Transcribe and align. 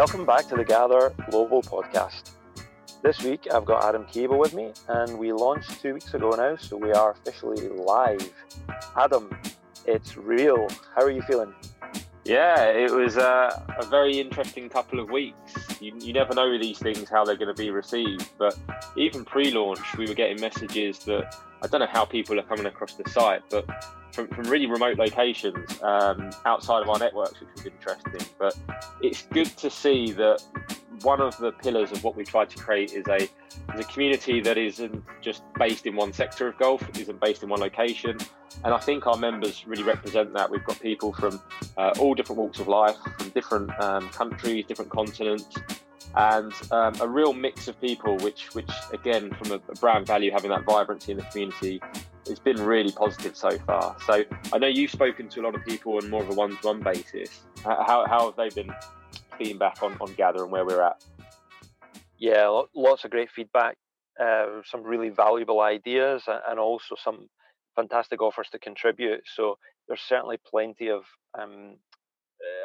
Welcome 0.00 0.24
back 0.24 0.48
to 0.48 0.56
the 0.56 0.64
Gather 0.64 1.12
Global 1.28 1.60
Podcast. 1.60 2.30
This 3.02 3.22
week 3.22 3.46
I've 3.52 3.66
got 3.66 3.84
Adam 3.84 4.06
Cable 4.06 4.38
with 4.38 4.54
me, 4.54 4.72
and 4.88 5.18
we 5.18 5.30
launched 5.30 5.82
two 5.82 5.92
weeks 5.92 6.14
ago 6.14 6.30
now, 6.30 6.56
so 6.56 6.78
we 6.78 6.90
are 6.90 7.10
officially 7.10 7.68
live. 7.68 8.32
Adam, 8.96 9.28
it's 9.84 10.16
real. 10.16 10.68
How 10.96 11.02
are 11.02 11.10
you 11.10 11.20
feeling? 11.20 11.52
Yeah, 12.24 12.64
it 12.70 12.90
was 12.90 13.18
a, 13.18 13.62
a 13.78 13.84
very 13.88 14.18
interesting 14.18 14.70
couple 14.70 15.00
of 15.00 15.10
weeks. 15.10 15.54
You, 15.82 15.92
you 15.98 16.14
never 16.14 16.34
know 16.34 16.58
these 16.58 16.78
things 16.78 17.10
how 17.10 17.26
they're 17.26 17.36
going 17.36 17.54
to 17.54 17.62
be 17.62 17.70
received, 17.70 18.30
but 18.38 18.58
even 18.96 19.26
pre 19.26 19.50
launch, 19.50 19.98
we 19.98 20.06
were 20.06 20.14
getting 20.14 20.40
messages 20.40 21.00
that 21.00 21.36
I 21.62 21.66
don't 21.66 21.80
know 21.80 21.88
how 21.92 22.06
people 22.06 22.40
are 22.40 22.44
coming 22.44 22.64
across 22.64 22.94
the 22.94 23.06
site, 23.10 23.42
but 23.50 23.66
from, 24.12 24.28
from 24.28 24.44
really 24.44 24.66
remote 24.66 24.98
locations 24.98 25.80
um, 25.82 26.30
outside 26.46 26.82
of 26.82 26.88
our 26.88 26.98
networks, 26.98 27.40
which 27.40 27.50
was 27.54 27.66
interesting. 27.66 28.20
But 28.38 28.56
it's 29.00 29.22
good 29.22 29.46
to 29.58 29.70
see 29.70 30.12
that 30.12 30.42
one 31.02 31.20
of 31.20 31.36
the 31.38 31.52
pillars 31.52 31.92
of 31.92 32.04
what 32.04 32.16
we 32.16 32.24
tried 32.24 32.50
to 32.50 32.58
create 32.58 32.92
is 32.92 33.06
a 33.08 33.22
is 33.74 33.80
a 33.80 33.84
community 33.84 34.40
that 34.40 34.58
isn't 34.58 35.02
just 35.20 35.42
based 35.58 35.86
in 35.86 35.96
one 35.96 36.12
sector 36.12 36.48
of 36.48 36.58
golf, 36.58 36.86
isn't 36.98 37.20
based 37.20 37.42
in 37.42 37.48
one 37.48 37.60
location, 37.60 38.18
and 38.64 38.74
I 38.74 38.78
think 38.78 39.06
our 39.06 39.16
members 39.16 39.66
really 39.66 39.82
represent 39.82 40.32
that. 40.34 40.50
We've 40.50 40.64
got 40.64 40.80
people 40.80 41.12
from 41.12 41.40
uh, 41.76 41.92
all 41.98 42.14
different 42.14 42.40
walks 42.40 42.60
of 42.60 42.68
life, 42.68 42.96
from 43.18 43.28
different 43.30 43.70
um, 43.80 44.08
countries, 44.10 44.66
different 44.66 44.90
continents, 44.90 45.56
and 46.16 46.52
um, 46.70 46.94
a 47.00 47.08
real 47.08 47.32
mix 47.32 47.68
of 47.68 47.80
people, 47.80 48.16
which 48.18 48.54
which 48.54 48.70
again, 48.92 49.32
from 49.34 49.52
a, 49.52 49.60
a 49.70 49.74
brand 49.76 50.06
value, 50.06 50.30
having 50.30 50.50
that 50.50 50.64
vibrancy 50.64 51.12
in 51.12 51.18
the 51.18 51.24
community 51.24 51.80
it's 52.30 52.40
been 52.40 52.62
really 52.64 52.92
positive 52.92 53.36
so 53.36 53.58
far. 53.58 53.96
So 54.06 54.24
I 54.52 54.58
know 54.58 54.66
you've 54.66 54.90
spoken 54.90 55.28
to 55.30 55.40
a 55.40 55.42
lot 55.42 55.54
of 55.54 55.64
people 55.64 55.96
on 55.96 56.08
more 56.08 56.22
of 56.22 56.30
a 56.30 56.34
one-to-one 56.34 56.80
basis. 56.80 57.40
How, 57.64 58.06
how 58.06 58.26
have 58.26 58.36
they 58.36 58.48
been 58.62 58.72
feedback 59.36 59.82
on, 59.82 59.96
on 60.00 60.14
Gather 60.14 60.42
and 60.42 60.52
where 60.52 60.64
we're 60.64 60.82
at? 60.82 61.04
Yeah, 62.18 62.62
lots 62.74 63.04
of 63.04 63.10
great 63.10 63.30
feedback, 63.30 63.76
uh, 64.22 64.46
some 64.64 64.82
really 64.82 65.08
valuable 65.08 65.60
ideas, 65.60 66.22
and 66.48 66.58
also 66.58 66.94
some 67.02 67.28
fantastic 67.76 68.20
offers 68.20 68.48
to 68.52 68.58
contribute. 68.58 69.22
So 69.34 69.56
there's 69.88 70.02
certainly 70.02 70.38
plenty 70.48 70.88
of 70.88 71.02
um, 71.38 71.76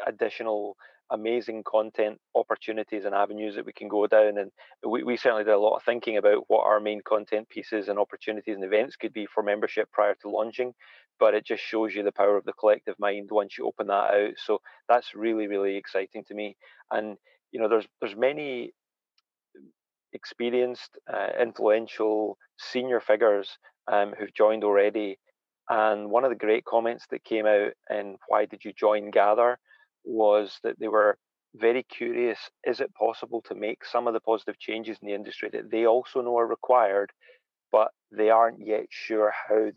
additional 0.06 0.76
amazing 1.12 1.64
content 1.64 2.18
opportunities 2.36 3.06
and 3.06 3.14
avenues 3.14 3.56
that 3.56 3.66
we 3.66 3.74
can 3.74 3.88
go 3.88 4.08
down. 4.08 4.38
And 4.38 4.52
we, 4.86 5.04
we 5.04 5.18
certainly 5.18 5.44
did 5.44 5.54
a 5.54 5.60
lot 5.60 5.76
of 5.76 5.84
thinking 5.84 6.18
about 6.18 6.46
what 6.48 6.66
our 6.66 6.80
main 6.80 7.02
content 7.08 7.50
pieces 7.50 7.88
and 7.88 8.00
opportunities 8.00 8.56
and 8.56 8.64
events 8.64 8.96
could 8.96 9.14
be 9.14 9.26
for 9.26 9.44
membership 9.44 9.92
prior 9.92 10.16
to 10.22 10.30
launching. 10.30 10.74
But 11.20 11.34
it 11.34 11.46
just 11.46 11.64
shows 11.64 11.96
you 11.96 12.04
the 12.04 12.12
power 12.12 12.38
of 12.38 12.46
the 12.46 12.54
collective 12.54 12.96
mind 13.00 13.30
once 13.32 13.58
you 13.58 13.66
open 13.66 13.88
that 13.88 13.94
out. 13.94 14.34
So 14.38 14.60
that's 14.90 15.16
really, 15.16 15.48
really 15.48 15.78
exciting 15.78 16.24
to 16.28 16.34
me. 16.34 16.58
And 16.92 17.18
you 17.52 17.60
know, 17.62 17.70
there's 17.70 17.88
there's 18.02 18.18
many 18.18 18.74
experienced, 20.16 20.98
uh, 21.14 21.28
influential 21.40 22.38
senior 22.58 23.00
figures 23.00 23.58
um, 23.92 24.14
who've 24.18 24.34
joined 24.34 24.64
already. 24.64 25.20
And 25.70 26.10
one 26.10 26.24
of 26.24 26.30
the 26.30 26.36
great 26.36 26.66
comments 26.66 27.06
that 27.12 27.24
came 27.24 27.46
out 27.46 27.72
in 27.90 28.18
Why 28.28 28.46
Did 28.46 28.64
You 28.64 28.74
Join 28.74 29.12
Gather 29.12 29.58
was 30.06 30.60
that 30.64 30.80
they 30.80 30.88
were 30.88 31.18
very 31.56 31.84
curious 31.84 32.38
is 32.66 32.80
it 32.80 32.94
possible 32.96 33.42
to 33.42 33.56
make 33.56 33.86
some 33.86 34.08
of 34.08 34.14
the 34.14 34.20
positive 34.20 34.60
changes 34.60 34.98
in 35.02 35.08
the 35.08 35.14
industry 35.14 35.50
that 35.52 35.72
they 35.72 35.86
also 35.86 36.22
know 36.22 36.38
are 36.38 36.48
required, 36.48 37.12
but 37.72 37.90
they 38.12 38.30
aren't 38.30 38.66
yet 38.66 38.86
sure 38.90 39.34
how 39.48 39.72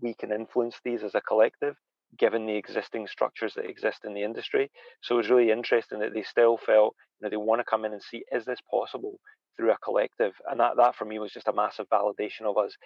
we 0.00 0.14
can 0.14 0.32
influence 0.32 0.76
these 0.84 1.02
as 1.02 1.14
a 1.14 1.20
collective 1.20 1.76
given 2.18 2.46
the 2.46 2.54
existing 2.56 3.06
structures 3.06 3.54
that 3.54 3.68
exist 3.68 4.04
in 4.04 4.14
the 4.14 4.22
industry. 4.22 4.70
So 5.02 5.14
it 5.14 5.18
was 5.18 5.30
really 5.30 5.50
interesting 5.50 5.98
that 6.00 6.14
they 6.14 6.22
still 6.22 6.58
felt 6.58 6.94
you 7.20 7.24
know 7.24 7.30
they 7.30 7.36
want 7.36 7.60
to 7.60 7.64
come 7.64 7.84
in 7.84 7.92
and 7.92 8.02
see 8.02 8.24
is 8.32 8.44
this 8.44 8.60
possible 8.70 9.18
through 9.56 9.72
a 9.72 9.78
collective, 9.78 10.32
and 10.50 10.60
that 10.60 10.76
that 10.76 10.96
for 10.96 11.04
me 11.04 11.18
was 11.18 11.32
just 11.32 11.48
a 11.48 11.52
massive 11.52 11.86
validation 11.88 12.42
of 12.42 12.56
us 12.58 12.76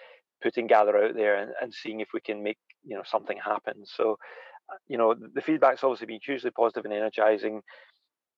putting 0.43 0.67
Gather 0.67 0.97
out 0.97 1.15
there 1.15 1.37
and, 1.37 1.51
and 1.61 1.75
seeing 1.75 2.01
if 2.01 2.09
we 2.15 2.21
can 2.21 2.43
make 2.43 2.59
you 2.85 2.97
know 2.97 3.03
something 3.05 3.39
happen. 3.43 3.85
So 3.85 4.17
you 4.87 4.99
know, 4.99 5.15
the 5.15 5.41
feedback's 5.41 5.85
obviously 5.85 6.07
been 6.07 6.21
hugely 6.25 6.51
positive 6.51 6.85
and 6.85 6.95
energizing. 6.95 7.63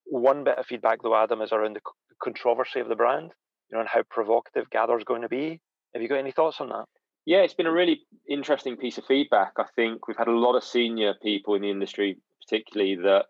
One 0.04 0.44
bit 0.44 0.58
of 0.58 0.66
feedback, 0.66 1.02
though, 1.02 1.16
Adam, 1.16 1.40
is 1.42 1.52
around 1.52 1.74
the 1.74 1.80
controversy 2.22 2.80
of 2.80 2.88
the 2.88 2.96
brand, 2.96 3.32
you 3.70 3.76
know, 3.76 3.80
and 3.80 3.88
how 3.88 4.02
provocative 4.10 4.70
Gather's 4.70 5.04
going 5.04 5.22
to 5.22 5.28
be. 5.28 5.60
Have 5.94 6.02
you 6.02 6.08
got 6.08 6.18
any 6.18 6.32
thoughts 6.32 6.60
on 6.60 6.68
that? 6.68 6.84
Yeah, 7.26 7.38
it's 7.38 7.54
been 7.54 7.66
a 7.66 7.72
really 7.72 8.00
interesting 8.28 8.76
piece 8.76 8.98
of 8.98 9.04
feedback. 9.04 9.52
I 9.58 9.64
think 9.76 10.08
we've 10.08 10.16
had 10.16 10.28
a 10.28 10.32
lot 10.32 10.56
of 10.56 10.64
senior 10.64 11.14
people 11.22 11.54
in 11.54 11.62
the 11.62 11.70
industry, 11.70 12.18
particularly 12.42 12.96
that 12.96 13.26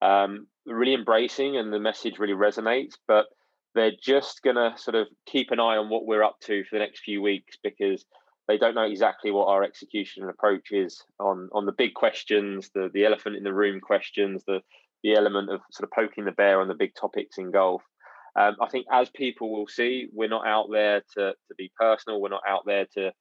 um, 0.00 0.46
really 0.66 0.94
embracing 0.94 1.56
and 1.56 1.72
the 1.72 1.80
message 1.80 2.18
really 2.18 2.34
resonates, 2.34 2.94
but 3.06 3.26
they're 3.74 3.92
just 4.00 4.42
going 4.42 4.56
to 4.56 4.74
sort 4.76 4.94
of 4.94 5.08
keep 5.26 5.50
an 5.50 5.60
eye 5.60 5.76
on 5.76 5.88
what 5.88 6.06
we're 6.06 6.22
up 6.22 6.38
to 6.40 6.64
for 6.64 6.76
the 6.76 6.84
next 6.84 7.00
few 7.00 7.22
weeks 7.22 7.56
because 7.62 8.04
they 8.48 8.58
don't 8.58 8.74
know 8.74 8.82
exactly 8.82 9.30
what 9.30 9.48
our 9.48 9.62
execution 9.62 10.22
and 10.22 10.30
approach 10.30 10.72
is 10.72 11.02
on 11.20 11.48
on 11.52 11.66
the 11.66 11.72
big 11.72 11.94
questions, 11.94 12.70
the 12.74 12.90
the 12.92 13.04
elephant 13.04 13.36
in 13.36 13.44
the 13.44 13.54
room 13.54 13.80
questions, 13.80 14.42
the 14.46 14.60
the 15.02 15.14
element 15.14 15.50
of 15.50 15.60
sort 15.70 15.88
of 15.88 15.94
poking 15.94 16.24
the 16.24 16.32
bear 16.32 16.60
on 16.60 16.68
the 16.68 16.74
big 16.74 16.94
topics 16.94 17.38
in 17.38 17.50
golf. 17.50 17.82
Um, 18.38 18.56
I 18.62 18.68
think 18.68 18.86
as 18.90 19.10
people 19.10 19.52
will 19.52 19.66
see, 19.66 20.08
we're 20.12 20.28
not 20.28 20.46
out 20.46 20.68
there 20.70 21.02
to 21.16 21.32
to 21.32 21.54
be 21.56 21.70
personal. 21.78 22.20
We're 22.20 22.30
not 22.30 22.42
out 22.46 22.62
there 22.66 22.86
to 22.94 23.12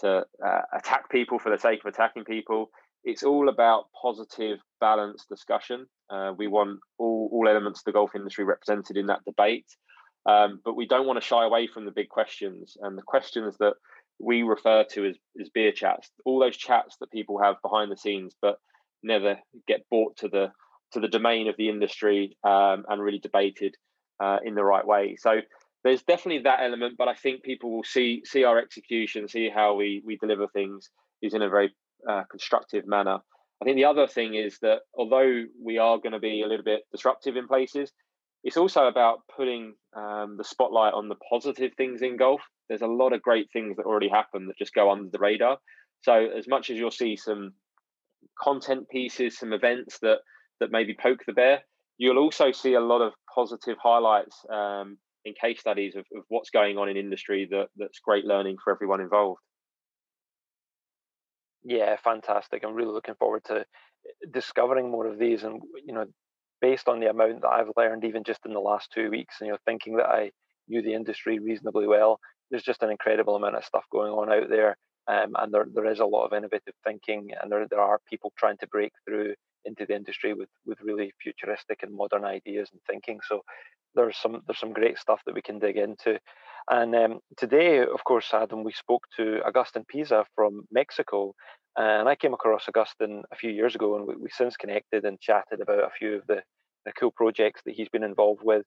to 0.00 0.24
uh, 0.44 0.60
attack 0.74 1.10
people 1.10 1.38
for 1.38 1.50
the 1.50 1.58
sake 1.58 1.80
of 1.84 1.92
attacking 1.92 2.24
people. 2.24 2.70
It's 3.04 3.22
all 3.22 3.48
about 3.48 3.84
positive, 4.00 4.58
balanced 4.80 5.28
discussion. 5.28 5.86
Uh, 6.08 6.32
we 6.36 6.46
want 6.46 6.80
all 6.98 7.28
all 7.32 7.48
elements 7.48 7.80
of 7.80 7.84
the 7.84 7.92
golf 7.92 8.14
industry 8.14 8.44
represented 8.44 8.96
in 8.96 9.06
that 9.06 9.24
debate, 9.26 9.66
um, 10.26 10.60
but 10.64 10.76
we 10.76 10.86
don't 10.86 11.06
want 11.06 11.20
to 11.20 11.26
shy 11.26 11.44
away 11.44 11.66
from 11.66 11.84
the 11.84 11.90
big 11.90 12.08
questions 12.08 12.76
and 12.80 12.96
the 12.96 13.02
questions 13.02 13.56
that 13.58 13.74
we 14.20 14.42
refer 14.42 14.84
to 14.92 15.06
as, 15.06 15.16
as 15.40 15.48
beer 15.50 15.72
chats, 15.72 16.10
all 16.24 16.38
those 16.38 16.56
chats 16.56 16.96
that 17.00 17.10
people 17.10 17.40
have 17.42 17.56
behind 17.62 17.90
the 17.90 17.96
scenes, 17.96 18.34
but 18.40 18.58
never 19.02 19.38
get 19.66 19.88
brought 19.88 20.16
to 20.18 20.28
the 20.28 20.52
to 20.92 21.00
the 21.00 21.08
domain 21.08 21.48
of 21.48 21.56
the 21.56 21.68
industry 21.68 22.36
um, 22.42 22.84
and 22.88 23.00
really 23.00 23.20
debated 23.20 23.76
uh, 24.18 24.38
in 24.44 24.54
the 24.56 24.64
right 24.64 24.84
way. 24.84 25.16
So 25.16 25.40
there's 25.84 26.02
definitely 26.02 26.42
that 26.42 26.60
element, 26.62 26.96
but 26.98 27.06
I 27.08 27.14
think 27.14 27.42
people 27.42 27.70
will 27.70 27.84
see 27.84 28.22
see 28.24 28.44
our 28.44 28.58
execution, 28.58 29.28
see 29.28 29.48
how 29.48 29.74
we 29.74 30.02
we 30.04 30.16
deliver 30.16 30.46
things 30.48 30.90
is 31.22 31.34
in 31.34 31.42
a 31.42 31.48
very 31.48 31.74
uh, 32.08 32.24
constructive 32.30 32.86
manner. 32.86 33.18
I 33.60 33.64
think 33.64 33.76
the 33.76 33.84
other 33.84 34.06
thing 34.06 34.34
is 34.34 34.58
that 34.60 34.80
although 34.94 35.44
we 35.62 35.78
are 35.78 35.98
going 35.98 36.12
to 36.12 36.18
be 36.18 36.42
a 36.42 36.46
little 36.46 36.64
bit 36.64 36.82
disruptive 36.92 37.36
in 37.36 37.46
places, 37.46 37.92
it's 38.42 38.56
also 38.56 38.86
about 38.86 39.20
putting 39.34 39.74
um, 39.94 40.36
the 40.38 40.44
spotlight 40.44 40.94
on 40.94 41.08
the 41.08 41.16
positive 41.28 41.72
things 41.76 42.00
in 42.00 42.16
golf. 42.16 42.40
There's 42.70 42.82
a 42.82 42.86
lot 42.86 43.12
of 43.12 43.20
great 43.20 43.48
things 43.52 43.76
that 43.76 43.84
already 43.84 44.08
happen 44.08 44.46
that 44.46 44.56
just 44.56 44.72
go 44.72 44.90
under 44.90 45.10
the 45.10 45.18
radar. 45.18 45.58
So 46.02 46.14
as 46.14 46.48
much 46.48 46.70
as 46.70 46.78
you'll 46.78 46.90
see 46.92 47.16
some 47.16 47.52
content 48.40 48.88
pieces, 48.88 49.36
some 49.36 49.52
events 49.52 49.98
that 50.00 50.18
that 50.60 50.70
maybe 50.70 50.96
poke 50.98 51.20
the 51.26 51.32
bear, 51.32 51.62
you'll 51.98 52.18
also 52.18 52.52
see 52.52 52.74
a 52.74 52.80
lot 52.80 53.02
of 53.02 53.12
positive 53.34 53.76
highlights 53.82 54.36
um, 54.50 54.98
in 55.24 55.34
case 55.34 55.58
studies 55.58 55.96
of, 55.96 56.04
of 56.16 56.24
what's 56.28 56.50
going 56.50 56.78
on 56.78 56.88
in 56.88 56.96
industry 56.96 57.48
that 57.50 57.66
that's 57.76 57.98
great 57.98 58.24
learning 58.24 58.56
for 58.62 58.72
everyone 58.72 59.00
involved. 59.00 59.40
Yeah, 61.64 61.96
fantastic. 62.02 62.62
I'm 62.64 62.74
really 62.74 62.92
looking 62.92 63.16
forward 63.16 63.42
to 63.46 63.66
discovering 64.32 64.90
more 64.90 65.06
of 65.06 65.18
these 65.18 65.42
and 65.42 65.60
you 65.84 65.92
know 65.92 66.06
based 66.60 66.88
on 66.88 67.00
the 67.00 67.10
amount 67.10 67.42
that 67.42 67.48
I've 67.48 67.72
learned, 67.76 68.04
even 68.04 68.22
just 68.22 68.40
in 68.44 68.52
the 68.52 68.60
last 68.60 68.92
two 68.92 69.10
weeks, 69.10 69.36
and 69.40 69.46
you 69.46 69.52
know, 69.52 69.58
thinking 69.64 69.96
that 69.96 70.06
I 70.06 70.30
knew 70.68 70.82
the 70.82 70.94
industry 70.94 71.38
reasonably 71.38 71.86
well, 71.86 72.20
there's 72.50 72.62
just 72.62 72.82
an 72.82 72.90
incredible 72.90 73.36
amount 73.36 73.56
of 73.56 73.64
stuff 73.64 73.84
going 73.90 74.12
on 74.12 74.32
out 74.32 74.48
there. 74.48 74.76
Um, 75.08 75.34
and 75.38 75.52
there, 75.52 75.66
there 75.72 75.90
is 75.90 76.00
a 76.00 76.04
lot 76.04 76.26
of 76.26 76.32
innovative 76.32 76.74
thinking, 76.84 77.30
and 77.40 77.50
there, 77.50 77.66
there 77.68 77.80
are 77.80 78.00
people 78.08 78.32
trying 78.38 78.58
to 78.58 78.68
break 78.68 78.92
through 79.04 79.34
into 79.64 79.86
the 79.86 79.94
industry 79.94 80.34
with, 80.34 80.48
with 80.64 80.78
really 80.82 81.12
futuristic 81.22 81.82
and 81.82 81.94
modern 81.94 82.24
ideas 82.24 82.68
and 82.72 82.80
thinking. 82.86 83.18
So 83.26 83.42
there's 83.94 84.16
some 84.16 84.40
there's 84.46 84.58
some 84.58 84.72
great 84.72 84.98
stuff 84.98 85.20
that 85.26 85.34
we 85.34 85.42
can 85.42 85.58
dig 85.58 85.76
into. 85.76 86.18
And 86.68 86.94
um, 86.94 87.20
today, 87.36 87.80
of 87.80 88.04
course, 88.04 88.28
Adam, 88.32 88.62
we 88.62 88.72
spoke 88.72 89.04
to 89.16 89.40
Agustin 89.46 89.84
Pisa 89.88 90.24
from 90.34 90.62
Mexico, 90.70 91.34
and 91.76 92.08
I 92.08 92.14
came 92.14 92.34
across 92.34 92.68
Agustin 92.68 93.22
a 93.32 93.36
few 93.36 93.50
years 93.50 93.74
ago, 93.74 93.96
and 93.96 94.06
we, 94.06 94.14
we 94.16 94.28
since 94.30 94.56
connected 94.56 95.04
and 95.04 95.20
chatted 95.20 95.60
about 95.60 95.84
a 95.84 95.90
few 95.98 96.16
of 96.16 96.26
the, 96.28 96.42
the 96.84 96.92
cool 96.92 97.10
projects 97.10 97.62
that 97.64 97.74
he's 97.74 97.88
been 97.88 98.04
involved 98.04 98.42
with, 98.44 98.64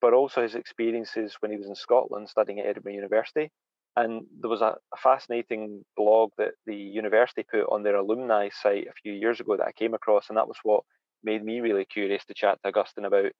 but 0.00 0.12
also 0.12 0.42
his 0.42 0.54
experiences 0.54 1.36
when 1.40 1.50
he 1.50 1.58
was 1.58 1.68
in 1.68 1.74
Scotland 1.74 2.28
studying 2.28 2.60
at 2.60 2.66
Edinburgh 2.66 2.94
University. 2.94 3.50
And 3.96 4.26
there 4.40 4.50
was 4.50 4.60
a, 4.60 4.74
a 4.94 4.96
fascinating 5.02 5.82
blog 5.96 6.30
that 6.36 6.52
the 6.66 6.76
university 6.76 7.44
put 7.50 7.64
on 7.70 7.82
their 7.82 7.96
alumni 7.96 8.50
site 8.50 8.86
a 8.88 9.00
few 9.02 9.12
years 9.12 9.40
ago 9.40 9.56
that 9.56 9.66
I 9.66 9.72
came 9.72 9.94
across, 9.94 10.26
and 10.28 10.36
that 10.36 10.48
was 10.48 10.58
what 10.62 10.82
made 11.24 11.42
me 11.42 11.60
really 11.60 11.86
curious 11.86 12.24
to 12.26 12.34
chat 12.34 12.58
to 12.62 12.68
Agustin 12.68 13.06
about 13.06 13.32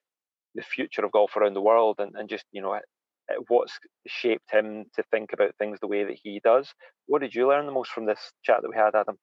the 0.55 0.63
future 0.63 1.05
of 1.05 1.13
golf 1.13 1.37
around 1.37 1.55
the 1.55 1.61
world 1.61 1.97
and, 1.99 2.15
and 2.17 2.29
just 2.29 2.45
you 2.53 2.63
know 2.63 2.73
uh, 2.73 2.81
what's 3.49 3.79
shaped 4.07 4.51
him 4.51 4.85
to 4.95 5.03
think 5.11 5.33
about 5.33 5.55
things 5.59 5.79
the 5.81 5.87
way 5.87 6.05
that 6.05 6.19
he 6.23 6.41
does. 6.43 6.73
What 7.07 7.21
did 7.21 7.35
you 7.35 7.49
learn 7.49 7.67
the 7.67 7.73
most 7.73 7.91
from 7.91 8.07
this 8.07 8.33
chat 8.43 8.63
that 8.63 8.71
we 8.71 8.77
had, 8.77 8.95
Adam? 8.95 9.17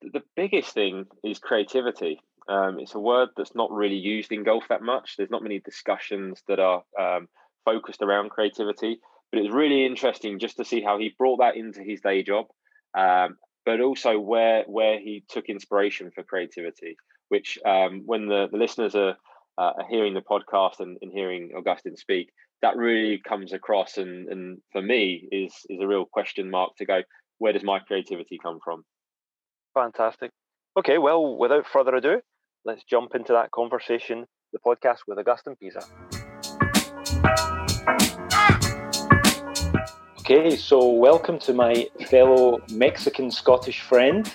The 0.00 0.22
biggest 0.36 0.72
thing 0.72 1.06
is 1.24 1.38
creativity. 1.38 2.20
Um, 2.48 2.78
it's 2.78 2.94
a 2.94 3.00
word 3.00 3.30
that's 3.36 3.54
not 3.54 3.70
really 3.70 3.96
used 3.96 4.32
in 4.32 4.44
golf 4.44 4.64
that 4.68 4.82
much. 4.82 5.14
There's 5.16 5.30
not 5.30 5.42
many 5.42 5.60
discussions 5.60 6.42
that 6.48 6.58
are 6.58 6.82
um, 6.98 7.28
focused 7.64 8.02
around 8.02 8.30
creativity. 8.30 9.00
But 9.30 9.40
it's 9.42 9.52
really 9.52 9.84
interesting 9.84 10.38
just 10.38 10.56
to 10.56 10.64
see 10.64 10.80
how 10.80 10.98
he 10.98 11.14
brought 11.18 11.40
that 11.40 11.56
into 11.56 11.82
his 11.82 12.00
day 12.00 12.22
job, 12.22 12.46
um, 12.96 13.36
but 13.66 13.80
also 13.82 14.18
where 14.18 14.64
where 14.66 14.98
he 14.98 15.22
took 15.28 15.50
inspiration 15.50 16.10
for 16.14 16.22
creativity. 16.22 16.96
Which 17.28 17.58
um, 17.66 18.04
when 18.06 18.26
the, 18.26 18.48
the 18.50 18.56
listeners 18.56 18.94
are, 18.94 19.16
uh, 19.58 19.72
are 19.76 19.86
hearing 19.90 20.14
the 20.14 20.22
podcast 20.22 20.80
and, 20.80 20.96
and 21.02 21.12
hearing 21.12 21.50
Augustin 21.54 21.94
speak, 21.98 22.30
that 22.62 22.76
really 22.76 23.18
comes 23.18 23.52
across 23.52 23.98
and, 23.98 24.28
and 24.28 24.58
for 24.72 24.82
me 24.82 25.28
is 25.30 25.52
is 25.68 25.80
a 25.80 25.86
real 25.86 26.04
question 26.04 26.50
mark 26.50 26.76
to 26.76 26.84
go 26.84 27.02
where 27.38 27.52
does 27.52 27.62
my 27.62 27.78
creativity 27.78 28.38
come 28.42 28.58
from 28.64 28.84
fantastic 29.74 30.30
okay 30.76 30.98
well 30.98 31.36
without 31.36 31.66
further 31.66 31.94
ado 31.94 32.20
let's 32.64 32.84
jump 32.84 33.14
into 33.14 33.32
that 33.32 33.50
conversation 33.50 34.26
the 34.52 34.58
podcast 34.58 34.98
with 35.06 35.18
augustin 35.18 35.56
pisa. 35.56 35.82
Okay 40.20 40.56
so 40.56 40.88
welcome 40.90 41.38
to 41.38 41.54
my 41.54 41.88
fellow 42.10 42.60
mexican 42.70 43.30
scottish 43.30 43.80
friend. 43.80 44.32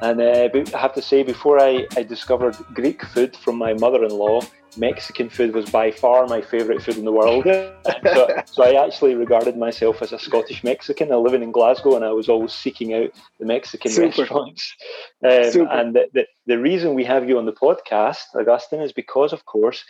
And 0.00 0.20
uh, 0.20 0.48
i 0.74 0.78
have 0.78 0.94
to 0.94 1.02
say 1.02 1.22
before 1.22 1.60
I, 1.60 1.86
I 1.96 2.02
discovered 2.02 2.56
greek 2.74 3.04
food 3.04 3.36
from 3.36 3.56
my 3.56 3.74
mother-in-law 3.74 4.40
Mexican 4.76 5.28
food 5.28 5.54
was 5.54 5.70
by 5.70 5.90
far 5.90 6.26
my 6.26 6.40
favourite 6.40 6.82
food 6.82 6.96
in 6.96 7.04
the 7.04 7.12
world. 7.12 7.44
so, 8.14 8.42
so, 8.46 8.62
I 8.62 8.84
actually 8.84 9.14
regarded 9.14 9.56
myself 9.56 10.02
as 10.02 10.12
a 10.12 10.18
Scottish 10.18 10.64
Mexican. 10.64 11.12
I 11.12 11.16
living 11.16 11.42
in 11.42 11.52
Glasgow 11.52 11.96
and 11.96 12.04
I 12.04 12.12
was 12.12 12.28
always 12.28 12.52
seeking 12.52 12.94
out 12.94 13.10
the 13.38 13.46
Mexican 13.46 13.90
Super. 13.90 14.22
restaurants. 14.22 14.74
Um, 15.22 15.68
and 15.70 15.94
the, 15.94 16.06
the, 16.12 16.26
the 16.46 16.58
reason 16.58 16.94
we 16.94 17.04
have 17.04 17.28
you 17.28 17.38
on 17.38 17.46
the 17.46 17.52
podcast, 17.52 18.34
Augustin, 18.34 18.80
is 18.80 18.92
because, 18.92 19.32
of 19.32 19.44
course, 19.46 19.84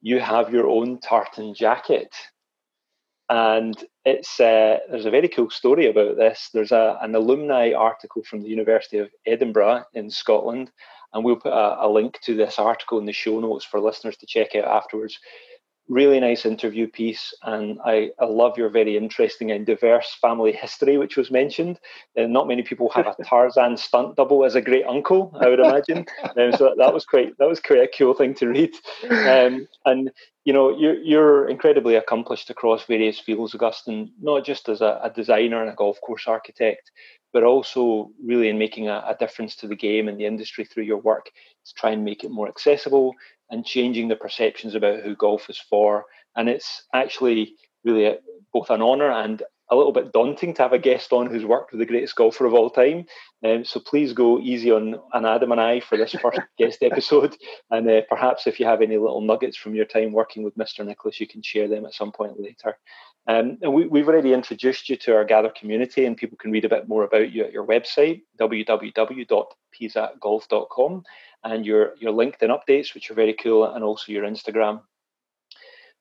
you 0.00 0.20
have 0.20 0.52
your 0.52 0.68
own 0.68 0.98
tartan 1.00 1.54
jacket. 1.54 2.14
And 3.28 3.76
it's 4.04 4.38
uh, 4.38 4.78
there's 4.88 5.06
a 5.06 5.10
very 5.10 5.28
cool 5.28 5.50
story 5.50 5.90
about 5.90 6.16
this. 6.16 6.48
There's 6.54 6.70
a, 6.70 6.96
an 7.02 7.14
alumni 7.14 7.72
article 7.72 8.22
from 8.22 8.42
the 8.42 8.48
University 8.48 8.98
of 8.98 9.10
Edinburgh 9.26 9.84
in 9.94 10.10
Scotland 10.10 10.70
and 11.12 11.24
we'll 11.24 11.36
put 11.36 11.52
a, 11.52 11.84
a, 11.84 11.88
link 11.88 12.20
to 12.22 12.34
this 12.34 12.58
article 12.58 12.98
in 12.98 13.06
the 13.06 13.12
show 13.12 13.40
notes 13.40 13.64
for 13.64 13.80
listeners 13.80 14.16
to 14.18 14.26
check 14.26 14.54
out 14.54 14.64
afterwards. 14.64 15.18
Really 15.88 16.18
nice 16.18 16.44
interview 16.44 16.88
piece, 16.88 17.32
and 17.44 17.78
I, 17.84 18.10
I 18.18 18.24
love 18.24 18.58
your 18.58 18.70
very 18.70 18.96
interesting 18.96 19.52
and 19.52 19.64
diverse 19.64 20.16
family 20.20 20.50
history, 20.50 20.98
which 20.98 21.16
was 21.16 21.30
mentioned. 21.30 21.78
And 22.16 22.32
not 22.32 22.48
many 22.48 22.64
people 22.64 22.88
have 22.90 23.06
a 23.06 23.14
Tarzan 23.24 23.76
stunt 23.76 24.16
double 24.16 24.44
as 24.44 24.56
a 24.56 24.60
great 24.60 24.84
uncle, 24.84 25.32
I 25.40 25.48
would 25.48 25.60
imagine. 25.60 26.06
um, 26.36 26.52
so 26.56 26.74
that 26.76 26.92
was 26.92 27.04
quite 27.04 27.38
that 27.38 27.48
was 27.48 27.60
quite 27.60 27.78
a 27.78 27.88
cool 27.96 28.14
thing 28.14 28.34
to 28.34 28.48
read. 28.48 28.74
Um, 29.08 29.68
and 29.84 30.10
you 30.46 30.52
know, 30.52 30.76
you're, 30.76 30.96
you're 31.02 31.48
incredibly 31.48 31.96
accomplished 31.96 32.50
across 32.50 32.84
various 32.84 33.18
fields, 33.18 33.52
Augustin, 33.52 34.12
not 34.20 34.44
just 34.44 34.68
as 34.68 34.80
a, 34.80 35.00
a 35.02 35.10
designer 35.10 35.60
and 35.60 35.68
a 35.68 35.74
golf 35.74 36.00
course 36.00 36.28
architect, 36.28 36.92
but 37.36 37.44
also 37.44 38.10
really 38.24 38.48
in 38.48 38.56
making 38.56 38.88
a, 38.88 39.04
a, 39.06 39.14
difference 39.20 39.54
to 39.56 39.68
the 39.68 39.76
game 39.76 40.08
and 40.08 40.18
the 40.18 40.24
industry 40.24 40.64
through 40.64 40.84
your 40.84 40.96
work 40.96 41.26
to 41.66 41.74
try 41.74 41.90
and 41.90 42.02
make 42.02 42.24
it 42.24 42.30
more 42.30 42.48
accessible 42.48 43.12
and 43.50 43.66
changing 43.66 44.08
the 44.08 44.16
perceptions 44.16 44.74
about 44.74 45.00
who 45.00 45.14
golf 45.14 45.50
is 45.50 45.58
for. 45.58 46.06
And 46.34 46.48
it's 46.48 46.84
actually 46.94 47.52
really 47.84 48.06
a, 48.06 48.16
both 48.54 48.70
an 48.70 48.80
honour 48.80 49.10
and 49.10 49.42
a 49.70 49.76
little 49.76 49.92
bit 49.92 50.12
daunting 50.12 50.54
to 50.54 50.62
have 50.62 50.72
a 50.72 50.78
guest 50.78 51.12
on 51.12 51.26
who's 51.26 51.44
worked 51.44 51.72
with 51.72 51.80
the 51.80 51.86
greatest 51.86 52.14
golfer 52.14 52.46
of 52.46 52.54
all 52.54 52.70
time. 52.70 53.04
Um, 53.44 53.64
so 53.64 53.80
please 53.80 54.12
go 54.12 54.38
easy 54.38 54.70
on, 54.70 55.00
on 55.12 55.26
Adam 55.26 55.50
and 55.52 55.60
I 55.60 55.80
for 55.80 55.98
this 55.98 56.12
first 56.12 56.38
guest 56.58 56.82
episode. 56.82 57.36
And 57.70 57.88
uh, 57.88 58.02
perhaps 58.08 58.46
if 58.46 58.60
you 58.60 58.66
have 58.66 58.80
any 58.80 58.96
little 58.96 59.20
nuggets 59.20 59.56
from 59.56 59.74
your 59.74 59.84
time 59.84 60.12
working 60.12 60.44
with 60.44 60.56
Mr. 60.56 60.86
Nicklaus, 60.86 61.18
you 61.18 61.26
can 61.26 61.42
share 61.42 61.66
them 61.66 61.84
at 61.84 61.94
some 61.94 62.12
point 62.12 62.40
later. 62.40 62.78
Um, 63.28 63.58
and 63.60 63.74
we, 63.74 63.98
have 63.98 64.08
already 64.08 64.32
introduced 64.32 64.88
you 64.88 64.94
to 64.98 65.16
our 65.16 65.24
Gather 65.24 65.50
community, 65.50 66.04
and 66.04 66.16
people 66.16 66.38
can 66.38 66.52
read 66.52 66.64
a 66.64 66.68
bit 66.68 66.86
more 66.86 67.02
about 67.02 67.32
you 67.32 67.42
at 67.42 67.52
your 67.52 67.66
website, 67.66 68.22
www.pisagolf.com, 68.38 71.04
and 71.42 71.66
your, 71.66 71.94
your 71.98 72.12
LinkedIn 72.12 72.56
updates, 72.56 72.94
which 72.94 73.10
are 73.10 73.14
very 73.14 73.34
cool, 73.34 73.64
and 73.64 73.82
also 73.82 74.12
your 74.12 74.22
Instagram. 74.22 74.82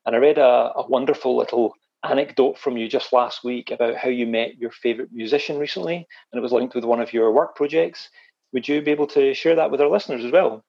And 0.06 0.16
I 0.16 0.20
read 0.20 0.38
a, 0.38 0.72
a 0.76 0.86
wonderful 0.88 1.36
little 1.36 1.74
anecdote 2.12 2.58
from 2.58 2.78
you 2.78 2.88
just 2.88 3.14
last 3.14 3.44
week 3.44 3.72
about 3.72 3.96
how 3.96 4.10
you 4.10 4.26
met 4.26 4.58
your 4.58 4.72
favorite 4.72 5.10
musician 5.12 5.58
recently, 5.58 5.96
and 6.32 6.40
it 6.40 6.42
was 6.42 6.52
linked 6.52 6.76
with 6.76 6.84
one 6.84 7.02
of 7.02 7.14
your 7.14 7.32
work 7.32 7.56
projects. 7.56 8.10
Would 8.54 8.68
you 8.68 8.82
be 8.82 8.92
able 8.92 9.08
to 9.08 9.34
share 9.34 9.56
that 9.56 9.72
with 9.72 9.82
our 9.82 9.90
listeners 9.90 10.24
as 10.24 10.32
well? 10.32 10.64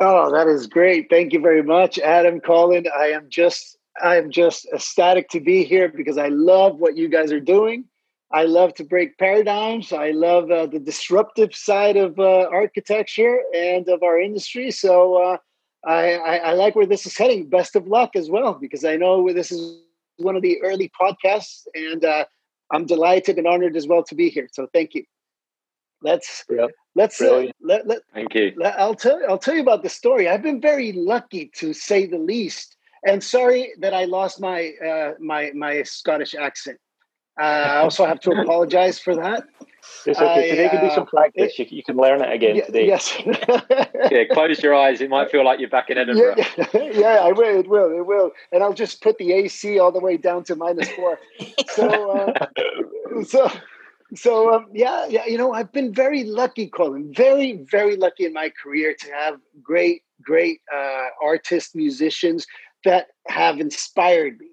Oh, 0.00 0.30
that 0.32 0.48
is 0.48 0.66
great. 0.66 1.08
Thank 1.08 1.32
you 1.32 1.40
very 1.40 1.62
much, 1.62 1.98
Adam, 1.98 2.40
Colin. 2.40 2.86
I 2.96 3.06
am 3.06 3.26
just 3.28 3.78
I'm 4.02 4.30
just 4.30 4.66
ecstatic 4.74 5.28
to 5.30 5.40
be 5.40 5.64
here 5.64 5.88
because 5.88 6.18
I 6.18 6.28
love 6.28 6.78
what 6.78 6.96
you 6.96 7.08
guys 7.08 7.30
are 7.32 7.40
doing. 7.40 7.84
I 8.32 8.44
love 8.44 8.74
to 8.74 8.84
break 8.84 9.16
paradigms. 9.18 9.92
I 9.92 10.10
love 10.10 10.50
uh, 10.50 10.66
the 10.66 10.80
disruptive 10.80 11.54
side 11.54 11.96
of 11.96 12.18
uh, 12.18 12.48
architecture 12.50 13.40
and 13.54 13.88
of 13.88 14.02
our 14.02 14.20
industry. 14.20 14.72
So 14.72 15.22
uh, 15.22 15.36
I, 15.86 16.14
I, 16.14 16.36
I, 16.36 16.52
like 16.54 16.74
where 16.74 16.86
this 16.86 17.06
is 17.06 17.16
heading. 17.16 17.48
Best 17.48 17.76
of 17.76 17.86
luck 17.86 18.16
as 18.16 18.28
well, 18.28 18.54
because 18.54 18.84
I 18.84 18.96
know 18.96 19.32
this 19.32 19.52
is 19.52 19.78
one 20.18 20.36
of 20.36 20.42
the 20.42 20.60
early 20.62 20.90
podcasts, 21.00 21.66
and 21.74 22.04
uh, 22.04 22.24
I'm 22.72 22.86
delighted 22.86 23.38
and 23.38 23.46
honored 23.46 23.76
as 23.76 23.86
well 23.86 24.02
to 24.04 24.14
be 24.14 24.28
here. 24.28 24.48
So 24.52 24.68
thank 24.72 24.94
you. 24.94 25.04
Let's 26.02 26.44
yep. 26.50 26.70
let's 26.94 27.20
uh, 27.20 27.46
let, 27.62 27.86
let, 27.86 28.00
thank 28.12 28.34
you. 28.34 28.52
Let, 28.56 28.78
I'll 28.78 28.94
tell 28.94 29.20
I'll 29.28 29.38
tell 29.38 29.54
you 29.54 29.62
about 29.62 29.82
the 29.82 29.88
story. 29.88 30.28
I've 30.28 30.42
been 30.42 30.60
very 30.60 30.92
lucky 30.92 31.50
to 31.56 31.72
say 31.72 32.06
the 32.06 32.18
least 32.18 32.76
and 33.04 33.22
sorry 33.22 33.72
that 33.80 33.94
I 33.94 34.04
lost 34.04 34.40
my 34.40 34.72
uh, 34.84 35.12
my 35.20 35.50
my 35.54 35.82
Scottish 35.82 36.34
accent. 36.34 36.78
Uh, 37.38 37.42
I 37.42 37.76
also 37.78 38.06
have 38.06 38.20
to 38.20 38.30
apologize 38.30 38.98
for 38.98 39.16
that. 39.16 39.44
It's 40.06 40.18
okay. 40.18 40.46
I, 40.46 40.50
today 40.50 40.68
can 40.68 40.86
be 40.86 40.94
some 40.94 41.04
uh, 41.04 41.06
practice. 41.06 41.54
It, 41.58 41.72
you, 41.72 41.82
can 41.82 41.96
learn 41.96 42.20
it 42.20 42.32
again 42.32 42.56
yeah, 42.56 42.66
today. 42.66 42.86
Yes. 42.86 43.20
yeah, 44.10 44.24
close 44.32 44.62
your 44.62 44.74
eyes. 44.74 45.00
It 45.00 45.10
might 45.10 45.30
feel 45.30 45.44
like 45.44 45.60
you're 45.60 45.68
back 45.68 45.90
in 45.90 45.98
Edinburgh. 45.98 46.36
Yeah, 46.36 46.66
yeah, 46.74 46.90
yeah, 46.92 47.18
I 47.22 47.32
will. 47.32 47.58
It 47.58 47.68
will. 47.68 47.90
It 47.90 48.06
will. 48.06 48.32
And 48.52 48.62
I'll 48.62 48.74
just 48.74 49.02
put 49.02 49.18
the 49.18 49.32
AC 49.32 49.78
all 49.78 49.92
the 49.92 50.00
way 50.00 50.16
down 50.16 50.44
to 50.44 50.56
minus 50.56 50.88
four. 50.90 51.18
So, 51.68 52.10
uh, 52.10 52.46
so, 53.26 53.50
so 54.14 54.54
um, 54.54 54.66
yeah, 54.72 55.06
yeah. 55.08 55.26
You 55.26 55.38
know, 55.38 55.52
I've 55.52 55.72
been 55.72 55.92
very 55.92 56.24
lucky, 56.24 56.68
Colin. 56.68 57.12
Very, 57.14 57.64
very 57.70 57.96
lucky 57.96 58.26
in 58.26 58.32
my 58.32 58.52
career 58.62 58.94
to 58.98 59.12
have 59.12 59.40
great, 59.62 60.02
great 60.22 60.60
uh, 60.74 61.06
artists, 61.22 61.74
musicians 61.74 62.46
that 62.84 63.08
have 63.28 63.58
inspired 63.58 64.38
me. 64.38 64.48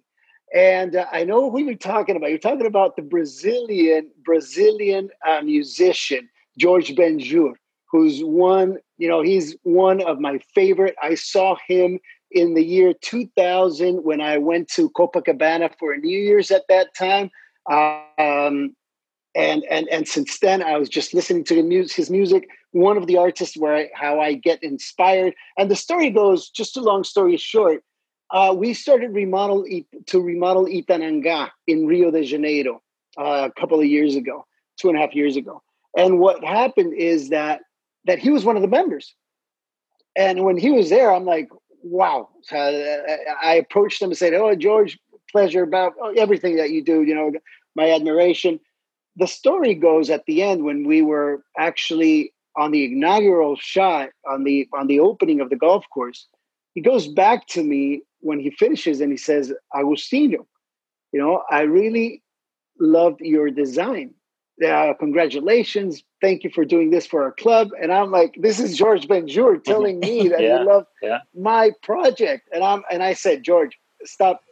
And 0.54 0.96
uh, 0.96 1.06
I 1.12 1.24
know 1.24 1.50
who 1.50 1.64
you're 1.64 1.76
talking 1.76 2.16
about. 2.16 2.30
You're 2.30 2.40
talking 2.40 2.66
about 2.66 2.96
the 2.96 3.02
Brazilian 3.02 4.12
Brazilian 4.24 5.10
uh, 5.26 5.42
musician 5.42 6.30
George 6.58 6.96
Ben 6.96 7.20
Jor, 7.20 7.56
who's 7.90 8.22
one. 8.22 8.78
You 8.98 9.08
know, 9.08 9.22
he's 9.22 9.56
one 9.64 10.02
of 10.02 10.20
my 10.20 10.40
favorite. 10.54 10.96
I 11.02 11.16
saw 11.16 11.56
him 11.68 12.00
in 12.32 12.54
the 12.54 12.64
year 12.64 12.94
2000 13.02 14.04
when 14.04 14.22
I 14.22 14.38
went 14.38 14.70
to 14.70 14.90
Copacabana 14.92 15.72
for 15.80 15.96
New 15.98 16.20
Year's 16.20 16.52
at 16.52 16.64
that 16.70 16.94
time. 16.96 17.30
Um, 17.70 18.76
and 19.34 19.64
and 19.70 19.88
and 19.90 20.08
since 20.08 20.40
then, 20.40 20.62
I 20.62 20.78
was 20.78 20.90
just 20.90 21.14
listening 21.14 21.46
to 21.46 21.86
his 21.96 22.10
music. 22.10 22.50
One 22.72 22.98
of 22.98 23.08
the 23.08 23.18
artists 23.18 23.58
where 23.58 23.76
I, 23.76 23.90
how 23.94 24.20
I 24.20 24.34
get 24.34 24.62
inspired. 24.62 25.34
And 25.58 25.72
the 25.72 25.76
story 25.76 26.10
goes, 26.10 26.50
just 26.50 26.76
a 26.76 26.82
long 26.82 27.04
story 27.04 27.38
short, 27.38 27.84
uh, 28.32 28.54
we 28.58 28.74
started 28.74 29.14
remodel 29.14 29.66
to 30.08 30.22
remodel 30.22 30.66
Itanhangá 30.66 31.50
in 31.68 31.86
Rio 31.86 32.12
de 32.12 32.24
Janeiro 32.24 32.82
uh, 33.18 33.50
a 33.50 33.60
couple 33.60 33.80
of 33.80 33.86
years 33.86 34.16
ago, 34.16 34.46
two 34.80 34.90
and 34.90 34.98
a 34.98 35.02
half 35.02 35.14
years 35.14 35.36
ago. 35.36 35.62
And 35.98 36.20
what 36.20 36.44
happened 36.44 36.94
is 36.94 37.30
that 37.30 37.62
that 38.06 38.20
he 38.20 38.30
was 38.30 38.46
one 38.46 38.56
of 38.56 38.62
the 38.62 38.68
members. 38.68 39.14
And 40.16 40.44
when 40.44 40.58
he 40.58 40.72
was 40.72 40.90
there, 40.90 41.14
I'm 41.14 41.26
like, 41.26 41.50
wow. 41.84 42.30
So 42.44 42.58
I 43.42 43.56
approached 43.56 44.02
him 44.02 44.10
and 44.10 44.18
said, 44.18 44.34
"Oh, 44.34 44.56
George, 44.56 44.98
pleasure 45.32 45.64
about 45.64 45.94
everything 46.18 46.56
that 46.58 46.72
you 46.72 46.84
do. 46.84 47.04
You 47.04 47.16
know, 47.16 47.32
my 47.76 47.92
admiration." 47.92 48.60
The 49.18 49.28
story 49.28 49.76
goes 49.76 50.10
at 50.10 50.26
the 50.26 50.42
end 50.42 50.64
when 50.64 50.88
we 50.88 51.02
were 51.02 51.44
actually 51.58 52.34
on 52.56 52.72
the 52.72 52.86
inaugural 52.86 53.58
shot 53.58 54.10
on 54.30 54.46
the 54.46 54.68
on 54.74 54.88
the 54.88 55.00
opening 55.00 55.42
of 55.42 55.50
the 55.50 55.58
golf 55.58 55.86
course. 55.94 56.28
He 56.74 56.82
goes 56.82 57.10
back 57.10 57.48
to 57.48 57.64
me 57.64 58.04
when 58.22 58.40
he 58.40 58.52
finishes 58.52 59.02
and 59.02 59.12
he 59.12 59.18
says, 59.18 59.54
Agustino, 59.74 60.46
you 61.12 61.20
know, 61.20 61.44
I 61.50 61.62
really 61.62 62.24
loved 62.80 63.22
your 63.22 63.50
design. 63.50 64.14
Uh, 64.66 64.94
congratulations. 65.00 66.04
Thank 66.22 66.44
you 66.44 66.52
for 66.52 66.66
doing 66.66 66.92
this 66.92 67.08
for 67.08 67.24
our 67.24 67.32
club. 67.32 67.70
And 67.82 67.92
I'm 67.92 68.12
like, 68.12 68.36
this 68.38 68.60
is 68.60 68.78
George 68.78 69.08
Ben 69.08 69.28
Jor 69.28 69.58
telling 69.66 70.00
me 70.00 70.28
that 70.30 70.42
yeah, 70.42 70.60
you 70.60 70.66
love 70.68 70.86
yeah. 71.02 71.20
my 71.36 71.72
project. 71.82 72.50
And 72.54 72.64
I'm 72.64 72.84
and 72.92 73.02
I 73.02 73.14
said, 73.14 73.44
George, 73.44 73.78
stop, 74.04 74.44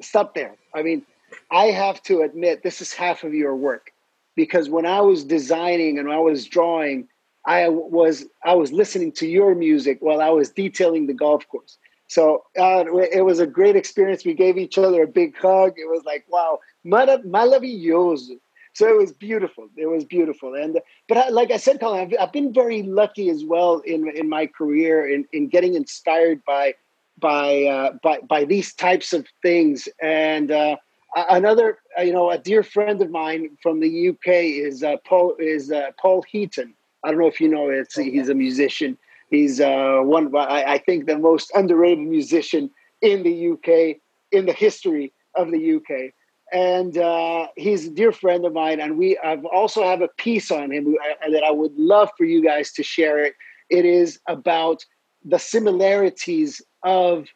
stop 0.00 0.34
there. 0.34 0.56
I 0.74 0.82
mean, 0.82 1.02
I 1.50 1.66
have 1.66 2.02
to 2.04 2.22
admit 2.22 2.62
this 2.62 2.80
is 2.80 2.92
half 2.92 3.24
of 3.24 3.34
your 3.34 3.54
work. 3.54 3.92
Because 4.34 4.68
when 4.68 4.84
I 4.84 5.00
was 5.00 5.24
designing 5.24 5.98
and 5.98 6.10
I 6.10 6.18
was 6.18 6.44
drawing, 6.46 7.08
I 7.46 7.68
was 7.68 8.26
I 8.44 8.54
was 8.54 8.72
listening 8.72 9.12
to 9.12 9.26
your 9.26 9.54
music 9.54 9.98
while 10.00 10.20
I 10.20 10.30
was 10.30 10.50
detailing 10.50 11.06
the 11.06 11.14
golf 11.14 11.48
course. 11.48 11.78
So 12.08 12.44
uh, 12.58 12.84
it 13.12 13.24
was 13.24 13.40
a 13.40 13.46
great 13.46 13.76
experience. 13.76 14.24
We 14.24 14.34
gave 14.34 14.56
each 14.56 14.78
other 14.78 15.02
a 15.02 15.08
big 15.08 15.36
hug. 15.36 15.74
It 15.76 15.88
was 15.88 16.04
like, 16.04 16.24
wow, 16.28 16.60
maravilloso. 16.86 18.38
So 18.74 18.86
it 18.86 18.96
was 18.96 19.10
beautiful. 19.10 19.68
It 19.76 19.86
was 19.86 20.04
beautiful. 20.04 20.54
And 20.54 20.78
but 21.08 21.16
I, 21.16 21.28
like 21.30 21.50
I 21.50 21.56
said, 21.56 21.80
Colin, 21.80 22.00
I've, 22.00 22.14
I've, 22.20 22.32
been 22.32 22.52
very 22.52 22.82
lucky 22.82 23.30
as 23.30 23.42
well 23.42 23.78
in 23.80 24.06
in 24.14 24.28
my 24.28 24.46
career 24.46 25.08
in, 25.08 25.24
in 25.32 25.48
getting 25.48 25.74
inspired 25.74 26.44
by 26.44 26.74
by 27.18 27.64
uh, 27.64 27.92
by 28.02 28.18
by 28.20 28.44
these 28.44 28.74
types 28.74 29.14
of 29.14 29.26
things. 29.40 29.88
And 30.02 30.50
uh, 30.50 30.76
another, 31.16 31.78
uh, 31.98 32.02
you 32.02 32.12
know, 32.12 32.30
a 32.30 32.36
dear 32.36 32.62
friend 32.62 33.00
of 33.00 33.10
mine 33.10 33.56
from 33.62 33.80
the 33.80 34.10
UK 34.10 34.28
is 34.28 34.82
uh, 34.82 34.96
Paul 35.06 35.34
is 35.38 35.72
uh, 35.72 35.92
Paul 35.98 36.22
Heaton. 36.28 36.74
I 37.02 37.10
don't 37.10 37.20
know 37.20 37.28
if 37.28 37.40
you 37.40 37.48
know 37.48 37.70
it. 37.70 37.88
He's 37.94 38.28
a 38.28 38.34
musician. 38.34 38.98
He's 39.28 39.60
uh, 39.60 40.00
one, 40.02 40.34
I, 40.36 40.74
I 40.74 40.78
think, 40.78 41.06
the 41.06 41.18
most 41.18 41.50
underrated 41.54 42.06
musician 42.06 42.70
in 43.02 43.22
the 43.22 43.50
UK 43.52 43.96
in 44.32 44.46
the 44.46 44.52
history 44.52 45.12
of 45.34 45.50
the 45.50 45.76
UK. 45.76 46.12
And 46.52 46.96
uh, 46.96 47.48
he's 47.56 47.86
a 47.86 47.90
dear 47.90 48.12
friend 48.12 48.44
of 48.44 48.52
mine, 48.52 48.80
and 48.80 48.96
we 48.96 49.18
I've 49.18 49.44
also 49.46 49.82
have 49.82 50.00
a 50.00 50.08
piece 50.16 50.50
on 50.52 50.70
him 50.70 50.94
uh, 50.94 51.30
that 51.30 51.42
I 51.42 51.50
would 51.50 51.76
love 51.76 52.10
for 52.16 52.24
you 52.24 52.42
guys 52.42 52.72
to 52.74 52.84
share 52.84 53.18
it. 53.18 53.34
It 53.68 53.84
is 53.84 54.20
about 54.28 54.84
the 55.24 55.38
similarities 55.38 56.62
of 56.84 57.26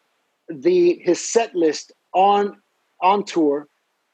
the 0.48 1.00
his 1.02 1.28
set 1.28 1.56
list 1.56 1.92
on 2.14 2.56
on 3.02 3.24
tour 3.24 3.66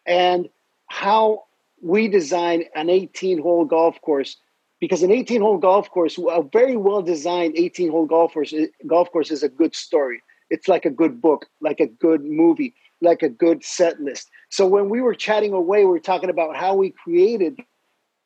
and 0.07 0.49
how 0.89 1.45
we 1.83 2.09
design 2.09 2.65
an 2.75 2.89
18 2.89 3.43
hole 3.43 3.65
golf 3.65 4.01
course 4.01 4.37
because 4.81 5.03
an 5.03 5.11
18 5.11 5.41
hole 5.41 5.59
golf 5.59 5.91
course, 5.91 6.19
a 6.19 6.43
very 6.43 6.77
well 6.77 7.03
designed 7.03 7.57
18 7.57 7.91
hole 7.91 8.07
golf 8.07 8.35
course, 8.35 8.53
eh, 8.53 8.67
golf 8.87 9.11
course 9.11 9.31
is 9.31 9.43
a 9.43 9.49
good 9.49 9.75
story. 9.75 10.23
It's 10.51 10.69
like 10.69 10.85
a 10.85 10.91
good 10.91 11.21
book, 11.21 11.47
like 11.61 11.81
a 11.81 11.87
good 11.87 12.25
movie, 12.25 12.75
like 13.01 13.23
a 13.23 13.29
good 13.29 13.65
set 13.65 14.01
list. 14.01 14.29
So 14.51 14.67
when 14.67 14.89
we 14.89 15.01
were 15.01 15.15
chatting 15.15 15.53
away, 15.53 15.81
we 15.81 15.91
were 15.91 15.99
talking 15.99 16.31
about 16.31 16.57
how 16.57 16.75
we 16.75 16.91
created 16.91 17.59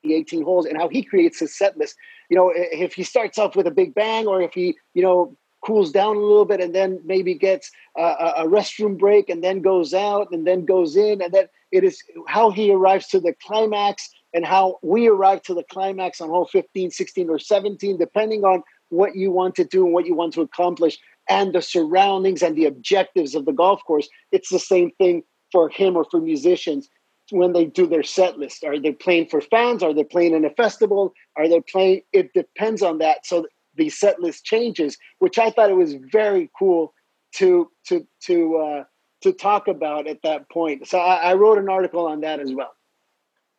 the 0.02 0.14
18 0.14 0.42
holes 0.42 0.66
and 0.66 0.76
how 0.76 0.88
he 0.88 1.02
creates 1.02 1.40
his 1.40 1.56
set 1.56 1.76
list. 1.76 1.96
You 2.28 2.36
know, 2.36 2.52
if 2.54 2.94
he 2.94 3.04
starts 3.04 3.38
off 3.38 3.56
with 3.56 3.66
a 3.66 3.70
big 3.70 3.94
bang 3.94 4.26
or 4.26 4.42
if 4.42 4.52
he, 4.52 4.76
you 4.94 5.02
know, 5.02 5.36
cools 5.64 5.92
down 5.92 6.16
a 6.16 6.20
little 6.20 6.46
bit 6.46 6.60
and 6.60 6.74
then 6.74 7.00
maybe 7.04 7.34
gets 7.34 7.70
a, 7.96 8.02
a 8.38 8.44
restroom 8.46 8.98
break 8.98 9.28
and 9.28 9.44
then 9.44 9.60
goes 9.60 9.92
out 9.92 10.28
and 10.32 10.46
then 10.46 10.64
goes 10.64 10.96
in 10.96 11.20
and 11.20 11.34
then 11.34 11.46
it 11.70 11.84
is 11.84 12.02
how 12.26 12.50
he 12.50 12.72
arrives 12.72 13.06
to 13.08 13.20
the 13.20 13.34
climax 13.42 14.08
and 14.32 14.44
how 14.44 14.78
we 14.82 15.08
arrive 15.08 15.42
to 15.42 15.54
the 15.54 15.64
climax 15.64 16.20
on 16.20 16.28
hole 16.28 16.46
15, 16.46 16.90
16, 16.90 17.30
or 17.30 17.38
17, 17.38 17.98
depending 17.98 18.44
on 18.44 18.62
what 18.88 19.16
you 19.16 19.30
want 19.30 19.54
to 19.56 19.64
do 19.64 19.84
and 19.84 19.94
what 19.94 20.06
you 20.06 20.14
want 20.14 20.32
to 20.34 20.40
accomplish 20.40 20.98
and 21.28 21.52
the 21.52 21.62
surroundings 21.62 22.42
and 22.42 22.56
the 22.56 22.66
objectives 22.66 23.34
of 23.34 23.44
the 23.44 23.52
golf 23.52 23.82
course. 23.84 24.08
It's 24.32 24.50
the 24.50 24.58
same 24.58 24.90
thing 24.98 25.22
for 25.52 25.68
him 25.68 25.96
or 25.96 26.04
for 26.04 26.20
musicians 26.20 26.88
when 27.30 27.52
they 27.52 27.64
do 27.64 27.86
their 27.86 28.02
set 28.02 28.38
list. 28.38 28.64
Are 28.64 28.78
they 28.78 28.92
playing 28.92 29.28
for 29.28 29.40
fans? 29.40 29.82
Are 29.82 29.94
they 29.94 30.04
playing 30.04 30.34
in 30.34 30.44
a 30.44 30.50
festival? 30.50 31.14
Are 31.36 31.48
they 31.48 31.60
playing? 31.60 32.02
It 32.12 32.32
depends 32.34 32.82
on 32.82 32.98
that. 32.98 33.26
So 33.26 33.46
the 33.76 33.88
set 33.88 34.20
list 34.20 34.44
changes, 34.44 34.98
which 35.18 35.38
I 35.38 35.50
thought 35.50 35.70
it 35.70 35.76
was 35.76 35.94
very 36.12 36.50
cool 36.58 36.92
to 37.36 37.70
to 37.88 38.06
to 38.24 38.56
uh, 38.56 38.84
to 39.22 39.32
talk 39.32 39.68
about 39.68 40.08
at 40.08 40.22
that 40.22 40.50
point. 40.50 40.88
So 40.88 40.98
I, 40.98 41.30
I 41.30 41.34
wrote 41.34 41.58
an 41.58 41.68
article 41.68 42.06
on 42.06 42.20
that 42.22 42.40
as 42.40 42.52
well. 42.52 42.72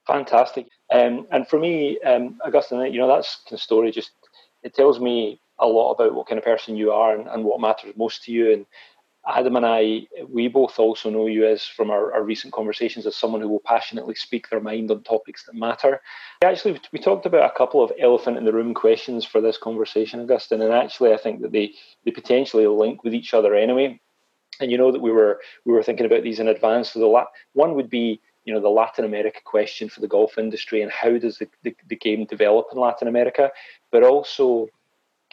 Fantastic. 0.07 0.67
Um, 0.91 1.27
and 1.31 1.47
for 1.47 1.59
me, 1.59 1.99
um, 2.01 2.39
Augustine, 2.43 2.91
you 2.91 2.99
know, 2.99 3.07
that's 3.07 3.41
the 3.49 3.57
story. 3.57 3.91
Just 3.91 4.11
it 4.63 4.73
tells 4.73 4.99
me 4.99 5.41
a 5.59 5.67
lot 5.67 5.91
about 5.91 6.15
what 6.15 6.27
kind 6.27 6.39
of 6.39 6.43
person 6.43 6.75
you 6.75 6.91
are 6.91 7.15
and, 7.15 7.27
and, 7.27 7.43
what 7.43 7.61
matters 7.61 7.93
most 7.95 8.23
to 8.23 8.31
you. 8.31 8.51
And 8.51 8.65
Adam 9.27 9.55
and 9.55 9.65
I, 9.65 10.07
we 10.27 10.47
both 10.47 10.79
also 10.79 11.11
know 11.11 11.27
you 11.27 11.45
as 11.45 11.63
from 11.63 11.91
our, 11.91 12.11
our, 12.13 12.23
recent 12.23 12.51
conversations 12.51 13.05
as 13.05 13.15
someone 13.15 13.41
who 13.41 13.47
will 13.47 13.61
passionately 13.63 14.15
speak 14.15 14.49
their 14.49 14.59
mind 14.59 14.89
on 14.89 15.03
topics 15.03 15.45
that 15.45 15.53
matter. 15.53 16.01
Actually, 16.43 16.81
we 16.91 16.97
talked 16.97 17.27
about 17.27 17.49
a 17.49 17.55
couple 17.55 17.83
of 17.83 17.91
elephant 17.99 18.37
in 18.37 18.45
the 18.45 18.53
room 18.53 18.73
questions 18.73 19.23
for 19.23 19.39
this 19.39 19.57
conversation, 19.57 20.19
Augustine, 20.19 20.63
and 20.63 20.73
actually, 20.73 21.13
I 21.13 21.17
think 21.17 21.41
that 21.41 21.51
they 21.51 21.73
they 22.03 22.11
potentially 22.11 22.65
link 22.65 23.03
with 23.03 23.13
each 23.13 23.35
other 23.35 23.53
anyway. 23.53 23.99
And 24.59 24.71
you 24.71 24.77
know 24.77 24.91
that 24.91 25.01
we 25.01 25.11
were 25.11 25.39
we 25.65 25.73
were 25.73 25.83
thinking 25.83 26.07
about 26.07 26.23
these 26.23 26.39
in 26.39 26.47
advance. 26.47 26.91
So 26.91 26.99
the 26.99 27.05
la- 27.05 27.25
one 27.53 27.75
would 27.75 27.89
be 27.89 28.21
you 28.45 28.53
know 28.53 28.59
the 28.59 28.69
Latin 28.69 29.05
America 29.05 29.39
question 29.43 29.89
for 29.89 30.01
the 30.01 30.07
golf 30.07 30.37
industry 30.37 30.81
and 30.81 30.91
how 30.91 31.17
does 31.17 31.37
the, 31.37 31.47
the, 31.63 31.75
the, 31.87 31.95
game 31.95 32.25
develop 32.25 32.67
in 32.71 32.79
Latin 32.79 33.07
America, 33.07 33.51
but 33.91 34.03
also 34.03 34.67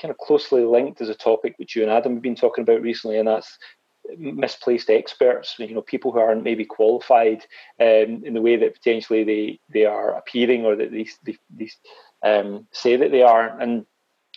kind 0.00 0.10
of 0.10 0.18
closely 0.18 0.64
linked 0.64 1.00
as 1.00 1.08
a 1.08 1.14
topic 1.14 1.54
which 1.56 1.74
you 1.74 1.82
and 1.82 1.90
Adam 1.90 2.14
have 2.14 2.22
been 2.22 2.34
talking 2.34 2.62
about 2.62 2.82
recently, 2.82 3.18
and 3.18 3.28
that's 3.28 3.58
misplaced 4.16 4.90
experts. 4.90 5.56
You 5.58 5.74
know, 5.74 5.82
people 5.82 6.12
who 6.12 6.18
aren't 6.18 6.44
maybe 6.44 6.64
qualified 6.64 7.42
um, 7.80 8.22
in 8.24 8.34
the 8.34 8.42
way 8.42 8.56
that 8.56 8.74
potentially 8.74 9.24
they 9.24 9.60
they 9.68 9.84
are 9.84 10.16
appearing 10.16 10.64
or 10.64 10.76
that 10.76 10.90
they, 10.90 11.08
they, 11.24 11.36
they 11.50 11.70
um, 12.22 12.66
say 12.72 12.96
that 12.96 13.10
they 13.10 13.22
are, 13.22 13.58
and 13.60 13.86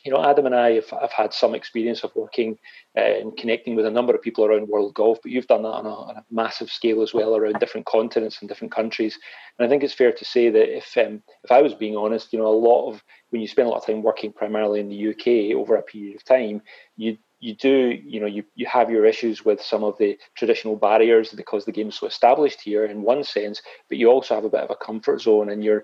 you 0.03 0.12
know, 0.12 0.24
Adam 0.24 0.46
and 0.46 0.55
I 0.55 0.74
have, 0.74 0.89
have 0.89 1.12
had 1.12 1.34
some 1.34 1.53
experience 1.53 2.03
of 2.03 2.15
working 2.15 2.58
uh, 2.98 3.01
and 3.01 3.38
connecting 3.38 3.75
with 3.75 3.86
a 3.86 3.91
number 3.91 4.13
of 4.13 4.22
people 4.22 4.46
around 4.46 4.67
world 4.67 4.93
golf, 4.93 5.20
but 5.22 5.31
you've 5.31 5.48
done 5.48 5.63
that 5.63 5.70
on 5.70 5.86
a, 5.86 5.89
on 5.89 6.17
a, 6.17 6.25
massive 6.31 6.72
scale 6.72 7.01
as 7.01 7.13
well 7.13 7.36
around 7.36 7.60
different 7.60 7.86
continents 7.86 8.39
and 8.39 8.50
different 8.50 8.74
countries. 8.74 9.20
And 9.58 9.65
I 9.65 9.70
think 9.70 9.84
it's 9.84 9.93
fair 9.93 10.12
to 10.12 10.25
say 10.25 10.50
that 10.50 10.75
if 10.75 10.98
um, 10.98 11.22
if 11.43 11.51
I 11.51 11.62
was 11.62 11.74
being 11.74 11.96
honest, 11.96 12.34
you 12.34 12.39
know, 12.39 12.48
a 12.48 12.50
lot 12.50 12.89
of 12.89 13.03
when 13.29 13.41
you 13.41 13.48
spend 13.48 13.67
a 13.67 13.72
lot 13.72 13.77
of 13.77 13.86
time 13.86 14.01
working 14.01 14.34
primarily 14.34 14.79
in 14.79 14.89
the 14.89 15.10
UK 15.10 15.55
over 15.55 15.75
a 15.75 15.81
period 15.81 16.15
of 16.15 16.24
time, 16.24 16.62
you 16.98 17.17
you 17.41 17.55
do, 17.55 18.00
you 18.05 18.20
know, 18.20 18.27
you, 18.27 18.43
you 18.53 18.67
have 18.67 18.91
your 18.91 19.03
issues 19.03 19.43
with 19.43 19.60
some 19.62 19.84
of 19.84 19.98
the 19.98 20.17
traditional 20.36 20.75
barriers 20.75 21.34
because 21.34 21.65
the 21.65 21.72
game's 21.72 21.98
so 21.98 22.05
established 22.05 22.62
here 22.62 22.86
in 22.86 23.01
one 23.01 23.24
sense, 23.24 23.63
but 23.89 23.98
you 23.98 24.10
also 24.10 24.36
have 24.36 24.46
a 24.46 24.50
bit 24.50 24.62
of 24.62 24.70
a 24.70 24.75
comfort 24.75 25.20
zone 25.20 25.50
and 25.50 25.63
you're 25.63 25.84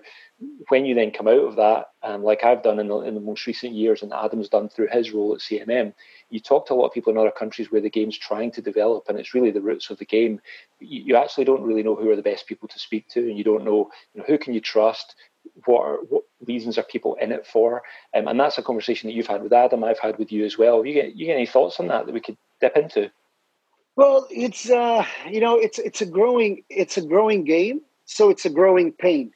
when 0.68 0.84
you 0.84 0.94
then 0.94 1.10
come 1.10 1.26
out 1.26 1.44
of 1.44 1.56
that, 1.56 1.86
um, 2.02 2.22
like 2.22 2.44
I've 2.44 2.62
done 2.62 2.78
in 2.78 2.88
the, 2.88 2.98
in 3.00 3.14
the 3.14 3.20
most 3.20 3.46
recent 3.46 3.74
years 3.74 4.02
and 4.02 4.12
Adam's 4.12 4.48
done 4.48 4.68
through 4.68 4.88
his 4.92 5.10
role 5.10 5.34
at 5.34 5.40
CMM, 5.40 5.92
you 6.30 6.38
talk 6.38 6.66
to 6.66 6.74
a 6.74 6.76
lot 6.76 6.86
of 6.86 6.92
people 6.92 7.12
in 7.12 7.18
other 7.18 7.32
countries 7.32 7.72
where 7.72 7.80
the 7.80 7.90
game's 7.90 8.16
trying 8.16 8.52
to 8.52 8.62
develop 8.62 9.08
and 9.08 9.18
it's 9.18 9.34
really 9.34 9.50
the 9.50 9.60
roots 9.60 9.90
of 9.90 9.98
the 9.98 10.04
game. 10.04 10.40
You, 10.78 11.02
you 11.02 11.16
actually 11.16 11.44
don't 11.44 11.62
really 11.62 11.82
know 11.82 11.96
who 11.96 12.10
are 12.10 12.16
the 12.16 12.22
best 12.22 12.46
people 12.46 12.68
to 12.68 12.78
speak 12.78 13.08
to 13.10 13.20
and 13.20 13.36
you 13.36 13.42
don't 13.42 13.64
know, 13.64 13.90
you 14.14 14.20
know 14.20 14.26
who 14.28 14.38
can 14.38 14.54
you 14.54 14.60
trust, 14.60 15.16
what 15.64 15.82
are, 15.82 15.96
what 16.08 16.22
reasons 16.46 16.78
are 16.78 16.84
people 16.84 17.16
in 17.16 17.32
it 17.32 17.46
for? 17.46 17.82
Um, 18.14 18.28
and 18.28 18.38
that's 18.38 18.58
a 18.58 18.62
conversation 18.62 19.08
that 19.08 19.14
you've 19.14 19.26
had 19.26 19.42
with 19.42 19.52
Adam, 19.52 19.82
I've 19.82 19.98
had 19.98 20.18
with 20.18 20.30
you 20.30 20.44
as 20.44 20.56
well. 20.56 20.84
You 20.84 20.94
get 20.94 21.16
you 21.16 21.26
get 21.26 21.36
any 21.36 21.46
thoughts 21.46 21.80
on 21.80 21.88
that 21.88 22.06
that 22.06 22.12
we 22.12 22.20
could 22.20 22.36
dip 22.60 22.76
into? 22.76 23.10
Well, 23.96 24.26
it's 24.30 24.70
uh, 24.70 25.04
you 25.28 25.40
know 25.40 25.58
it's 25.58 25.78
it's 25.78 26.00
a 26.00 26.06
growing 26.06 26.62
it's 26.68 26.96
a 26.96 27.02
growing 27.02 27.44
game, 27.44 27.80
so 28.04 28.30
it's 28.30 28.44
a 28.44 28.50
growing 28.50 28.92
pain. 28.92 29.32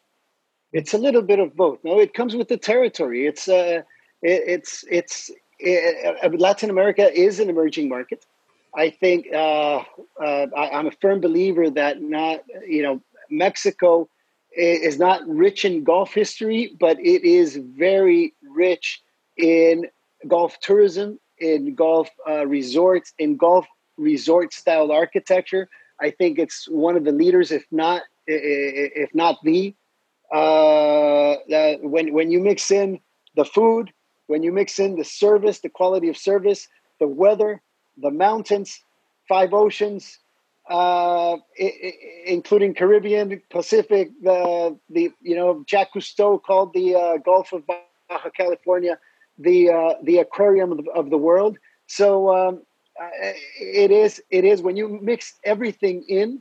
It's 0.73 0.95
a 0.95 0.99
little 0.99 1.23
bit 1.23 1.38
of 1.38 1.55
both. 1.55 1.79
No, 1.85 1.99
it 1.99 2.14
comes 2.14 2.35
with 2.35 2.49
the 2.49 2.57
territory. 2.57 3.26
It's 3.26 3.49
uh, 3.49 3.83
it, 4.23 4.43
it's 4.47 4.85
it's 4.91 5.31
it, 5.59 6.17
uh, 6.23 6.29
Latin 6.37 6.71
America 6.71 7.12
is 7.12 7.41
an 7.41 7.50
emerging 7.50 7.88
market. 7.88 8.25
I 8.75 8.88
think 8.88 9.26
uh, 9.33 9.83
uh, 10.21 10.47
I, 10.57 10.71
I'm 10.71 10.87
a 10.87 10.93
firm 10.93 11.21
believer 11.21 11.69
that 11.71 12.00
not 12.00 12.43
you 12.67 12.83
know 12.83 13.02
Mexico 13.31 14.09
is 14.55 14.99
not 14.99 15.26
rich 15.26 15.64
in 15.64 15.83
golf 15.83 16.12
history, 16.12 16.75
but 16.79 16.99
it 17.00 17.25
is 17.25 17.57
very 17.57 18.35
rich 18.43 19.02
in 19.38 19.87
golf 20.29 20.61
tourism, 20.61 21.19
in 21.38 21.75
golf 21.75 22.11
uh, 22.29 22.47
resorts, 22.47 23.12
in 23.19 23.37
golf 23.37 23.67
resort 23.97 24.52
style 24.52 24.93
architecture. 24.93 25.69
I 26.00 26.11
think 26.11 26.38
it's 26.38 26.69
one 26.69 26.97
of 26.97 27.05
the 27.05 27.12
leaders, 27.12 27.50
if 27.50 27.64
not 27.71 28.02
if 28.26 29.14
not 29.14 29.37
the. 29.43 29.75
Uh, 30.33 31.37
when 31.83 32.12
when 32.12 32.31
you 32.31 32.41
mix 32.41 32.71
in 32.71 33.01
the 33.37 33.45
food, 33.45 33.93
when 34.27 34.43
you 34.43 34.53
mix 34.53 34.79
in 34.79 34.97
the 34.97 35.05
service, 35.05 35.61
the 35.61 35.69
quality 35.69 36.09
of 36.09 36.17
service, 36.17 36.69
the 37.01 37.07
weather, 37.07 37.61
the 37.99 38.11
mountains, 38.11 38.81
five 39.29 39.53
oceans, 39.53 40.19
uh, 40.71 41.37
including 42.27 42.75
Caribbean, 42.75 43.43
Pacific. 43.51 44.11
The 44.23 44.79
the 44.89 45.12
you 45.21 45.37
know 45.37 45.65
Jacques 45.69 45.93
Cousteau 45.95 46.43
called 46.43 46.73
the 46.73 46.95
uh, 46.95 47.17
Gulf 47.19 47.53
of 47.53 47.67
Baja 47.67 48.31
California 48.37 48.99
the 49.39 49.71
uh, 49.71 49.95
the 50.03 50.19
aquarium 50.19 50.73
of 50.73 50.85
the, 50.85 50.91
of 50.93 51.11
the 51.11 51.19
world. 51.19 51.59
So 51.87 52.35
um, 52.35 52.62
it 53.61 53.91
is 53.91 54.23
it 54.31 54.45
is 54.45 54.62
when 54.62 54.77
you 54.77 54.89
mix 55.03 55.35
everything 55.45 56.05
in. 56.09 56.41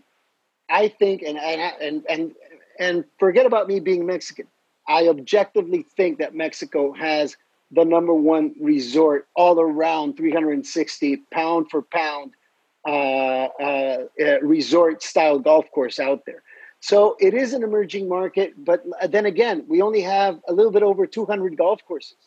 I 0.70 0.88
think 0.88 1.22
and 1.22 1.38
and 1.38 2.04
and 2.08 2.32
forget 3.20 3.46
about 3.46 3.68
me 3.68 3.80
being 3.80 4.06
Mexican. 4.06 4.48
I 4.88 5.08
objectively 5.08 5.86
think 5.96 6.20
that 6.20 6.36
Mexico 6.36 6.92
has 6.94 7.38
the 7.72 7.86
number 7.86 8.13
one 8.13 8.54
resort 8.60 9.28
all 9.36 9.60
around 9.60 10.18
360 10.18 11.18
pound 11.32 11.70
for 11.70 11.82
pound 11.82 12.34
uh, 12.88 12.90
uh, 12.90 13.98
uh, 14.20 14.42
resort 14.42 15.04
style 15.04 15.40
golf 15.40 15.70
course 15.72 16.00
out 16.00 16.25
there. 16.25 16.42
So 16.80 17.16
it 17.20 17.36
is 17.36 17.54
an 17.54 17.63
emerging 17.63 18.10
market, 18.10 18.54
but 18.58 18.84
then 19.08 19.28
again, 19.28 19.66
we 19.68 19.82
only 19.82 20.01
have 20.01 20.40
a 20.48 20.54
little 20.54 20.72
bit 20.72 20.82
over 20.82 21.06
200 21.06 21.56
golf 21.56 21.80
courses. 21.88 22.18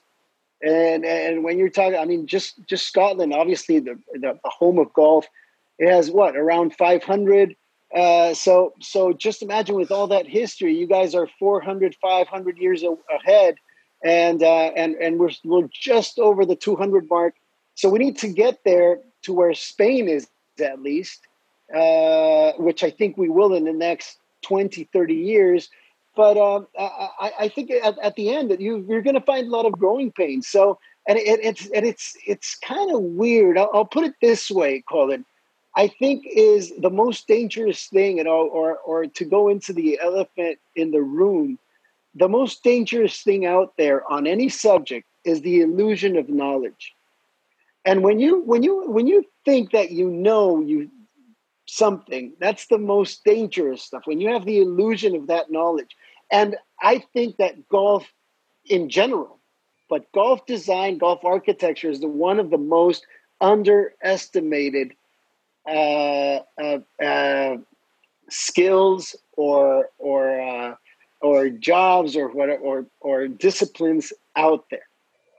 And 0.63 1.05
and 1.05 1.43
when 1.43 1.59
you're 1.59 1.71
talking, 1.71 1.99
I 1.99 2.05
mean, 2.05 2.27
just 2.27 2.65
just 2.67 2.87
Scotland, 2.87 3.35
obviously 3.35 3.81
the 3.81 3.99
the, 4.13 4.39
the 4.43 4.51
home 4.51 4.79
of 4.79 4.93
golf, 4.93 5.27
it 5.79 5.91
has 5.91 6.11
what 6.11 6.37
around 6.37 6.75
500. 6.75 7.57
Uh, 7.95 8.35
so 8.35 8.75
so 8.81 9.13
just 9.13 9.43
imagine 9.43 9.77
with 9.77 9.93
all 9.93 10.09
that 10.09 10.27
history, 10.27 10.77
you 10.77 10.87
guys 10.87 11.15
are 11.15 11.29
400, 11.39 11.95
500 12.01 12.59
years 12.59 12.83
ahead, 13.15 13.55
and 14.05 14.43
uh, 14.43 14.73
and 14.77 14.97
and 14.97 15.19
we're 15.19 15.31
we're 15.45 15.69
just 15.73 16.19
over 16.19 16.45
the 16.45 16.57
200 16.57 17.09
mark. 17.09 17.35
So 17.77 17.89
we 17.89 17.99
need 17.99 18.19
to 18.19 18.29
get 18.29 18.65
there 18.65 18.99
to 19.23 19.33
where 19.33 19.55
Spain 19.55 20.09
is 20.09 20.29
at 20.61 20.81
least, 20.81 21.21
uh, 21.75 22.53
which 22.59 22.83
I 22.85 22.91
think 22.91 23.17
we 23.17 23.29
will 23.29 23.55
in 23.55 23.65
the 23.65 23.73
next 23.73 24.19
20, 24.43 24.85
30 24.93 25.15
years. 25.15 25.69
But 26.17 26.37
um, 26.37 26.69
I, 26.79 27.33
I, 27.41 27.49
think 27.49 27.73
at, 27.73 27.99
at, 27.99 28.15
the 28.15 28.31
end 28.31 28.51
that 28.53 28.61
you, 28.61 28.85
you're 28.89 29.03
going 29.03 29.17
to 29.17 29.21
find 29.21 29.49
a 29.49 29.51
lot 29.51 29.67
of 29.67 29.73
growing 29.73 30.13
pains. 30.13 30.47
So, 30.47 30.79
and 31.09 31.19
it, 31.19 31.41
it's 31.43 31.69
and 31.71 31.85
it's 31.85 32.17
it's 32.25 32.55
kind 32.55 32.95
of 32.95 33.03
weird. 33.03 33.59
I'll, 33.59 33.71
I'll, 33.75 33.85
put 33.85 34.05
it 34.05 34.15
this 34.23 34.49
way, 34.49 34.85
Colin. 34.89 35.25
I 35.77 35.89
think 35.89 36.25
is 36.27 36.73
the 36.79 36.91
most 36.91 37.27
dangerous 37.27 37.87
thing, 37.89 38.19
and 38.21 38.29
or, 38.29 38.49
or 38.49 38.79
or 38.79 39.07
to 39.07 39.25
go 39.25 39.49
into 39.49 39.73
the 39.73 39.99
elephant 40.01 40.59
in 40.77 40.91
the 40.91 41.03
room. 41.03 41.59
The 42.15 42.29
most 42.29 42.63
dangerous 42.63 43.23
thing 43.23 43.45
out 43.45 43.75
there 43.77 44.09
on 44.11 44.27
any 44.27 44.49
subject 44.49 45.07
is 45.25 45.41
the 45.41 45.63
illusion 45.63 46.17
of 46.17 46.29
knowledge. 46.29 46.93
And 47.85 48.03
when 48.03 48.21
you 48.21 48.43
when 48.43 48.63
you 48.63 48.89
when 48.91 49.07
you 49.07 49.25
think 49.45 49.73
that 49.73 49.91
you 49.91 50.09
know 50.09 50.61
you 50.61 50.91
something, 51.67 52.33
that's 52.39 52.67
the 52.67 52.79
most 52.79 53.25
dangerous 53.25 53.83
stuff. 53.83 54.03
When 54.05 54.21
you 54.21 54.33
have 54.33 54.45
the 54.45 54.61
illusion 54.61 55.17
of 55.17 55.27
that 55.27 55.51
knowledge. 55.51 55.97
And 56.31 56.57
I 56.81 57.05
think 57.13 57.37
that 57.37 57.69
golf 57.69 58.07
in 58.67 58.89
general, 58.89 59.39
but 59.91 60.11
golf 60.13 60.47
design, 60.47 60.99
golf 60.99 61.25
architecture 61.25 61.91
is 61.91 62.01
the 62.01 62.09
one 62.09 62.39
of 62.39 62.51
the 62.51 62.59
most 62.59 63.07
underestimated 63.41 64.95
uh, 65.67 66.41
uh, 66.63 66.79
uh, 67.03 67.57
skills 68.29 69.17
or 69.33 69.91
or 69.99 70.41
uh, 70.41 70.75
or 71.21 71.49
jobs 71.49 72.17
or 72.17 72.29
what 72.29 72.49
or 72.49 72.87
or 73.01 73.29
disciplines 73.29 74.13
out 74.37 74.67
there. 74.71 74.87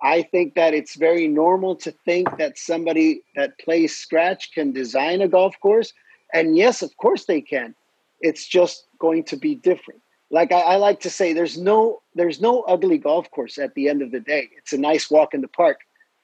I 0.03 0.24
think 0.24 0.55
that 0.55 0.74
it's 0.74 0.96
very 0.96 1.27
normal 1.27 1.75
to 1.77 1.91
think 1.91 2.38
that 2.38 2.58
somebody 2.58 3.22
that 3.36 3.58
plays 3.60 3.96
scratch 3.96 4.51
can 4.53 4.72
design 4.72 5.22
a 5.22 5.27
golf 5.27 5.55
course, 5.62 5.94
and 6.34 6.58
yes, 6.58 6.82
of 6.82 6.96
course 6.98 7.25
they 7.25 7.41
can. 7.41 7.75
It's 8.22 8.48
just 8.48 8.86
going 9.00 9.24
to 9.25 9.38
be 9.38 9.55
different 9.55 10.01
like 10.32 10.51
I, 10.51 10.62
I, 10.62 10.75
like 10.77 11.00
to 11.01 11.10
say 11.10 11.34
there's 11.34 11.58
no 11.58 12.01
there's 12.13 12.41
no 12.41 12.62
ugly 12.62 12.98
golf 12.98 13.29
course 13.32 13.58
at 13.58 13.74
the 13.75 13.89
end 13.89 14.01
of 14.01 14.12
the 14.12 14.20
day 14.20 14.50
it's 14.58 14.74
a 14.74 14.77
nice 14.77 15.10
walk 15.10 15.34
in 15.34 15.41
the 15.41 15.48
park 15.48 15.82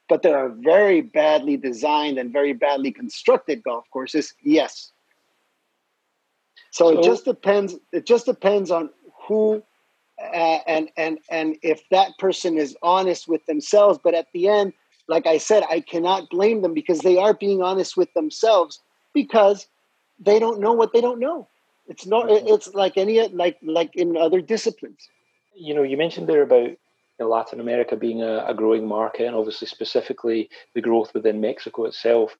but 0.08 0.22
there 0.22 0.36
are 0.36 0.50
very 0.50 1.00
badly 1.00 1.56
designed 1.56 2.18
and 2.18 2.32
very 2.32 2.52
badly 2.52 2.90
constructed 2.90 3.62
golf 3.62 3.84
courses 3.92 4.34
yes 4.42 4.92
so, 6.70 6.92
so 6.92 6.98
it 6.98 7.04
just 7.04 7.24
depends 7.24 7.74
it 7.92 8.06
just 8.06 8.26
depends 8.26 8.70
on 8.70 8.90
who 9.26 9.62
uh, 10.22 10.58
and 10.66 10.90
and 10.96 11.18
and 11.30 11.56
if 11.62 11.82
that 11.90 12.16
person 12.18 12.58
is 12.58 12.76
honest 12.82 13.28
with 13.28 13.44
themselves 13.46 13.98
but 14.02 14.14
at 14.14 14.26
the 14.32 14.48
end 14.48 14.72
like 15.08 15.26
i 15.26 15.38
said 15.38 15.64
i 15.70 15.80
cannot 15.80 16.28
blame 16.30 16.62
them 16.62 16.74
because 16.74 17.00
they 17.00 17.16
are 17.16 17.34
being 17.34 17.62
honest 17.62 17.96
with 17.96 18.12
themselves 18.14 18.80
because 19.14 19.66
they 20.18 20.38
don't 20.38 20.60
know 20.60 20.72
what 20.72 20.92
they 20.92 21.00
don't 21.00 21.18
know 21.18 21.48
it's 21.88 22.06
not. 22.06 22.26
It's 22.30 22.74
like 22.74 22.96
any 22.96 23.26
like 23.28 23.58
like 23.62 23.94
in 23.94 24.16
other 24.16 24.40
disciplines. 24.40 25.08
You 25.54 25.74
know, 25.74 25.82
you 25.82 25.96
mentioned 25.96 26.28
there 26.28 26.42
about 26.42 26.70
you 27.22 27.28
know, 27.28 27.34
Latin 27.34 27.60
America 27.60 27.96
being 27.96 28.22
a, 28.22 28.44
a 28.46 28.54
growing 28.54 28.86
market, 28.86 29.26
and 29.26 29.36
obviously 29.36 29.68
specifically 29.68 30.50
the 30.74 30.80
growth 30.80 31.14
within 31.14 31.40
Mexico 31.40 31.84
itself. 31.84 32.36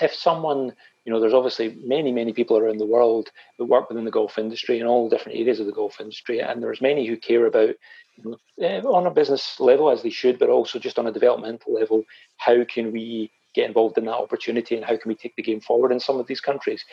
If 0.00 0.12
someone, 0.12 0.74
you 1.04 1.12
know, 1.12 1.20
there's 1.20 1.34
obviously 1.34 1.78
many, 1.84 2.10
many 2.10 2.32
people 2.32 2.58
around 2.58 2.78
the 2.78 2.86
world 2.86 3.30
that 3.58 3.66
work 3.66 3.88
within 3.88 4.04
the 4.04 4.10
golf 4.10 4.36
industry 4.36 4.80
in 4.80 4.86
all 4.86 5.08
different 5.08 5.38
areas 5.38 5.60
of 5.60 5.66
the 5.66 5.72
golf 5.72 6.00
industry, 6.00 6.40
and 6.40 6.60
there's 6.60 6.80
many 6.80 7.06
who 7.06 7.16
care 7.16 7.46
about, 7.46 7.76
you 8.16 8.24
know, 8.24 8.36
eh, 8.60 8.80
on 8.80 9.06
a 9.06 9.10
business 9.12 9.60
level 9.60 9.90
as 9.90 10.02
they 10.02 10.10
should, 10.10 10.40
but 10.40 10.50
also 10.50 10.80
just 10.80 10.98
on 10.98 11.06
a 11.06 11.12
developmental 11.12 11.72
level, 11.72 12.02
how 12.38 12.64
can 12.64 12.90
we 12.90 13.30
get 13.54 13.68
involved 13.68 13.96
in 13.96 14.06
that 14.06 14.16
opportunity 14.16 14.74
and 14.74 14.84
how 14.84 14.96
can 14.96 15.08
we 15.08 15.14
take 15.14 15.36
the 15.36 15.42
game 15.42 15.60
forward 15.60 15.92
in 15.92 16.00
some 16.00 16.18
of 16.18 16.26
these 16.26 16.40
countries? 16.40 16.84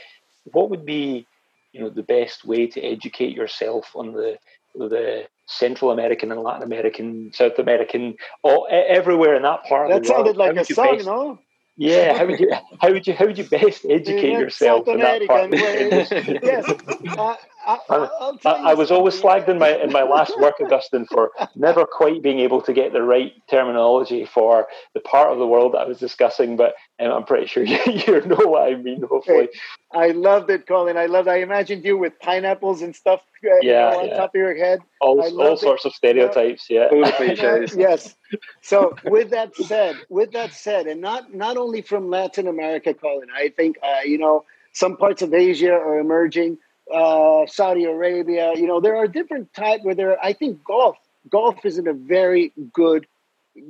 What 0.52 0.70
would 0.70 0.86
be 0.86 1.26
you 1.72 1.80
know 1.80 1.90
the 1.90 2.04
best 2.04 2.44
way 2.44 2.68
to 2.68 2.82
educate 2.82 3.34
yourself 3.34 3.92
on 3.96 4.12
the 4.12 4.38
the 4.76 5.26
Central 5.52 5.92
American 5.92 6.32
and 6.32 6.42
Latin 6.42 6.64
American, 6.64 7.32
South 7.34 7.60
American, 7.60 8.16
all 8.44 8.68
everywhere 8.70 9.36
in 9.36 9.44
that 9.44 9.64
part 9.66 9.90
that 9.90 9.98
of 9.98 10.04
the 10.04 10.14
world. 10.14 10.26
That 10.26 10.36
sounded 10.36 10.38
like 10.38 10.58
a 10.58 10.74
song, 10.74 10.98
best, 10.98 11.06
no? 11.08 11.40
Yeah, 11.78 12.18
how 12.18 12.26
would 12.26 12.40
you 12.40 12.52
how 12.80 12.92
would 12.92 13.08
you 13.08 13.14
how 13.14 13.26
would 13.26 13.38
you 13.38 13.44
best 13.44 13.86
educate 13.90 14.34
yourself 14.34 14.86
South 14.86 14.96
in 14.96 15.00
that 15.00 15.26
part? 15.28 15.52
yes, 16.44 16.70
uh, 17.18 17.36
I, 17.66 17.78
I, 17.90 18.32
I, 18.46 18.52
I 18.72 18.74
was 18.74 18.92
always 18.92 19.20
slagged 19.20 19.48
in 19.48 19.60
my 19.60 19.70
in 19.70 19.92
my 19.92 20.04
last 20.04 20.40
work, 20.40 20.56
Augustine, 20.60 21.06
for 21.06 21.32
never 21.56 21.86
quite 21.86 22.22
being 22.22 22.40
able 22.40 22.62
to 22.62 22.74
get 22.74 22.94
the 22.94 23.02
right 23.02 23.34
terminology 23.50 24.26
for 24.26 24.68
the 24.94 25.00
part 25.00 25.32
of 25.32 25.38
the 25.38 25.48
world 25.48 25.74
that 25.74 25.80
I 25.80 25.86
was 25.86 26.00
discussing. 26.00 26.58
But 26.58 26.76
um, 27.00 27.12
I'm 27.12 27.24
pretty 27.24 27.48
sure 27.48 27.64
you, 27.64 27.80
you 27.86 28.22
know 28.26 28.36
what 28.36 28.72
I 28.72 28.76
mean. 28.76 29.04
Hopefully, 29.04 29.50
I 29.92 30.08
loved 30.08 30.50
it, 30.50 30.66
Colin. 30.68 30.98
I 30.98 31.06
loved. 31.06 31.28
I 31.28 31.38
imagined 31.38 31.86
you 31.86 31.98
with 31.98 32.20
pineapples 32.20 32.82
and 32.82 32.96
stuff. 32.96 33.22
Uh, 33.44 33.56
yeah, 33.62 33.92
know, 33.92 34.00
on 34.00 34.08
yeah. 34.08 34.18
top 34.18 34.36
of 34.36 34.40
your 34.40 34.56
head. 34.56 34.82
All, 35.00 35.20
all 35.20 35.58
sorts 35.58 35.86
of 35.86 35.94
stereotypes. 35.94 36.68
Yeah, 36.70 36.90
yes. 37.76 38.16
So, 38.62 38.96
with 39.06 39.32
that 39.32 39.56
said, 39.56 39.98
with 40.10 40.32
that 40.32 40.54
said, 40.54 40.88
and 40.88 41.02
not 41.02 41.34
not 41.34 41.58
only 41.58 41.82
from 41.82 42.10
Latin 42.10 42.48
America, 42.48 42.94
Colin. 42.94 43.30
I 43.36 43.50
think 43.50 43.78
uh, 43.84 44.02
you 44.06 44.18
know 44.18 44.46
some 44.74 44.98
parts 44.98 45.22
of 45.22 45.34
Asia 45.34 45.74
are 45.74 46.00
emerging 46.00 46.58
uh, 46.94 47.46
Saudi 47.48 47.86
Arabia. 47.86 48.54
You 48.56 48.68
know, 48.68 48.80
there 48.80 48.96
are 48.96 49.08
different 49.08 49.54
type 49.54 49.82
where 49.84 49.96
there. 49.96 50.24
I 50.24 50.34
think 50.34 50.64
golf 50.64 50.98
golf 51.30 51.66
is 51.66 51.78
in 51.78 51.88
a 51.88 51.94
very 51.94 52.52
good, 52.74 53.06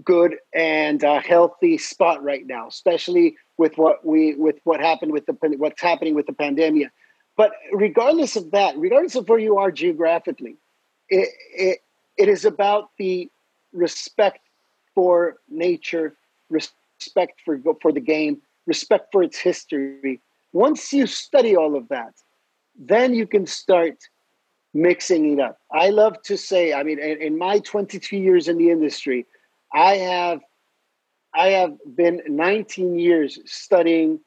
good 0.03 0.38
and 0.53 1.03
uh, 1.03 1.21
healthy 1.21 1.77
spot 1.77 2.23
right 2.23 2.45
now, 2.45 2.67
especially 2.67 3.38
with 3.57 3.77
what 3.77 4.05
we 4.05 4.36
with 4.36 4.57
what 4.63 4.79
happened 4.79 5.12
with 5.12 5.25
the 5.25 5.34
what's 5.57 5.81
happening 5.81 6.15
with 6.15 6.25
the 6.25 6.34
pandemic. 6.34 6.89
But 7.38 7.51
regardless 7.71 8.36
of 8.36 8.51
that, 8.51 8.77
regardless 8.77 9.15
of 9.15 9.27
where 9.29 9.39
you 9.39 9.57
are 9.57 9.71
geographically, 9.71 10.55
it 11.10 11.29
it, 11.53 11.79
it 12.17 12.29
is 12.29 12.45
about 12.45 12.89
the 12.97 13.29
respect 13.73 14.39
for 14.93 15.38
nature, 15.49 16.15
respect 16.49 17.39
for 17.45 17.60
for 17.81 17.91
the 17.91 18.01
game, 18.01 18.41
respect 18.65 19.12
for 19.12 19.23
its 19.23 19.38
history. 19.38 20.19
Once 20.53 20.91
you 20.91 21.07
study 21.07 21.55
all 21.55 21.77
of 21.77 21.88
that, 21.88 22.13
then 22.77 23.13
you 23.13 23.27
can 23.27 23.45
start 23.45 23.97
mixing 24.73 25.34
it 25.34 25.39
up. 25.39 25.60
I 25.71 25.89
love 25.89 26.21
to 26.23 26.38
say, 26.38 26.73
I 26.73 26.84
mean, 26.84 26.99
in, 26.99 27.21
in 27.21 27.38
my 27.38 27.60
22 27.60 28.17
years 28.17 28.47
in 28.47 28.57
the 28.57 28.69
industry, 28.69 29.25
I 29.73 29.95
have 29.97 30.41
I 31.34 31.49
have 31.49 31.77
been 31.95 32.21
19 32.27 32.99
years 32.99 33.39
studying, 33.45 34.19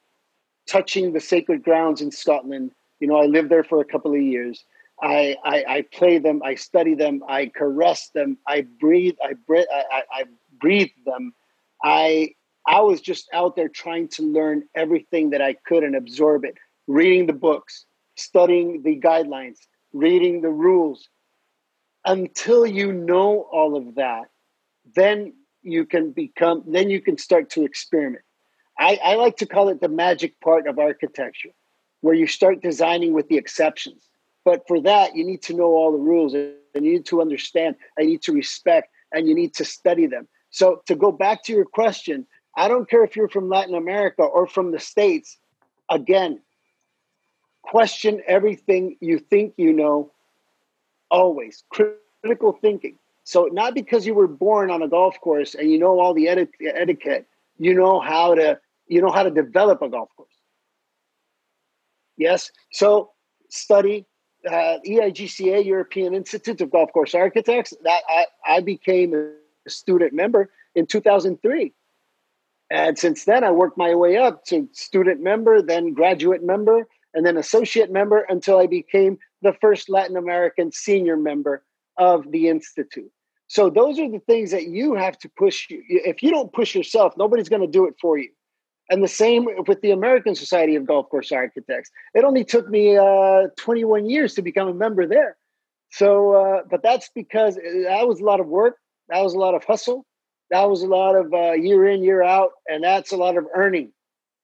touching 0.66 1.12
the 1.12 1.20
sacred 1.20 1.62
grounds 1.62 2.00
in 2.00 2.10
Scotland. 2.10 2.72
You 2.98 3.08
know, 3.08 3.16
I 3.16 3.26
lived 3.26 3.50
there 3.50 3.64
for 3.64 3.80
a 3.80 3.84
couple 3.84 4.14
of 4.14 4.22
years. 4.22 4.64
I, 5.02 5.36
I, 5.44 5.64
I 5.68 5.84
play 5.92 6.18
them, 6.18 6.40
I 6.42 6.54
study 6.54 6.94
them, 6.94 7.22
I 7.28 7.46
caress 7.54 8.10
them, 8.14 8.38
I 8.46 8.66
breathe, 8.80 9.16
I 9.22 9.34
breathe, 9.46 9.66
I, 9.70 10.02
I 10.10 10.24
breathe 10.60 10.92
them. 11.04 11.34
I 11.82 12.30
I 12.66 12.80
was 12.80 13.02
just 13.02 13.28
out 13.34 13.56
there 13.56 13.68
trying 13.68 14.08
to 14.08 14.22
learn 14.22 14.62
everything 14.74 15.30
that 15.30 15.42
I 15.42 15.54
could 15.66 15.82
and 15.82 15.94
absorb 15.94 16.44
it, 16.44 16.54
reading 16.86 17.26
the 17.26 17.34
books, 17.34 17.84
studying 18.16 18.82
the 18.82 18.98
guidelines, 18.98 19.58
reading 19.92 20.40
the 20.40 20.50
rules. 20.50 21.08
Until 22.04 22.66
you 22.66 22.92
know 22.92 23.48
all 23.50 23.76
of 23.76 23.94
that, 23.94 24.24
then 24.94 25.32
you 25.62 25.86
can 25.86 26.12
become, 26.12 26.62
then 26.66 26.90
you 26.90 27.00
can 27.00 27.16
start 27.16 27.50
to 27.50 27.64
experiment. 27.64 28.24
I, 28.78 28.98
I 29.02 29.14
like 29.14 29.36
to 29.38 29.46
call 29.46 29.68
it 29.68 29.80
the 29.80 29.88
magic 29.88 30.38
part 30.40 30.66
of 30.66 30.78
architecture, 30.78 31.50
where 32.02 32.14
you 32.14 32.26
start 32.26 32.60
designing 32.60 33.14
with 33.14 33.28
the 33.28 33.36
exceptions. 33.36 34.08
But 34.44 34.66
for 34.68 34.80
that, 34.82 35.16
you 35.16 35.24
need 35.24 35.42
to 35.42 35.54
know 35.54 35.72
all 35.72 35.92
the 35.92 35.98
rules 35.98 36.34
and 36.34 36.54
you 36.74 36.92
need 36.92 37.06
to 37.06 37.20
understand, 37.22 37.76
and 37.96 38.06
you 38.06 38.14
need 38.14 38.22
to 38.22 38.32
respect, 38.32 38.90
and 39.12 39.28
you 39.28 39.34
need 39.34 39.54
to 39.54 39.64
study 39.64 40.06
them. 40.06 40.28
So, 40.50 40.82
to 40.86 40.94
go 40.94 41.12
back 41.12 41.44
to 41.44 41.52
your 41.52 41.64
question, 41.64 42.26
I 42.56 42.68
don't 42.68 42.88
care 42.88 43.04
if 43.04 43.16
you're 43.16 43.28
from 43.28 43.48
Latin 43.48 43.74
America 43.74 44.22
or 44.22 44.46
from 44.46 44.72
the 44.72 44.78
States. 44.78 45.38
Again, 45.90 46.40
question 47.70 48.22
everything 48.26 48.96
you 49.00 49.18
think 49.18 49.54
you 49.56 49.72
know 49.72 50.12
always 51.10 51.64
critical 51.70 52.52
thinking. 52.60 52.98
So 53.24 53.48
not 53.50 53.74
because 53.74 54.06
you 54.06 54.14
were 54.14 54.28
born 54.28 54.70
on 54.70 54.82
a 54.82 54.88
golf 54.88 55.20
course 55.20 55.54
and 55.54 55.70
you 55.70 55.78
know 55.78 55.98
all 55.98 56.14
the 56.14 56.28
etiquette 56.28 57.26
you 57.58 57.74
know 57.74 58.00
how 58.00 58.34
to 58.34 58.58
you 58.86 59.00
know 59.00 59.10
how 59.10 59.22
to 59.22 59.30
develop 59.30 59.82
a 59.82 59.88
golf 59.88 60.10
course. 60.16 60.28
Yes? 62.16 62.50
So 62.70 63.10
study 63.48 64.06
uh, 64.46 64.78
EIGCA 64.86 65.64
European 65.64 66.14
Institute 66.14 66.60
of 66.60 66.70
Golf 66.70 66.92
Course 66.92 67.14
Architects 67.14 67.72
that 67.82 68.02
I, 68.08 68.26
I 68.46 68.60
became 68.60 69.14
a 69.14 69.70
student 69.70 70.12
member 70.12 70.50
in 70.74 70.86
2003. 70.86 71.72
And 72.70 72.98
since 72.98 73.24
then, 73.24 73.44
I 73.44 73.50
worked 73.52 73.78
my 73.78 73.94
way 73.94 74.16
up 74.16 74.44
to 74.46 74.68
student 74.72 75.22
member, 75.22 75.62
then 75.62 75.92
graduate 75.92 76.42
member, 76.42 76.86
and 77.14 77.24
then 77.24 77.36
associate 77.36 77.90
member 77.90 78.26
until 78.28 78.58
I 78.58 78.66
became 78.66 79.18
the 79.42 79.54
first 79.60 79.88
Latin 79.88 80.16
American 80.16 80.72
senior 80.72 81.16
member 81.16 81.64
of 81.96 82.30
the 82.30 82.48
Institute. 82.48 83.10
So 83.46 83.70
those 83.70 83.98
are 83.98 84.10
the 84.10 84.20
things 84.20 84.50
that 84.50 84.64
you 84.64 84.94
have 84.94 85.18
to 85.18 85.28
push. 85.28 85.66
If 85.70 86.22
you 86.22 86.30
don't 86.30 86.52
push 86.52 86.74
yourself, 86.74 87.14
nobody's 87.16 87.48
going 87.48 87.62
to 87.62 87.68
do 87.68 87.86
it 87.86 87.94
for 88.00 88.18
you. 88.18 88.30
And 88.90 89.02
the 89.02 89.08
same 89.08 89.46
with 89.66 89.80
the 89.80 89.92
American 89.92 90.34
Society 90.34 90.76
of 90.76 90.86
Golf 90.86 91.08
Course 91.08 91.32
Architects. 91.32 91.90
It 92.14 92.24
only 92.24 92.44
took 92.44 92.68
me 92.68 92.96
uh, 92.96 93.48
21 93.56 94.10
years 94.10 94.34
to 94.34 94.42
become 94.42 94.68
a 94.68 94.74
member 94.74 95.06
there. 95.06 95.36
So, 95.90 96.32
uh, 96.32 96.62
but 96.70 96.82
that's 96.82 97.08
because 97.14 97.54
that 97.54 98.06
was 98.06 98.20
a 98.20 98.24
lot 98.24 98.40
of 98.40 98.46
work. 98.46 98.76
That 99.08 99.22
was 99.22 99.34
a 99.34 99.38
lot 99.38 99.54
of 99.54 99.64
hustle. 99.64 100.04
That 100.50 100.68
was 100.68 100.82
a 100.82 100.86
lot 100.86 101.14
of 101.14 101.32
uh, 101.32 101.52
year 101.52 101.86
in, 101.86 102.02
year 102.02 102.22
out. 102.22 102.50
And 102.68 102.84
that's 102.84 103.12
a 103.12 103.16
lot 103.16 103.36
of 103.36 103.46
earning. 103.54 103.92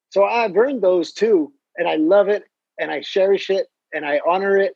So 0.09 0.23
I've 0.23 0.55
earned 0.55 0.81
those 0.81 1.11
too. 1.11 1.53
And 1.77 1.87
I 1.87 1.95
love 1.95 2.27
it 2.29 2.45
and 2.81 2.91
I 2.91 3.01
cherish 3.01 3.49
it 3.49 3.67
and 3.93 4.05
I 4.05 4.19
honor 4.27 4.57
it. 4.57 4.75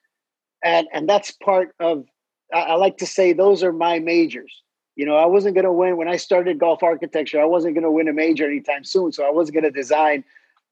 And, 0.63 0.87
and 0.93 1.09
that's 1.09 1.31
part 1.31 1.75
of, 1.79 2.05
I, 2.53 2.59
I 2.59 2.75
like 2.75 2.97
to 2.97 3.05
say, 3.05 3.33
those 3.33 3.63
are 3.63 3.73
my 3.73 3.99
majors. 3.99 4.61
You 4.95 5.05
know, 5.05 5.17
I 5.17 5.25
wasn't 5.25 5.55
going 5.55 5.65
to 5.65 5.73
win 5.73 5.97
when 5.97 6.07
I 6.07 6.15
started 6.15 6.59
golf 6.59 6.83
architecture. 6.83 7.41
I 7.41 7.45
wasn't 7.45 7.73
going 7.73 7.83
to 7.83 7.91
win 7.91 8.07
a 8.07 8.13
major 8.13 8.45
anytime 8.45 8.85
soon. 8.85 9.11
So 9.11 9.27
I 9.27 9.31
wasn't 9.31 9.55
going 9.55 9.65
to 9.65 9.71
design 9.71 10.23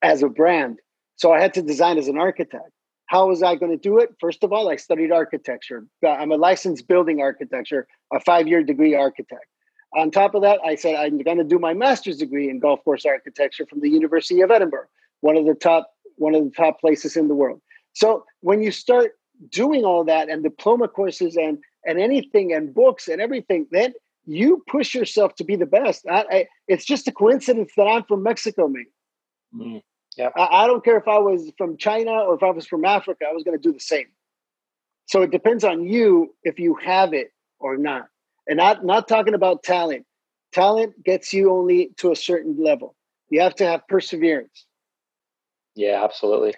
as 0.02 0.24
a 0.24 0.30
brand. 0.30 0.80
So 1.18 1.34
I 1.34 1.42
had 1.42 1.54
to 1.56 1.62
design 1.62 1.98
as 1.98 2.08
an 2.08 2.18
architect. 2.18 2.70
How 3.08 3.28
was 3.28 3.44
I 3.44 3.56
going 3.56 3.72
to 3.72 3.78
do 3.78 4.00
it? 4.00 4.16
First 4.20 4.44
of 4.44 4.54
all, 4.54 4.70
I 4.70 4.78
studied 4.78 5.12
architecture. 5.12 5.86
Uh, 6.04 6.10
I'm 6.10 6.32
a 6.32 6.38
licensed 6.38 6.88
building 6.88 7.20
architecture, 7.20 7.88
a 8.14 8.20
five 8.20 8.48
year 8.48 8.64
degree 8.64 8.96
architect. 8.96 9.46
On 9.96 10.10
top 10.10 10.34
of 10.36 10.42
that, 10.42 10.60
I 10.66 10.76
said 10.76 10.96
I'm 10.96 11.20
going 11.20 11.38
to 11.38 11.44
do 11.44 11.60
my 11.60 11.74
master's 11.74 12.18
degree 12.18 12.50
in 12.50 12.60
golf 12.60 12.84
course 12.84 13.06
architecture 13.06 13.66
from 13.66 13.82
the 13.82 13.90
University 13.90 14.42
of 14.42 14.50
Edinburgh, 14.50 14.88
one 15.22 15.38
of 15.38 15.46
the 15.46 15.54
top 15.54 15.92
one 16.24 16.36
of 16.36 16.44
the 16.44 16.52
top 16.52 16.80
places 16.80 17.16
in 17.16 17.28
the 17.28 17.36
world. 17.36 17.62
So 17.94 18.26
when 18.42 18.64
you 18.64 18.72
start 18.72 19.12
doing 19.50 19.84
all 19.84 20.04
that 20.06 20.30
and 20.30 20.44
diploma 20.44 20.88
courses 20.88 21.36
and 21.36 21.60
and 21.86 22.00
anything 22.00 22.54
and 22.54 22.74
books 22.74 23.08
and 23.08 23.22
everything, 23.22 23.68
then 23.72 23.94
you 24.26 24.64
push 24.68 24.96
yourself 24.96 25.36
to 25.36 25.44
be 25.44 25.56
the 25.56 25.66
best. 25.66 26.06
I, 26.10 26.26
I, 26.32 26.48
it's 26.68 26.86
just 26.86 27.08
a 27.08 27.12
coincidence 27.12 27.74
that 27.76 27.84
I'm 27.84 28.04
from 28.04 28.24
Mexico, 28.24 28.68
mate. 28.68 28.88
Mm, 29.54 29.82
yeah. 30.18 30.30
I, 30.36 30.64
I, 30.64 30.68
don't 30.68 30.84
care 30.84 30.98
if 30.98 31.08
I 31.08 31.20
was 31.20 31.52
from 31.58 31.78
China 31.78 32.12
or 32.12 32.36
if 32.36 32.44
I 32.44 32.52
was 32.52 32.66
from 32.66 32.86
Africa, 32.86 33.26
I 33.30 33.34
was 33.34 33.44
going 33.44 33.58
to 33.58 33.62
do 33.62 33.74
the 33.74 33.80
same. 33.80 34.08
So 35.08 35.22
it 35.22 35.32
depends 35.32 35.64
on 35.64 35.86
you 35.86 36.34
if 36.44 36.58
you 36.60 36.76
have 36.76 37.14
it 37.14 37.32
or 37.60 37.78
not. 37.78 38.08
And 38.48 38.58
not, 38.58 38.86
not 38.86 39.08
talking 39.08 39.34
about 39.34 39.64
talent. 39.64 40.06
Talent 40.54 41.04
gets 41.04 41.34
you 41.34 41.52
only 41.52 41.92
to 41.98 42.12
a 42.12 42.16
certain 42.16 42.58
level. 42.62 42.96
You 43.30 43.42
have 43.42 43.56
to 43.56 43.66
have 43.66 43.88
perseverance. 43.88 44.66
Yeah, 45.76 46.04
absolutely. 46.04 46.56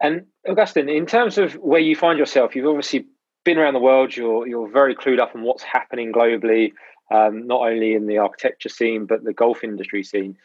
And 0.00 0.26
Augustin, 0.48 0.88
in 0.88 1.06
terms 1.06 1.38
of 1.38 1.54
where 1.54 1.80
you 1.80 1.96
find 1.96 2.18
yourself, 2.18 2.54
you've 2.54 2.66
obviously 2.66 3.06
been 3.44 3.58
around 3.58 3.74
the 3.74 3.80
world. 3.80 4.16
You're 4.16 4.46
you're 4.46 4.70
very 4.70 4.94
clued 4.94 5.20
up 5.20 5.34
on 5.34 5.42
what's 5.42 5.62
happening 5.62 6.12
globally 6.12 6.72
um, 7.10 7.46
not 7.46 7.62
only 7.62 7.94
in 7.94 8.06
the 8.06 8.18
architecture 8.18 8.68
scene, 8.68 9.06
but 9.06 9.24
the 9.24 9.32
golf 9.32 9.62
industry 9.62 10.02
scene. 10.02 10.36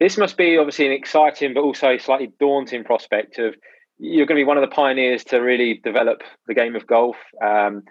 This 0.00 0.18
must 0.18 0.36
be 0.36 0.58
obviously 0.58 0.86
an 0.86 0.92
exciting, 0.92 1.54
but 1.54 1.62
also 1.62 1.96
slightly 1.96 2.32
daunting 2.38 2.84
prospect 2.84 3.38
of 3.38 3.54
you're 3.98 4.26
going 4.26 4.36
to 4.36 4.44
be 4.44 4.46
one 4.46 4.58
of 4.58 4.68
the 4.68 4.74
pioneers 4.74 5.24
to 5.24 5.38
really 5.38 5.80
develop 5.82 6.22
the 6.46 6.54
game 6.54 6.74
of 6.74 6.86
golf. 6.86 7.16
Um, 7.42 7.84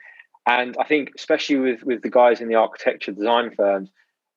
and 0.46 0.76
I 0.78 0.84
think, 0.84 1.12
especially 1.16 1.56
with, 1.58 1.84
with 1.84 2.02
the 2.02 2.10
guys 2.10 2.42
in 2.42 2.50
the 2.50 2.56
architecture 2.56 3.14
design 3.14 3.52
firms, 3.56 3.90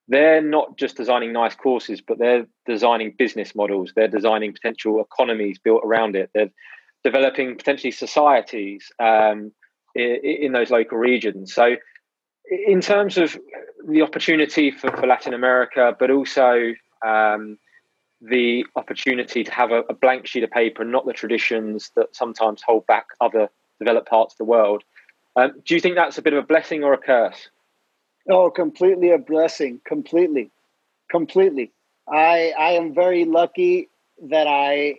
they're 0.07 0.41
not 0.41 0.77
just 0.77 0.95
designing 0.95 1.33
nice 1.33 1.55
courses, 1.55 2.01
but 2.01 2.17
they're 2.17 2.47
designing 2.65 3.13
business 3.17 3.53
models. 3.53 3.91
They're 3.95 4.07
designing 4.07 4.53
potential 4.53 5.01
economies 5.01 5.59
built 5.59 5.81
around 5.83 6.15
it. 6.15 6.29
They're 6.33 6.51
developing 7.03 7.57
potentially 7.57 7.91
societies 7.91 8.91
um, 8.99 9.51
in, 9.95 10.19
in, 10.23 10.51
those 10.53 10.71
local 10.71 10.97
regions. 10.97 11.53
So 11.53 11.75
in 12.49 12.79
terms 12.79 13.17
of 13.17 13.37
the 13.87 14.01
opportunity 14.01 14.71
for, 14.71 14.91
for 14.91 15.07
Latin 15.07 15.33
America, 15.33 15.95
but 15.99 16.09
also 16.09 16.73
um, 17.05 17.57
the 18.21 18.65
opportunity 18.75 19.43
to 19.43 19.51
have 19.51 19.71
a, 19.71 19.83
a, 19.89 19.93
blank 19.93 20.25
sheet 20.25 20.43
of 20.43 20.51
paper 20.51 20.81
and 20.81 20.91
not 20.91 21.05
the 21.05 21.13
traditions 21.13 21.91
that 21.95 22.15
sometimes 22.15 22.61
hold 22.65 22.85
back 22.87 23.07
other 23.21 23.49
developed 23.79 24.09
parts 24.09 24.33
of 24.33 24.37
the 24.37 24.45
world. 24.45 24.83
Um, 25.35 25.51
do 25.65 25.75
you 25.75 25.81
think 25.81 25.95
that's 25.95 26.17
a 26.17 26.21
bit 26.21 26.33
of 26.33 26.43
a 26.43 26.47
blessing 26.47 26.83
or 26.83 26.93
a 26.93 26.97
curse? 26.97 27.49
Oh, 28.29 28.49
completely 28.49 29.11
a 29.11 29.17
blessing. 29.17 29.81
Completely, 29.85 30.51
completely. 31.09 31.71
I 32.07 32.53
I 32.57 32.71
am 32.71 32.93
very 32.93 33.25
lucky 33.25 33.89
that 34.29 34.47
I 34.47 34.95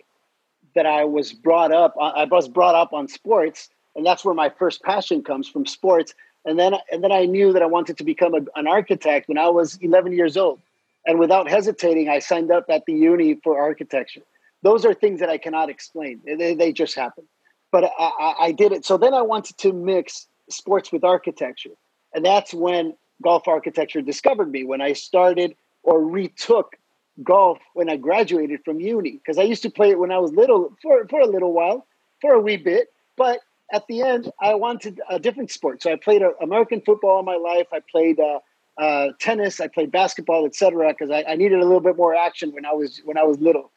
that 0.75 0.85
I 0.85 1.05
was 1.05 1.33
brought 1.33 1.71
up. 1.71 1.95
I 1.99 2.25
was 2.25 2.47
brought 2.47 2.75
up 2.75 2.93
on 2.93 3.07
sports, 3.07 3.69
and 3.95 4.05
that's 4.05 4.23
where 4.25 4.35
my 4.35 4.49
first 4.49 4.81
passion 4.83 5.23
comes 5.23 5.47
from 5.47 5.65
sports 5.65 6.13
and 6.45 6.57
then 6.57 6.73
and 6.91 7.03
then 7.03 7.11
I 7.11 7.25
knew 7.25 7.53
that 7.53 7.61
I 7.61 7.65
wanted 7.65 7.97
to 7.97 8.03
become 8.03 8.33
a, 8.33 8.39
an 8.55 8.67
architect 8.67 9.27
when 9.27 9.37
I 9.37 9.49
was 9.49 9.77
11 9.81 10.13
years 10.13 10.37
old, 10.37 10.59
and 11.05 11.19
without 11.19 11.49
hesitating, 11.49 12.09
I 12.09 12.19
signed 12.19 12.51
up 12.51 12.65
at 12.69 12.85
the 12.85 12.93
uni 12.93 13.35
for 13.43 13.59
architecture. 13.59 14.21
Those 14.63 14.85
are 14.85 14.93
things 14.93 15.19
that 15.19 15.29
I 15.29 15.37
cannot 15.37 15.69
explain; 15.69 16.21
they, 16.25 16.53
they 16.55 16.71
just 16.71 16.95
happen. 16.95 17.25
But 17.71 17.85
I, 17.85 17.89
I, 17.99 18.33
I 18.45 18.51
did 18.51 18.71
it. 18.71 18.85
So 18.85 18.97
then 18.97 19.13
I 19.13 19.21
wanted 19.21 19.57
to 19.59 19.73
mix 19.73 20.27
sports 20.49 20.91
with 20.91 21.03
architecture, 21.03 21.75
and 22.13 22.25
that's 22.25 22.53
when 22.53 22.93
golf 23.21 23.47
architecture 23.47 24.01
discovered 24.01 24.51
me. 24.51 24.63
When 24.63 24.81
I 24.81 24.93
started 24.93 25.55
or 25.83 26.03
retook 26.03 26.75
golf 27.23 27.59
when 27.73 27.89
I 27.89 27.97
graduated 27.97 28.63
from 28.63 28.79
uni, 28.79 29.11
because 29.11 29.37
I 29.37 29.43
used 29.43 29.63
to 29.63 29.69
play 29.69 29.89
it 29.91 29.99
when 29.99 30.11
I 30.11 30.19
was 30.19 30.31
little 30.33 30.75
for 30.81 31.07
for 31.07 31.19
a 31.19 31.27
little 31.27 31.53
while, 31.53 31.85
for 32.21 32.33
a 32.33 32.39
wee 32.39 32.57
bit, 32.57 32.87
but 33.17 33.39
at 33.71 33.85
the 33.87 34.01
end, 34.01 34.31
I 34.39 34.55
wanted 34.55 34.99
a 35.09 35.19
different 35.19 35.51
sport. 35.51 35.83
So 35.83 35.91
I 35.91 35.95
played 35.95 36.23
uh, 36.23 36.31
American 36.41 36.81
football 36.81 37.17
all 37.17 37.23
my 37.23 37.35
life. 37.35 37.67
I 37.71 37.81
played 37.91 38.19
uh, 38.19 38.39
uh, 38.79 39.09
tennis. 39.19 39.59
I 39.59 39.67
played 39.67 39.91
basketball, 39.91 40.45
etc. 40.45 40.89
Because 40.89 41.11
I, 41.11 41.23
I, 41.27 41.35
needed 41.35 41.59
a 41.59 41.63
little 41.63 41.81
bit 41.81 41.95
more 41.95 42.15
action 42.15 42.51
when 42.51 42.65
I 42.65 42.73
was 42.73 43.01
when 43.05 43.17
I 43.17 43.23
was 43.23 43.37
little. 43.39 43.71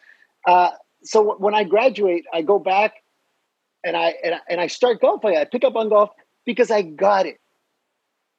Uh, 0.47 0.71
so 1.03 1.21
w- 1.21 1.39
when 1.39 1.55
I 1.55 1.65
graduate, 1.65 2.25
I 2.33 2.43
go 2.43 2.59
back 2.59 3.03
and 3.85 3.97
I 3.97 4.15
and 4.25 4.35
I, 4.37 4.39
and 4.49 4.61
I 4.61 4.67
start 4.69 5.01
golf. 5.01 5.25
I 5.25 5.45
pick 5.45 5.65
up 5.65 5.77
on 5.77 5.89
golf 5.89 6.11
because 6.45 6.71
I 6.71 6.83
got 6.83 7.27
it. 7.27 7.39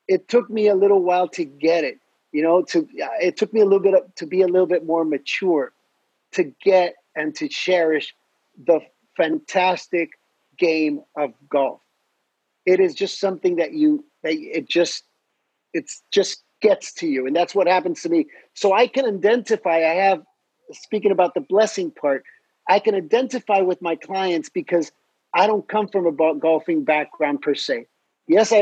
It 0.08 0.28
took 0.28 0.50
me 0.50 0.68
a 0.68 0.76
little 0.76 1.02
while 1.02 1.28
to 1.30 1.46
get 1.46 1.84
it. 1.84 2.00
You 2.32 2.42
know, 2.42 2.64
to 2.64 2.80
uh, 2.80 3.08
it 3.22 3.38
took 3.38 3.54
me 3.54 3.62
a 3.62 3.66
little 3.66 3.80
bit 3.80 3.94
of, 3.94 4.16
to 4.16 4.26
be 4.26 4.42
a 4.42 4.48
little 4.48 4.68
bit 4.68 4.86
more 4.86 5.06
mature, 5.06 5.72
to 6.32 6.44
get 6.64 6.96
and 7.16 7.36
to 7.36 7.48
cherish 7.48 8.16
the 8.66 8.80
fantastic 9.16 10.10
game 10.58 11.02
of 11.16 11.32
golf. 11.50 11.82
It 12.66 12.80
is 12.80 12.96
just 12.96 13.20
something 13.20 13.58
that 13.58 13.74
you 13.74 14.04
that 14.24 14.34
it 14.34 14.68
just 14.68 15.04
it's 15.74 16.02
just 16.12 16.44
gets 16.62 16.94
to 16.94 17.08
you, 17.08 17.28
and 17.28 17.36
that's 17.36 17.54
what 17.54 17.68
happens 17.68 18.02
to 18.02 18.10
me. 18.10 18.26
So 18.56 18.74
I 18.74 18.88
can 18.88 19.06
identify. 19.06 19.76
I 19.78 19.96
have 19.96 20.24
speaking 20.72 21.12
about 21.12 21.36
the 21.36 21.42
blessing 21.42 21.92
part. 21.92 22.24
I 22.68 22.80
can 22.80 22.96
identify 22.96 23.60
with 23.60 23.82
my 23.82 23.96
clients 23.96 24.50
because 24.50 24.92
I 25.34 25.48
don't 25.48 25.68
come 25.68 25.88
from 25.88 26.08
a 26.08 26.12
golfing 26.12 26.84
background 26.84 27.42
per 27.42 27.56
se. 27.56 27.88
Yes, 28.28 28.54
I, 28.54 28.60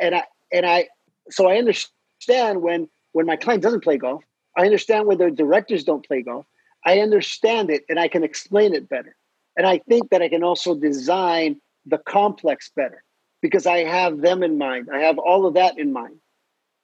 and 0.00 0.14
I 0.14 0.24
and 0.52 0.66
I 0.66 0.88
so 1.30 1.48
I 1.48 1.56
understand 1.56 2.62
when 2.62 2.88
when 3.12 3.26
my 3.26 3.36
client 3.36 3.62
doesn't 3.62 3.84
play 3.84 3.96
golf. 3.96 4.22
I 4.56 4.64
understand 4.64 5.06
when 5.06 5.18
their 5.18 5.30
directors 5.30 5.84
don't 5.84 6.06
play 6.06 6.22
golf. 6.22 6.46
I 6.84 7.00
understand 7.00 7.70
it 7.70 7.84
and 7.88 7.98
I 7.98 8.08
can 8.08 8.24
explain 8.24 8.74
it 8.74 8.88
better. 8.88 9.16
And 9.56 9.66
I 9.66 9.78
think 9.88 10.10
that 10.10 10.22
I 10.22 10.28
can 10.28 10.42
also 10.42 10.74
design 10.74 11.60
the 11.84 11.98
complex 11.98 12.70
better 12.74 13.02
because 13.42 13.66
I 13.66 13.78
have 13.78 14.20
them 14.20 14.42
in 14.42 14.58
mind. 14.58 14.88
I 14.92 15.00
have 15.00 15.18
all 15.18 15.46
of 15.46 15.54
that 15.54 15.78
in 15.78 15.92
mind. 15.92 16.16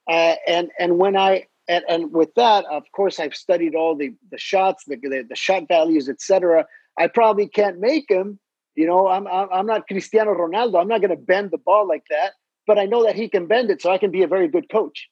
Uh, 0.09 0.35
and 0.46 0.70
and 0.79 0.98
when 0.98 1.16
I 1.16 1.46
and, 1.68 1.85
and, 1.88 2.12
with 2.12 2.35
that, 2.35 2.64
of 2.64 2.83
course, 2.92 3.20
I've 3.20 3.37
studied 3.37 3.75
all 3.75 3.94
the 3.94 4.14
the 4.31 4.38
shots, 4.38 4.85
the 4.87 4.96
the, 4.96 5.25
the 5.29 5.37
shot 5.37 5.68
values, 5.68 6.09
etc. 6.09 6.66
I 6.98 7.07
probably 7.07 7.46
can't 7.46 7.79
make 7.79 8.09
them. 8.09 8.38
You 8.75 8.87
know, 8.87 9.07
I'm 9.07 9.27
I'm 9.29 9.66
not 9.66 9.87
Cristiano 9.87 10.35
Ronaldo. 10.35 10.81
I'm 10.81 10.88
not 10.88 11.01
going 11.01 11.16
to 11.16 11.16
bend 11.16 11.51
the 11.51 11.59
ball 11.59 11.87
like 11.87 12.05
that. 12.11 12.33
But 12.66 12.79
I 12.79 12.87
know 12.87 13.05
that 13.05 13.16
he 13.16 13.29
can 13.29 13.46
bend 13.46 13.70
it, 13.70 13.83
so 13.83 13.90
I 13.90 13.98
can 13.98 14.11
be 14.11 14.22
a 14.22 14.29
very 14.29 14.48
good 14.48 14.70
coach. 14.70 15.09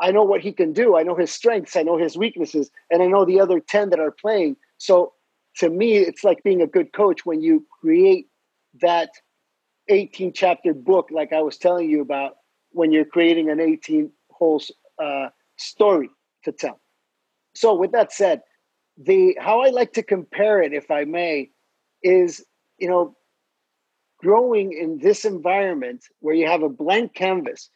I 0.00 0.10
know 0.10 0.22
what 0.22 0.40
he 0.40 0.52
can 0.52 0.72
do. 0.72 0.96
I 0.96 1.02
know 1.02 1.14
his 1.14 1.32
strengths. 1.32 1.76
I 1.76 1.82
know 1.82 1.98
his 1.98 2.16
weaknesses, 2.16 2.70
and 2.90 3.02
I 3.02 3.06
know 3.06 3.24
the 3.24 3.40
other 3.40 3.60
ten 3.60 3.90
that 3.90 4.00
are 4.00 4.10
playing. 4.10 4.56
So 4.78 5.12
to 5.56 5.68
me, 5.68 5.96
it's 5.98 6.24
like 6.24 6.42
being 6.42 6.62
a 6.62 6.66
good 6.66 6.92
coach 6.92 7.26
when 7.26 7.42
you 7.42 7.66
create 7.80 8.26
that 8.80 9.10
18 9.88 10.32
chapter 10.32 10.72
book, 10.72 11.08
like 11.10 11.32
I 11.32 11.42
was 11.42 11.58
telling 11.58 11.90
you 11.90 12.00
about, 12.00 12.36
when 12.70 12.92
you're 12.92 13.04
creating 13.04 13.50
an 13.50 13.60
18 13.60 14.10
hole 14.30 14.62
uh, 15.02 15.28
story 15.56 16.08
to 16.44 16.52
tell. 16.52 16.80
So, 17.54 17.74
with 17.74 17.92
that 17.92 18.12
said, 18.12 18.42
the 18.96 19.36
how 19.40 19.60
I 19.60 19.70
like 19.70 19.92
to 19.94 20.02
compare 20.02 20.62
it, 20.62 20.72
if 20.72 20.90
I 20.90 21.04
may, 21.04 21.50
is 22.02 22.44
you 22.78 22.88
know, 22.88 23.16
growing 24.20 24.72
in 24.72 24.98
this 24.98 25.24
environment 25.24 26.04
where 26.20 26.34
you 26.34 26.46
have 26.46 26.62
a 26.62 26.68
blank 26.68 27.14
canvas, 27.14 27.70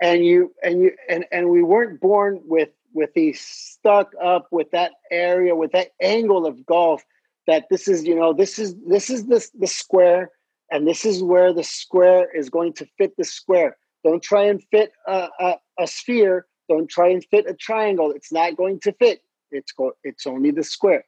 and 0.00 0.24
you 0.24 0.52
and 0.62 0.82
you 0.82 0.92
and 1.08 1.24
and 1.32 1.50
we 1.50 1.62
weren't 1.62 2.00
born 2.00 2.40
with 2.44 2.70
with 2.94 3.12
the 3.14 3.32
stuck 3.34 4.12
up 4.22 4.48
with 4.50 4.70
that 4.70 4.92
area 5.10 5.54
with 5.54 5.72
that 5.72 5.88
angle 6.00 6.46
of 6.46 6.64
golf 6.64 7.04
that 7.46 7.66
this 7.70 7.88
is 7.88 8.04
you 8.04 8.14
know 8.14 8.32
this 8.32 8.58
is 8.58 8.74
this 8.86 9.10
is 9.10 9.26
this 9.26 9.50
the 9.50 9.66
square 9.66 10.30
and 10.70 10.86
this 10.86 11.04
is 11.04 11.22
where 11.22 11.52
the 11.52 11.64
square 11.64 12.28
is 12.34 12.50
going 12.50 12.74
to 12.74 12.86
fit 12.98 13.14
the 13.16 13.24
square. 13.24 13.76
Don't 14.04 14.22
try 14.22 14.44
and 14.44 14.62
fit 14.70 14.92
a, 15.06 15.28
a, 15.40 15.56
a 15.80 15.86
sphere. 15.86 16.46
Don't 16.68 16.90
try 16.90 17.08
and 17.08 17.24
fit 17.30 17.48
a 17.48 17.54
triangle. 17.54 18.12
It's 18.14 18.30
not 18.30 18.56
going 18.56 18.80
to 18.80 18.92
fit. 18.92 19.22
It's 19.50 19.72
go, 19.72 19.92
it's 20.04 20.26
only 20.26 20.50
the 20.50 20.62
square. 20.62 21.04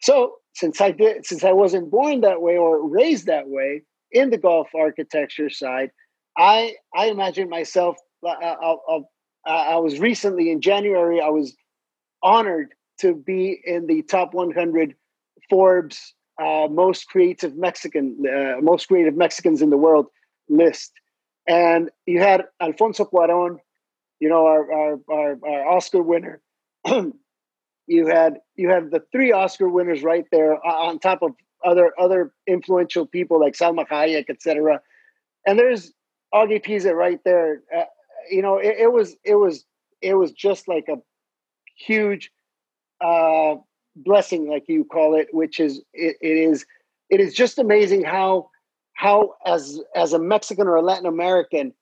So 0.00 0.36
since 0.54 0.80
i 0.80 0.90
did 0.90 1.24
since 1.24 1.44
i 1.44 1.52
wasn't 1.52 1.90
born 1.90 2.20
that 2.20 2.42
way 2.42 2.56
or 2.58 2.86
raised 2.86 3.26
that 3.26 3.48
way 3.48 3.82
in 4.12 4.30
the 4.30 4.38
golf 4.38 4.68
architecture 4.74 5.50
side 5.50 5.90
i 6.36 6.74
i 6.94 7.06
imagine 7.06 7.48
myself 7.48 7.96
uh, 8.26 8.34
I'll, 8.40 8.82
I'll, 8.88 9.10
I 9.44 9.76
was 9.76 9.98
recently 9.98 10.50
in 10.50 10.60
January. 10.60 11.20
I 11.20 11.28
was 11.28 11.54
honored 12.22 12.68
to 13.00 13.14
be 13.14 13.60
in 13.64 13.86
the 13.86 14.02
top 14.02 14.34
100 14.34 14.94
Forbes 15.50 16.14
uh, 16.40 16.68
most 16.70 17.08
creative 17.08 17.56
Mexican, 17.56 18.16
uh, 18.26 18.60
most 18.62 18.86
creative 18.86 19.16
Mexicans 19.16 19.60
in 19.60 19.70
the 19.70 19.76
world 19.76 20.06
list, 20.48 20.92
and 21.46 21.90
you 22.06 22.20
had 22.20 22.44
Alfonso 22.60 23.04
Cuarón, 23.04 23.58
you 24.18 24.28
know 24.28 24.46
our 24.46 24.72
our, 24.72 25.00
our, 25.10 25.38
our 25.46 25.68
Oscar 25.68 26.02
winner. 26.02 26.40
you 27.86 28.06
had 28.06 28.38
you 28.56 28.70
had 28.70 28.90
the 28.90 29.02
three 29.12 29.30
Oscar 29.30 29.68
winners 29.68 30.02
right 30.02 30.24
there 30.32 30.54
uh, 30.54 30.86
on 30.86 30.98
top 30.98 31.22
of 31.22 31.32
other 31.64 31.92
other 31.98 32.32
influential 32.46 33.06
people 33.06 33.40
like 33.40 33.54
Salma 33.54 33.86
Hayek, 33.86 34.28
etc. 34.28 34.80
And 35.46 35.58
there's 35.58 35.92
Augie 36.34 36.62
Pisa 36.62 36.94
right 36.94 37.20
there. 37.24 37.62
Uh, 37.76 37.84
you 38.30 38.42
know, 38.42 38.58
it, 38.58 38.76
it, 38.78 38.92
was 38.92 39.16
it 39.24 39.34
was 39.34 39.64
it 40.00 40.14
was 40.14 40.32
just 40.32 40.68
like 40.68 40.86
a 40.88 40.96
huge 41.76 42.30
uh, 43.00 43.56
blessing, 43.96 44.48
like 44.48 44.64
you 44.68 44.84
call 44.84 45.18
it, 45.18 45.28
which 45.32 45.60
is 45.60 45.82
it, 45.92 46.16
it 46.20 46.36
is 46.36 46.64
it 47.10 47.20
is 47.20 47.34
just 47.34 47.58
amazing 47.58 48.04
how 48.04 48.50
how 48.94 49.34
as 49.46 49.80
as 49.94 50.12
a 50.12 50.18
Mexican 50.18 50.66
or 50.66 50.76
a 50.76 50.82
Latin 50.82 51.06
American, 51.06 51.72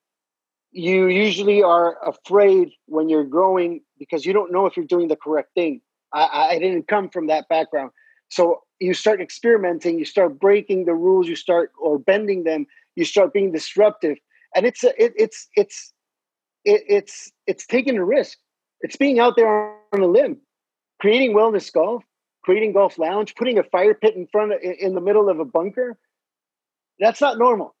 you 0.71 1.07
usually 1.07 1.61
are 1.61 1.97
afraid 2.07 2.71
when 2.87 3.09
you're 3.09 3.25
growing 3.25 3.81
because 3.99 4.25
you 4.25 4.33
don't 4.33 4.51
know 4.51 4.65
if 4.65 4.75
you're 4.75 4.85
doing 4.85 5.07
the 5.07 5.15
correct 5.15 5.53
thing. 5.53 5.81
I, 6.13 6.49
I 6.51 6.59
didn't 6.59 6.87
come 6.87 7.09
from 7.09 7.27
that 7.27 7.47
background, 7.47 7.91
so 8.31 8.61
you 8.79 8.93
start 8.93 9.21
experimenting, 9.21 9.99
you 9.99 10.05
start 10.05 10.39
breaking 10.39 10.85
the 10.85 10.95
rules, 10.95 11.27
you 11.27 11.35
start 11.35 11.71
or 11.79 11.99
bending 11.99 12.45
them, 12.45 12.65
you 12.95 13.03
start 13.03 13.33
being 13.33 13.51
disruptive, 13.51 14.17
and 14.55 14.65
it's 14.65 14.83
a, 14.83 15.03
it, 15.03 15.13
it's 15.17 15.47
it's 15.55 15.93
it, 16.63 16.81
it's 16.87 17.31
it's 17.45 17.67
taking 17.67 17.97
a 17.97 18.05
risk. 18.05 18.37
It's 18.79 18.95
being 18.95 19.19
out 19.19 19.35
there 19.35 19.75
on 19.93 19.99
a 19.99 20.07
limb, 20.07 20.37
creating 20.99 21.33
wellness 21.33 21.71
golf, 21.71 22.03
creating 22.43 22.71
golf 22.71 22.97
lounge, 22.97 23.35
putting 23.35 23.59
a 23.59 23.63
fire 23.63 23.93
pit 23.93 24.15
in 24.15 24.25
front 24.27 24.53
of, 24.53 24.59
in 24.61 24.95
the 24.95 25.01
middle 25.01 25.29
of 25.29 25.39
a 25.39 25.45
bunker. 25.45 25.99
That's 26.99 27.19
not 27.19 27.37
normal. 27.37 27.75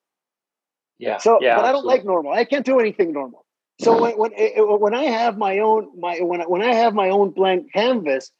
Yeah. 0.99 1.17
So, 1.17 1.39
yeah, 1.41 1.55
but 1.55 1.65
I 1.65 1.71
don't 1.71 1.85
like 1.85 2.03
normal. 2.03 2.33
I 2.33 2.43
can't 2.43 2.65
do 2.65 2.79
anything 2.79 3.13
normal. 3.13 3.45
So 3.79 3.99
when 3.99 4.17
when 4.17 4.33
eh, 4.33 4.51
eh, 4.57 4.61
when 4.61 4.93
I 4.93 5.05
have 5.05 5.37
my 5.37 5.59
own 5.59 5.89
my 5.99 6.19
when 6.19 6.41
when 6.41 6.61
I 6.61 6.73
have 6.73 6.93
my 6.93 7.09
own 7.09 7.31
blank 7.31 7.71
canvas, 7.73 8.31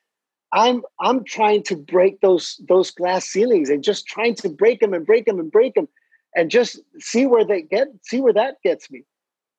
I'm 0.54 0.84
I'm 1.00 1.24
trying 1.24 1.64
to 1.64 1.76
break 1.76 2.22
those 2.22 2.60
those 2.68 2.92
glass 2.92 3.26
ceilings 3.26 3.70
and 3.70 3.84
just 3.84 4.06
trying 4.08 4.36
to 4.36 4.50
break 4.50 4.80
them 4.80 4.94
and 4.94 5.06
break 5.06 5.26
them 5.26 5.40
and 5.40 5.52
break 5.52 5.76
them, 5.76 5.88
and 6.36 6.52
just 6.52 6.80
see 7.00 7.26
where 7.26 7.46
they 7.46 7.62
get 7.62 7.88
see 8.04 8.22
where 8.22 8.34
that 8.34 8.56
gets 8.64 8.92
me 8.92 9.04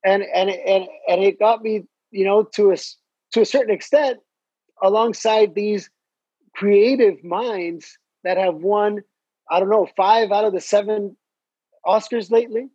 and 0.04 0.22
and 0.34 0.50
and 0.50 0.86
and 1.08 1.22
it 1.22 1.38
got 1.38 1.62
me, 1.62 1.84
you 2.10 2.24
know, 2.24 2.42
to 2.54 2.72
a 2.72 2.76
to 3.32 3.40
a 3.40 3.46
certain 3.46 3.74
extent, 3.74 4.18
alongside 4.82 5.54
these 5.54 5.90
creative 6.54 7.22
minds 7.24 7.98
that 8.24 8.36
have 8.36 8.56
won, 8.56 9.00
I 9.50 9.58
don't 9.58 9.70
know, 9.70 9.88
five 9.96 10.30
out 10.30 10.44
of 10.44 10.52
the 10.52 10.60
seven 10.60 11.16
Oscars 11.86 12.30
lately. 12.30 12.68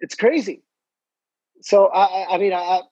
It's 0.00 0.14
crazy. 0.14 0.62
So 1.62 1.86
I, 1.86 2.34
I 2.34 2.38
mean, 2.38 2.52
I, 2.52 2.82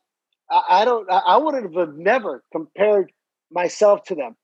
I 0.51 0.85
don't, 0.85 1.09
I 1.11 1.37
would 1.37 1.55
have 1.55 1.97
never 1.97 2.43
compared 2.51 3.13
myself 3.53 4.05
to 4.05 4.15
them, 4.15 4.37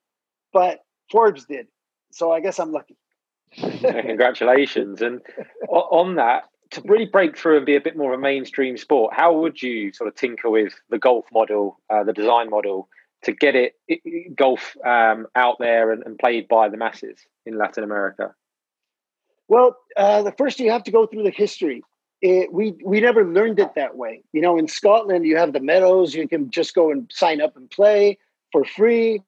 but 0.52 0.80
Forbes 1.10 1.44
did. 1.44 1.66
So 2.12 2.32
I 2.32 2.40
guess 2.40 2.58
I'm 2.58 2.72
lucky. 2.72 2.96
Congratulations! 3.54 5.02
And 5.02 5.20
on 5.68 6.16
that, 6.16 6.44
to 6.72 6.82
really 6.86 7.04
break 7.04 7.36
through 7.36 7.58
and 7.58 7.66
be 7.66 7.76
a 7.76 7.80
bit 7.80 7.96
more 7.96 8.12
of 8.14 8.18
a 8.18 8.22
mainstream 8.22 8.76
sport, 8.76 9.14
how 9.14 9.32
would 9.38 9.62
you 9.62 9.92
sort 9.92 10.08
of 10.08 10.14
tinker 10.14 10.48
with 10.48 10.74
the 10.88 10.98
golf 10.98 11.26
model, 11.32 11.78
uh, 11.90 12.02
the 12.02 12.14
design 12.14 12.48
model, 12.48 12.88
to 13.24 13.32
get 13.32 13.54
it, 13.54 13.74
it 13.88 14.34
golf 14.34 14.74
um, 14.84 15.26
out 15.36 15.56
there 15.60 15.92
and, 15.92 16.02
and, 16.04 16.18
played 16.18 16.48
by 16.48 16.68
the 16.68 16.76
masses 16.76 17.20
in 17.46 17.58
Latin 17.58 17.84
America? 17.84 18.34
Well, 19.48 19.76
uh, 19.96 20.22
the 20.22 20.32
first 20.32 20.58
you 20.60 20.70
have 20.70 20.84
to 20.84 20.90
go 20.90 21.06
through 21.06 21.24
the 21.24 21.30
history. 21.30 21.82
It, 22.22 22.52
we 22.52 22.74
we 22.84 23.00
never 23.00 23.24
learned 23.24 23.58
it 23.58 23.74
that 23.74 23.96
way. 23.96 24.22
You 24.32 24.40
know, 24.40 24.56
in 24.56 24.68
Scotland, 24.68 25.26
you 25.26 25.36
have 25.36 25.52
the 25.52 25.60
meadows. 25.60 26.14
You 26.14 26.26
can 26.26 26.50
just 26.50 26.74
go 26.74 26.90
and 26.90 27.10
sign 27.12 27.40
up 27.40 27.56
and 27.56 27.68
play 27.68 28.18
for 28.50 28.64
free. 28.64 29.20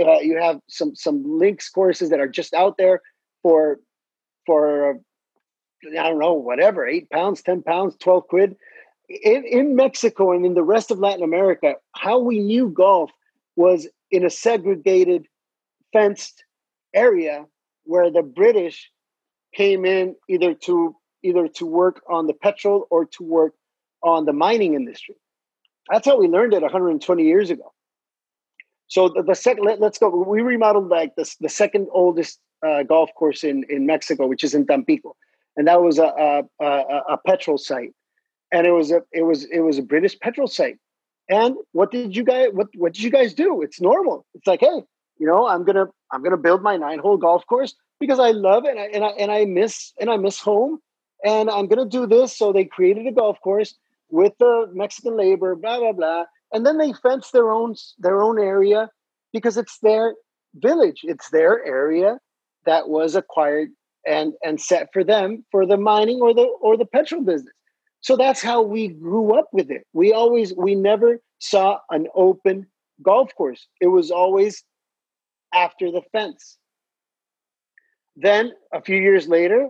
Uh, 0.00 0.20
you 0.20 0.38
have 0.40 0.58
some 0.68 0.94
some 0.94 1.22
links 1.24 1.68
courses 1.68 2.10
that 2.10 2.20
are 2.20 2.28
just 2.28 2.54
out 2.54 2.76
there 2.78 3.00
for 3.42 3.78
for 4.46 5.00
I 5.84 6.08
don't 6.08 6.18
know, 6.18 6.34
whatever, 6.34 6.86
eight 6.86 7.10
pounds, 7.10 7.42
10 7.42 7.62
pounds, 7.62 7.96
12 7.96 8.28
quid. 8.28 8.56
In, 9.08 9.44
in 9.44 9.76
Mexico 9.76 10.32
and 10.32 10.46
in 10.46 10.54
the 10.54 10.62
rest 10.62 10.90
of 10.90 10.98
Latin 10.98 11.24
America, 11.24 11.74
how 11.96 12.18
we 12.18 12.38
knew 12.38 12.68
golf 12.68 13.10
was 13.56 13.88
in 14.10 14.24
a 14.24 14.30
segregated, 14.30 15.26
fenced 15.92 16.44
area 16.94 17.46
where 17.84 18.10
the 18.10 18.22
British 18.22 18.90
came 19.54 19.84
in 19.84 20.14
either 20.28 20.54
to 20.54 20.96
either 21.24 21.46
to 21.46 21.66
work 21.66 22.02
on 22.08 22.26
the 22.26 22.32
petrol 22.32 22.86
or 22.90 23.04
to 23.04 23.22
work 23.22 23.54
on 24.02 24.24
the 24.24 24.32
mining 24.32 24.74
industry. 24.74 25.14
That's 25.90 26.06
how 26.06 26.18
we 26.18 26.26
learned 26.26 26.54
it 26.54 26.62
120 26.62 27.22
years 27.24 27.50
ago. 27.50 27.71
So 28.92 29.08
the, 29.08 29.22
the 29.22 29.34
second, 29.34 29.64
let, 29.64 29.82
us 29.82 29.98
go. 29.98 30.08
We 30.08 30.42
remodeled 30.42 30.88
like 30.88 31.12
the, 31.16 31.26
the 31.40 31.48
second 31.48 31.88
oldest 31.92 32.38
uh, 32.66 32.82
golf 32.82 33.10
course 33.18 33.42
in, 33.42 33.64
in 33.68 33.86
Mexico, 33.86 34.26
which 34.26 34.44
is 34.44 34.54
in 34.54 34.66
Tampico 34.66 35.16
and 35.56 35.66
that 35.66 35.82
was 35.82 35.98
a, 35.98 36.04
a, 36.04 36.64
a, 36.64 37.02
a 37.10 37.18
petrol 37.26 37.58
site, 37.58 37.92
and 38.52 38.66
it 38.66 38.72
was 38.72 38.90
a 38.90 39.02
it 39.12 39.22
was 39.22 39.44
it 39.44 39.60
was 39.60 39.78
a 39.78 39.82
British 39.82 40.18
petrol 40.18 40.46
site. 40.46 40.78
And 41.28 41.56
what 41.72 41.90
did 41.90 42.16
you 42.16 42.24
guys 42.24 42.48
what 42.52 42.68
what 42.76 42.94
did 42.94 43.02
you 43.02 43.10
guys 43.10 43.34
do? 43.34 43.62
It's 43.62 43.80
normal. 43.80 44.26
It's 44.34 44.46
like, 44.46 44.60
hey, 44.60 44.82
you 45.18 45.26
know, 45.26 45.46
I'm 45.46 45.64
gonna 45.64 45.86
I'm 46.10 46.22
gonna 46.22 46.36
build 46.36 46.62
my 46.62 46.76
nine 46.76 46.98
hole 46.98 47.16
golf 47.16 47.46
course 47.46 47.74
because 48.00 48.18
I 48.18 48.30
love 48.30 48.64
it 48.64 48.70
and 48.70 48.80
I, 48.80 48.84
and 48.84 49.04
I 49.04 49.08
and 49.08 49.30
I 49.30 49.44
miss 49.44 49.92
and 50.00 50.10
I 50.10 50.16
miss 50.16 50.40
home, 50.40 50.78
and 51.24 51.50
I'm 51.50 51.66
gonna 51.66 51.88
do 51.88 52.06
this. 52.06 52.36
So 52.36 52.52
they 52.52 52.64
created 52.64 53.06
a 53.06 53.12
golf 53.12 53.40
course 53.40 53.74
with 54.10 54.32
the 54.38 54.70
Mexican 54.72 55.16
labor, 55.16 55.54
blah 55.54 55.78
blah 55.78 55.92
blah, 55.92 56.24
and 56.52 56.66
then 56.66 56.78
they 56.78 56.92
fence 56.92 57.30
their 57.30 57.50
own 57.50 57.74
their 57.98 58.22
own 58.22 58.38
area 58.38 58.90
because 59.32 59.56
it's 59.56 59.78
their 59.80 60.14
village, 60.54 61.00
it's 61.04 61.30
their 61.30 61.64
area 61.64 62.18
that 62.66 62.88
was 62.88 63.14
acquired 63.14 63.70
and 64.06 64.34
and 64.44 64.60
set 64.60 64.88
for 64.92 65.04
them 65.04 65.44
for 65.50 65.66
the 65.66 65.76
mining 65.76 66.20
or 66.20 66.34
the 66.34 66.42
or 66.60 66.76
the 66.76 66.86
petrol 66.86 67.22
business. 67.22 67.54
So 68.00 68.16
that's 68.16 68.42
how 68.42 68.62
we 68.62 68.88
grew 68.88 69.38
up 69.38 69.48
with 69.52 69.70
it. 69.70 69.86
We 69.92 70.12
always 70.12 70.54
we 70.54 70.74
never 70.74 71.20
saw 71.38 71.78
an 71.90 72.08
open 72.14 72.66
golf 73.02 73.34
course. 73.34 73.66
It 73.80 73.88
was 73.88 74.10
always 74.10 74.64
after 75.54 75.90
the 75.90 76.02
fence. 76.12 76.58
Then 78.16 78.52
a 78.72 78.82
few 78.82 78.96
years 78.96 79.28
later 79.28 79.68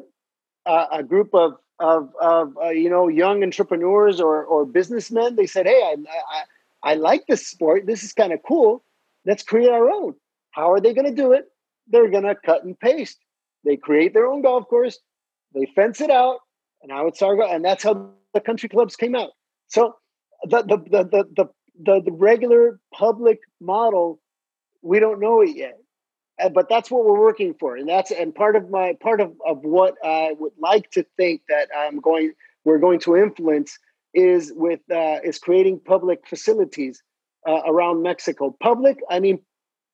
uh, 0.66 0.86
a 0.92 1.02
group 1.02 1.34
of 1.34 1.54
of, 1.78 2.10
of 2.20 2.56
uh, 2.62 2.68
you 2.68 2.88
know 2.88 3.08
young 3.08 3.42
entrepreneurs 3.42 4.20
or 4.20 4.44
or 4.44 4.64
businessmen 4.64 5.36
they 5.36 5.46
said 5.46 5.66
hey 5.66 5.82
i 5.82 5.96
i, 6.30 6.42
I 6.82 6.94
like 6.94 7.26
this 7.26 7.46
sport 7.46 7.86
this 7.86 8.02
is 8.02 8.12
kind 8.12 8.32
of 8.32 8.40
cool 8.46 8.84
let's 9.24 9.42
create 9.42 9.70
our 9.70 9.90
own 9.90 10.14
how 10.50 10.72
are 10.72 10.80
they 10.80 10.94
going 10.94 11.08
to 11.08 11.14
do 11.14 11.32
it 11.32 11.46
they're 11.88 12.10
going 12.10 12.24
to 12.24 12.34
cut 12.34 12.64
and 12.64 12.78
paste 12.78 13.18
they 13.64 13.76
create 13.76 14.14
their 14.14 14.26
own 14.26 14.42
golf 14.42 14.68
course, 14.68 14.98
they 15.54 15.66
fence 15.74 16.00
it 16.00 16.10
out, 16.10 16.38
and 16.82 16.90
now 16.90 17.06
it's 17.06 17.20
Sargo, 17.20 17.52
and 17.52 17.64
that's 17.64 17.84
how 17.84 18.10
the 18.34 18.40
country 18.40 18.68
clubs 18.68 18.96
came 18.96 19.14
out. 19.14 19.30
So 19.68 19.96
the 20.44 20.62
the 20.62 20.76
the 20.78 21.04
the 21.04 21.24
the, 21.36 21.48
the, 21.84 22.02
the 22.04 22.12
regular 22.12 22.80
public 22.92 23.38
model, 23.60 24.20
we 24.82 24.98
don't 24.98 25.20
know 25.20 25.42
it 25.42 25.56
yet. 25.56 25.78
But 26.52 26.68
that's 26.68 26.90
what 26.90 27.04
we're 27.04 27.20
working 27.20 27.54
for. 27.60 27.76
And 27.76 27.88
that's 27.88 28.10
and 28.10 28.34
part 28.34 28.56
of 28.56 28.68
my 28.68 28.94
part 29.00 29.20
of, 29.20 29.32
of 29.46 29.58
what 29.62 29.94
I 30.02 30.34
would 30.36 30.54
like 30.58 30.90
to 30.92 31.04
think 31.16 31.42
that 31.48 31.68
I'm 31.76 32.00
going 32.00 32.32
we're 32.64 32.78
going 32.78 32.98
to 33.00 33.16
influence 33.16 33.78
is 34.14 34.52
with 34.54 34.80
uh, 34.90 35.18
is 35.24 35.38
creating 35.38 35.80
public 35.84 36.26
facilities 36.26 37.02
uh, 37.46 37.60
around 37.66 38.02
Mexico. 38.02 38.54
Public, 38.60 38.98
I 39.10 39.20
mean 39.20 39.38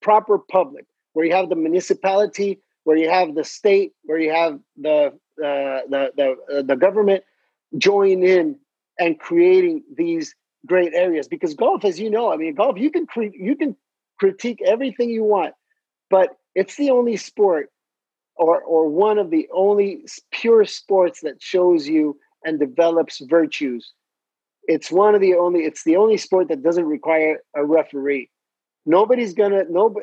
proper 0.03 0.39
public, 0.39 0.87
where 1.13 1.27
you 1.27 1.35
have 1.35 1.49
the 1.49 1.57
municipality 1.57 2.61
where 2.89 2.97
you 2.97 3.11
have 3.11 3.35
the 3.35 3.45
state, 3.45 3.93
where 4.05 4.19
you 4.19 4.33
have 4.33 4.59
the 4.81 5.09
uh, 5.45 5.81
the 5.91 6.11
the, 6.17 6.37
uh, 6.51 6.63
the 6.63 6.75
government 6.75 7.23
join 7.77 8.23
in 8.23 8.59
and 8.99 9.19
creating 9.21 9.85
these 9.95 10.35
great 10.67 10.95
areas 10.95 11.29
because 11.29 11.55
golf 11.55 11.85
as 11.85 12.01
you 12.01 12.11
know 12.11 12.33
i 12.33 12.37
mean 12.37 12.55
golf 12.55 12.79
you 12.79 12.91
can 12.91 13.07
cre- 13.07 13.35
you 13.35 13.55
can 13.55 13.77
critique 14.19 14.61
everything 14.65 15.09
you 15.11 15.23
want 15.23 15.55
but 16.11 16.31
it's 16.55 16.77
the 16.77 16.91
only 16.91 17.17
sport 17.17 17.71
or 18.37 18.61
or 18.63 18.89
one 18.89 19.19
of 19.19 19.31
the 19.31 19.47
only 19.53 20.03
pure 20.33 20.65
sports 20.65 21.21
that 21.21 21.41
shows 21.41 21.87
you 21.87 22.19
and 22.45 22.59
develops 22.59 23.21
virtues 23.21 23.93
it's 24.69 24.93
one 24.93 25.15
of 25.15 25.21
the 25.21 25.35
only 25.35 25.61
it's 25.61 25.83
the 25.83 25.97
only 25.97 26.19
sport 26.19 26.49
that 26.49 26.63
doesn't 26.63 26.85
require 26.85 27.41
a 27.57 27.65
referee. 27.65 28.31
Nobody's 28.87 29.33
gonna 29.33 29.65
no 29.69 29.95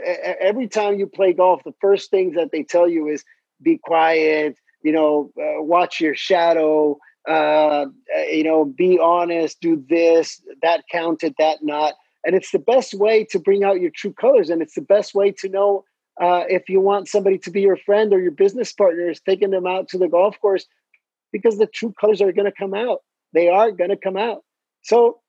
every 0.41 0.67
time 0.67 0.99
you 0.99 1.07
play 1.07 1.31
golf 1.33 1.61
the 1.63 1.73
first 1.79 2.09
things 2.09 2.35
that 2.35 2.51
they 2.51 2.63
tell 2.63 2.89
you 2.89 3.07
is 3.07 3.23
be 3.61 3.77
quiet 3.77 4.57
you 4.83 4.91
know 4.91 5.31
uh, 5.39 5.61
watch 5.63 6.01
your 6.01 6.15
shadow 6.15 6.97
uh, 7.29 7.85
you 8.29 8.43
know 8.43 8.65
be 8.65 8.99
honest 8.99 9.61
do 9.61 9.81
this 9.87 10.41
that 10.61 10.83
counted 10.91 11.35
that 11.37 11.59
not. 11.61 11.93
And 12.25 12.35
it's 12.35 12.51
the 12.51 12.59
best 12.59 12.95
way 12.95 13.23
to 13.25 13.37
bring 13.37 13.63
out 13.63 13.79
your 13.79 13.91
true 13.91 14.13
colors 14.13 14.49
and 14.49 14.63
it's 14.63 14.73
the 14.73 14.81
best 14.81 15.13
way 15.13 15.31
to 15.31 15.47
know 15.47 15.83
uh, 16.19 16.43
if 16.49 16.69
you 16.69 16.79
want 16.81 17.07
somebody 17.07 17.37
to 17.37 17.51
be 17.51 17.61
your 17.61 17.77
friend 17.77 18.11
or 18.13 18.19
your 18.19 18.31
business 18.31 18.73
partner 18.73 19.11
is 19.11 19.21
taking 19.21 19.51
them 19.51 19.67
out 19.67 19.89
to 19.89 19.99
the 19.99 20.07
golf 20.07 20.39
course 20.41 20.65
because 21.31 21.59
the 21.59 21.67
true 21.67 21.93
colors 22.01 22.21
are 22.21 22.31
going 22.31 22.51
to 22.51 22.57
come 22.57 22.73
out. 22.73 23.01
They 23.33 23.49
are 23.49 23.69
going 23.69 23.91
to 23.91 23.97
come 23.97 24.17
out 24.17 24.44
so 24.85 25.19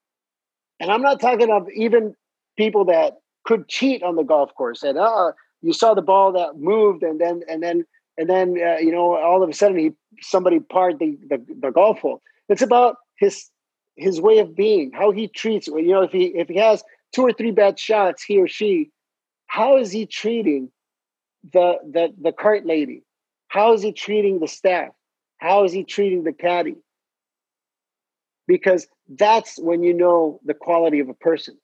and 0.80 0.90
i'm 0.90 1.02
not 1.02 1.20
talking 1.20 1.50
of 1.50 1.66
even 1.74 2.14
people 2.56 2.84
that 2.84 3.14
could 3.44 3.68
cheat 3.68 4.02
on 4.02 4.16
the 4.16 4.22
golf 4.22 4.54
course 4.54 4.82
and 4.82 4.98
uh 4.98 5.32
you 5.62 5.72
saw 5.72 5.94
the 5.94 6.02
ball 6.02 6.32
that 6.32 6.58
moved 6.58 7.02
and 7.02 7.20
then 7.20 7.42
and 7.48 7.62
then 7.62 7.84
and 8.18 8.30
then 8.30 8.56
uh, 8.64 8.78
you 8.78 8.92
know 8.92 9.16
all 9.16 9.42
of 9.42 9.48
a 9.48 9.52
sudden 9.52 9.78
he 9.78 9.90
somebody 10.20 10.60
parred 10.60 10.98
the, 10.98 11.18
the, 11.28 11.44
the 11.60 11.70
golf 11.70 11.98
hole 11.98 12.22
it's 12.48 12.62
about 12.62 12.96
his 13.18 13.50
his 13.96 14.20
way 14.20 14.38
of 14.38 14.54
being 14.54 14.90
how 14.92 15.10
he 15.10 15.26
treats 15.28 15.66
you 15.66 15.88
know 15.88 16.02
if 16.02 16.12
he 16.12 16.26
if 16.26 16.48
he 16.48 16.56
has 16.56 16.84
two 17.14 17.22
or 17.22 17.32
three 17.32 17.50
bad 17.50 17.78
shots 17.78 18.22
he 18.22 18.38
or 18.38 18.48
she 18.48 18.90
how 19.46 19.78
is 19.78 19.90
he 19.90 20.06
treating 20.06 20.70
the 21.52 21.76
the 21.90 22.12
the 22.20 22.32
cart 22.32 22.66
lady? 22.66 23.02
How 23.48 23.72
is 23.72 23.82
he 23.82 23.92
treating 23.92 24.40
the 24.40 24.48
staff? 24.48 24.90
How 25.38 25.64
is 25.64 25.72
he 25.72 25.84
treating 25.84 26.24
the 26.24 26.32
caddy 26.32 26.76
because 28.46 28.87
that's 29.09 29.59
when 29.59 29.82
you 29.82 29.92
know 29.92 30.40
the 30.44 30.54
quality 30.54 31.00
of 31.00 31.09
a 31.09 31.14
person 31.14 31.56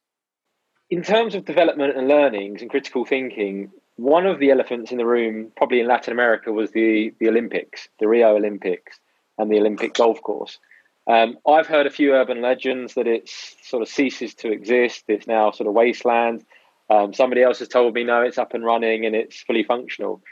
in 0.92 1.02
terms 1.02 1.34
of 1.34 1.46
development 1.46 1.96
and 1.96 2.06
learnings 2.06 2.60
and 2.60 2.70
critical 2.70 3.06
thinking, 3.06 3.70
one 3.96 4.26
of 4.26 4.38
the 4.38 4.50
elephants 4.50 4.92
in 4.92 4.98
the 4.98 5.06
room, 5.06 5.50
probably 5.56 5.80
in 5.80 5.86
Latin 5.86 6.12
America, 6.12 6.52
was 6.52 6.70
the 6.72 7.14
the 7.18 7.28
Olympics, 7.28 7.88
the 7.98 8.06
Rio 8.06 8.36
Olympics, 8.36 9.00
and 9.38 9.50
the 9.50 9.58
Olympic 9.58 9.94
golf 9.94 10.20
course. 10.20 10.58
Um, 11.06 11.38
I've 11.48 11.66
heard 11.66 11.86
a 11.86 11.90
few 11.90 12.12
urban 12.12 12.42
legends 12.42 12.92
that 12.94 13.06
it 13.06 13.30
sort 13.62 13.82
of 13.82 13.88
ceases 13.88 14.34
to 14.34 14.52
exist. 14.52 15.04
It's 15.08 15.26
now 15.26 15.50
sort 15.50 15.66
of 15.66 15.72
wasteland. 15.72 16.44
Um, 16.90 17.14
somebody 17.14 17.42
else 17.42 17.60
has 17.60 17.68
told 17.68 17.94
me 17.94 18.04
no, 18.04 18.20
it's 18.20 18.36
up 18.36 18.52
and 18.52 18.62
running 18.62 19.06
and 19.06 19.16
it's 19.16 19.40
fully 19.40 19.64
functional. 19.64 20.22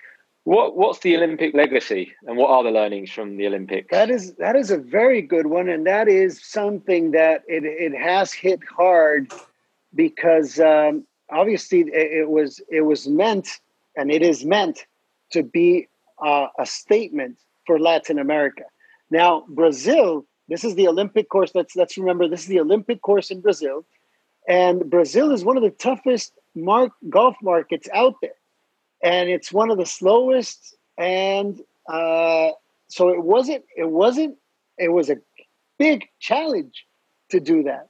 What 0.45 0.77
what's 0.77 1.01
the 1.01 1.17
Olympic 1.17 1.55
legacy, 1.55 2.13
and 2.27 2.37
what 2.37 2.51
are 2.51 2.65
the 2.65 2.71
learnings 2.71 3.11
from 3.11 3.37
the 3.37 3.47
Olympics? 3.47 3.89
That 3.91 4.11
is 4.11 4.35
that 4.37 4.57
is 4.57 4.71
a 4.71 4.79
very 4.79 5.21
good 5.21 5.47
one, 5.47 5.69
and 5.69 5.87
that 5.87 6.09
is 6.09 6.43
something 6.43 7.11
that 7.11 7.43
it 7.47 7.65
it 7.65 7.95
has 7.97 8.33
hit 8.33 8.61
hard 8.65 9.33
because 9.95 10.59
um, 10.59 11.05
obviously 11.31 11.81
it, 11.81 12.21
it, 12.21 12.31
was 12.31 12.61
it 12.71 12.83
was 12.83 13.07
meant 13.07 13.49
and 13.97 14.11
it 14.11 14.23
is 14.23 14.45
meant 14.45 14.87
to 15.33 15.43
be 15.43 15.89
uh, 16.25 16.47
a 16.59 16.67
statement 16.67 17.39
for 17.67 17.79
Latin 17.79 18.19
America. 18.19 18.63
Now 19.11 19.45
Brazil, 19.49 20.25
this 20.49 20.65
is 20.65 20.75
the 20.75 20.89
Olympic 20.89 21.29
course. 21.29 21.53
Let's 21.55 21.77
let's 21.77 21.99
remember 21.99 22.29
this 22.29 22.43
is 22.43 22.49
the 22.49 22.61
Olympic 22.61 23.03
course 23.03 23.31
in 23.31 23.41
Brazil, 23.41 23.85
and 24.49 24.89
Brazil 24.89 25.33
is 25.33 25.45
one 25.45 25.59
of 25.59 25.63
the 25.63 25.71
toughest 25.71 26.33
mark 26.55 26.93
golf 27.09 27.37
markets 27.43 27.89
out 27.93 28.15
there, 28.23 28.40
and 29.03 29.29
it's 29.29 29.53
one 29.53 29.71
of 29.71 29.79
the 29.79 29.87
slowest. 29.87 30.77
And 30.99 31.61
uh, 31.89 32.51
so 32.89 33.09
it 33.09 33.23
wasn't 33.23 33.65
it 33.77 33.89
wasn't 33.91 34.37
it 34.79 34.93
was 34.93 35.11
a 35.11 35.17
big 35.79 36.07
challenge 36.19 36.87
to 37.31 37.41
do 37.41 37.63
that. 37.65 37.89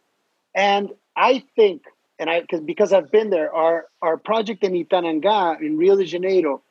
And 0.55 0.91
I 1.17 1.45
think, 1.57 1.83
and 2.19 2.31
I 2.31 2.41
because 2.41 2.61
because 2.61 2.93
I've 2.93 3.11
been 3.11 3.31
there, 3.31 3.53
our 3.53 3.87
our 4.03 4.17
project 4.17 4.63
in 4.65 4.73
Itanhangá 4.73 5.61
in 5.61 5.77
Rio 5.77 5.97
de 5.97 6.05
Janeiro 6.05 6.63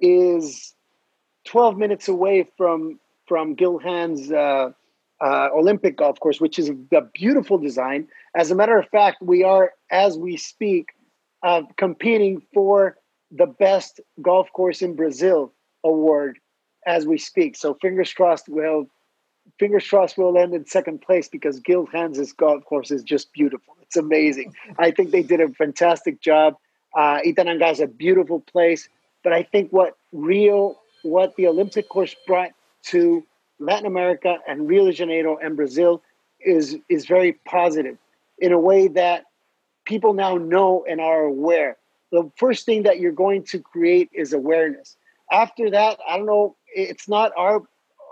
is 0.00 0.74
12 1.44 1.76
minutes 1.76 2.08
away 2.08 2.48
from 2.56 2.98
from 3.26 3.54
Gil 3.54 3.78
Hanse's 3.78 4.32
uh, 4.32 4.70
uh, 5.20 5.48
Olympic 5.54 5.96
golf 5.96 6.18
course, 6.20 6.40
which 6.40 6.58
is 6.58 6.68
a 6.68 7.00
beautiful 7.14 7.58
design. 7.58 8.08
As 8.34 8.50
a 8.50 8.54
matter 8.54 8.78
of 8.78 8.88
fact, 8.88 9.22
we 9.22 9.44
are, 9.44 9.72
as 9.90 10.18
we 10.18 10.36
speak, 10.36 10.88
uh, 11.42 11.62
competing 11.76 12.42
for 12.52 12.96
the 13.30 13.46
best 13.46 14.00
golf 14.22 14.52
course 14.52 14.82
in 14.82 14.94
Brazil 14.94 15.52
award 15.82 16.38
as 16.86 17.06
we 17.06 17.18
speak. 17.18 17.56
So 17.56 17.74
fingers 17.74 18.12
crossed, 18.12 18.48
we'll 18.48 18.88
fingers 19.58 19.86
crossed 19.86 20.16
we'll 20.16 20.38
end 20.38 20.54
in 20.54 20.66
second 20.66 21.02
place 21.02 21.28
because 21.28 21.60
Gil 21.60 21.86
Hanse's 21.86 22.32
golf 22.32 22.64
course 22.64 22.90
is 22.90 23.02
just 23.02 23.32
beautiful. 23.32 23.76
It's 23.82 23.96
amazing. 23.96 24.54
I 24.78 24.90
think 24.90 25.10
they 25.10 25.22
did 25.22 25.40
a 25.40 25.48
fantastic 25.48 26.20
job. 26.20 26.56
Uh, 26.96 27.18
Itanhangá 27.26 27.72
is 27.72 27.80
a 27.80 27.86
beautiful 27.86 28.40
place, 28.40 28.88
but 29.22 29.32
I 29.32 29.42
think 29.42 29.72
what 29.72 29.96
Rio, 30.12 30.78
what 31.02 31.34
the 31.36 31.48
Olympic 31.48 31.88
course 31.88 32.14
brought 32.26 32.50
to 32.84 33.24
Latin 33.58 33.86
America 33.86 34.38
and 34.46 34.68
Rio 34.68 34.86
de 34.86 34.92
Janeiro 34.92 35.36
and 35.36 35.56
Brazil 35.56 36.02
is 36.40 36.76
is 36.88 37.06
very 37.06 37.32
positive 37.46 37.96
in 38.38 38.52
a 38.52 38.58
way 38.58 38.88
that 38.88 39.24
people 39.84 40.14
now 40.14 40.36
know 40.36 40.84
and 40.88 41.00
are 41.00 41.22
aware. 41.22 41.76
The 42.12 42.30
first 42.36 42.64
thing 42.66 42.84
that 42.84 43.00
you're 43.00 43.12
going 43.12 43.44
to 43.44 43.58
create 43.58 44.10
is 44.12 44.32
awareness. 44.32 44.96
After 45.32 45.70
that, 45.70 45.98
I 46.08 46.16
don't 46.16 46.26
know. 46.26 46.56
It's 46.74 47.08
not 47.08 47.32
our 47.36 47.62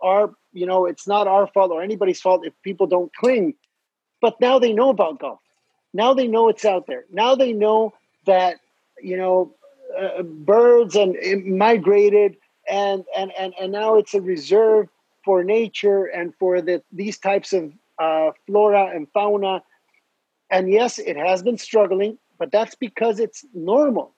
our 0.03 0.35
you 0.53 0.67
know 0.67 0.87
it's 0.87 1.07
not 1.07 1.27
our 1.27 1.47
fault 1.47 1.71
or 1.71 1.83
anybody's 1.83 2.21
fault 2.21 2.45
if 2.45 2.53
people 2.63 2.87
don't 2.87 3.15
cling 3.15 3.55
but 4.21 4.41
now 4.41 4.59
they 4.59 4.73
know 4.73 4.91
about 4.91 5.19
golf 5.19 5.41
now 5.95 6.13
they 6.13 6.27
know 6.27 6.49
it's 6.49 6.65
out 6.65 6.87
there 6.87 7.05
now 7.11 7.35
they 7.35 7.53
know 7.53 7.93
that 8.27 8.59
you 9.01 9.17
know 9.17 9.55
uh, 9.99 10.23
birds 10.23 10.97
and 10.97 11.17
migrated 11.47 12.37
and 12.69 13.05
and 13.17 13.33
and 13.39 13.55
and 13.61 13.73
now 13.73 13.97
it's 13.97 14.15
a 14.15 14.21
reserve 14.21 14.89
for 15.25 15.45
nature 15.45 16.07
and 16.07 16.35
for 16.39 16.61
the 16.61 16.83
these 16.93 17.19
types 17.19 17.53
of 17.53 17.73
uh, 17.99 18.31
flora 18.47 18.91
and 18.95 19.07
fauna 19.13 19.63
and 20.51 20.71
yes 20.71 20.99
it 20.99 21.17
has 21.17 21.43
been 21.43 21.59
struggling 21.59 22.19
but 22.43 22.51
that's 22.51 22.77
because 22.87 23.17
it's 23.21 23.41
normal 23.55 24.09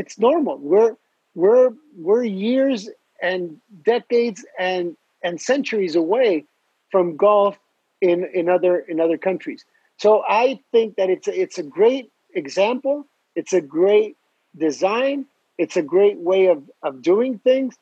it's 0.00 0.16
normal 0.18 0.56
we're 0.58 0.94
we're 1.34 1.70
we're 1.96 2.24
years 2.24 2.88
and 3.20 3.56
decades 3.84 4.44
and 4.58 4.96
and 5.24 5.40
centuries 5.40 5.96
away 5.96 6.44
from 6.90 7.16
golf 7.16 7.58
in, 8.00 8.24
in 8.32 8.48
other 8.48 8.78
in 8.78 9.00
other 9.00 9.18
countries. 9.18 9.64
So 9.96 10.22
I 10.28 10.60
think 10.70 10.96
that 10.96 11.10
it's 11.10 11.26
a, 11.26 11.40
it's 11.40 11.58
a 11.58 11.62
great 11.62 12.12
example. 12.34 13.06
It's 13.34 13.52
a 13.52 13.60
great 13.60 14.16
design. 14.56 15.26
It's 15.56 15.76
a 15.76 15.82
great 15.82 16.18
way 16.18 16.46
of, 16.46 16.62
of 16.82 17.02
doing 17.02 17.38
things. 17.38 17.76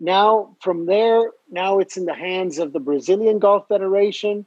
Now 0.00 0.56
from 0.60 0.86
there, 0.86 1.30
now 1.50 1.78
it's 1.80 1.96
in 1.96 2.06
the 2.06 2.14
hands 2.14 2.58
of 2.58 2.72
the 2.72 2.80
Brazilian 2.80 3.38
Golf 3.38 3.68
Federation, 3.68 4.46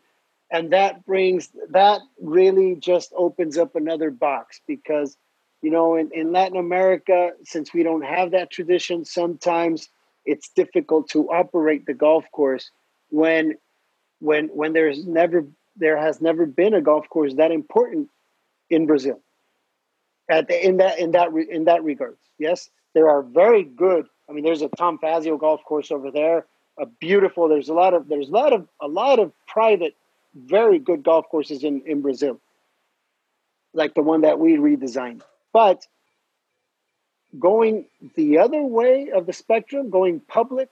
and 0.52 0.72
that 0.72 1.06
brings 1.06 1.50
that 1.70 2.02
really 2.22 2.76
just 2.76 3.14
opens 3.16 3.58
up 3.58 3.76
another 3.76 4.12
box 4.12 4.62
because 4.68 5.18
you 5.62 5.72
know 5.72 5.96
in, 5.96 6.12
in 6.14 6.32
Latin 6.32 6.58
America, 6.58 7.32
since 7.44 7.74
we 7.74 7.84
don't 7.84 8.04
have 8.04 8.32
that 8.32 8.52
tradition, 8.52 9.06
sometimes 9.06 9.90
it's 10.26 10.50
difficult 10.50 11.10
to 11.10 11.32
operate 11.32 11.86
the 11.86 11.94
golf 11.94 12.26
course 12.32 12.70
when 13.10 13.58
when 14.20 14.48
when 14.50 14.74
there's 14.74 15.06
never 15.06 15.48
there 15.78 15.98
has 15.98 16.22
never 16.22 16.46
been 16.46 16.74
a 16.74 16.82
golf 16.82 17.08
course 17.10 17.34
that 17.36 17.52
important 17.52 18.10
in 18.70 18.86
Brazil. 18.86 19.20
At 20.30 20.48
the, 20.48 20.66
in 20.66 20.78
that 20.78 21.00
in 21.00 21.12
that 21.12 21.30
in 21.34 21.66
that 21.66 21.84
regards, 21.84 22.20
yes, 22.38 22.70
there 22.94 23.10
are 23.10 23.22
very 23.22 23.64
good. 23.64 24.06
I 24.30 24.34
mean, 24.34 24.44
there's 24.44 24.62
a 24.62 24.70
Tom 24.70 24.98
Fazio 24.98 25.38
golf 25.38 25.64
course 25.66 25.92
over 25.92 26.12
there, 26.12 26.46
a 26.78 26.86
beautiful. 26.86 27.50
There's 27.50 27.70
a 27.70 27.74
lot 27.74 27.94
of 27.94 28.08
there's 28.08 28.30
a 28.30 28.32
lot 28.32 28.54
of 28.54 28.68
a 28.80 28.88
lot 28.88 29.20
of 29.20 29.34
private, 29.48 29.96
very 30.36 30.80
good 30.80 31.04
golf 31.04 31.28
courses 31.30 31.64
in 31.64 31.82
in 31.86 32.02
Brazil, 32.02 32.40
like 33.74 33.94
the 33.94 34.02
one 34.02 34.22
that 34.22 34.40
we 34.40 34.58
redesigned. 34.58 35.22
But 35.54 35.86
going 37.40 37.86
the 38.16 38.40
other 38.40 38.62
way 38.62 39.12
of 39.14 39.26
the 39.26 39.34
spectrum, 39.34 39.90
going 39.90 40.20
public, 40.20 40.70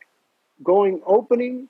going 0.64 1.02
opening, 1.06 1.70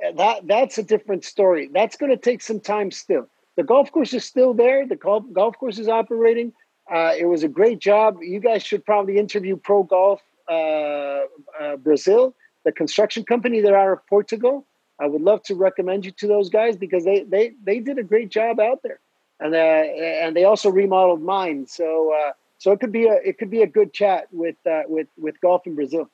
eh, 0.00 0.12
that 0.12 0.46
that's 0.46 0.78
a 0.78 0.82
different 0.82 1.24
story. 1.24 1.68
That's 1.72 1.96
going 1.96 2.10
to 2.10 2.16
take 2.16 2.42
some 2.42 2.60
time 2.60 2.90
still. 2.90 3.28
The 3.56 3.62
golf 3.62 3.92
course 3.92 4.14
is 4.14 4.24
still 4.24 4.54
there. 4.54 4.86
The 4.86 4.96
golf, 4.96 5.24
golf 5.32 5.58
course 5.58 5.78
is 5.78 5.88
operating. 5.88 6.52
Uh, 6.90 7.12
it 7.16 7.26
was 7.26 7.42
a 7.42 7.48
great 7.48 7.78
job. 7.78 8.18
You 8.22 8.40
guys 8.40 8.62
should 8.62 8.84
probably 8.84 9.18
interview 9.18 9.56
Pro 9.56 9.82
Golf 9.82 10.20
uh, 10.48 11.20
uh, 11.60 11.76
Brazil, 11.78 12.34
the 12.64 12.72
construction 12.72 13.24
company. 13.24 13.60
They're 13.60 13.78
out 13.78 13.92
of 13.92 14.06
Portugal. 14.08 14.66
I 15.02 15.06
would 15.06 15.22
love 15.22 15.42
to 15.44 15.56
recommend 15.56 16.04
you 16.04 16.12
to 16.12 16.28
those 16.28 16.48
guys 16.48 16.76
because 16.76 17.04
they 17.04 17.24
they 17.24 17.54
they 17.64 17.80
did 17.80 17.98
a 17.98 18.04
great 18.04 18.30
job 18.30 18.60
out 18.60 18.80
there, 18.84 19.00
and 19.40 19.52
uh, 19.54 19.58
and 19.58 20.36
they 20.36 20.44
also 20.44 20.70
remodeled 20.70 21.22
mine. 21.22 21.66
So 21.66 22.14
uh, 22.14 22.32
so 22.58 22.70
it 22.70 22.78
could 22.78 22.92
be 22.92 23.06
a 23.08 23.14
it 23.14 23.38
could 23.38 23.50
be 23.50 23.62
a 23.62 23.66
good 23.66 23.92
chat 23.92 24.28
with 24.30 24.54
uh, 24.64 24.82
with 24.86 25.08
with 25.18 25.40
golf 25.40 25.66
in 25.66 25.74
Brazil. 25.74 26.08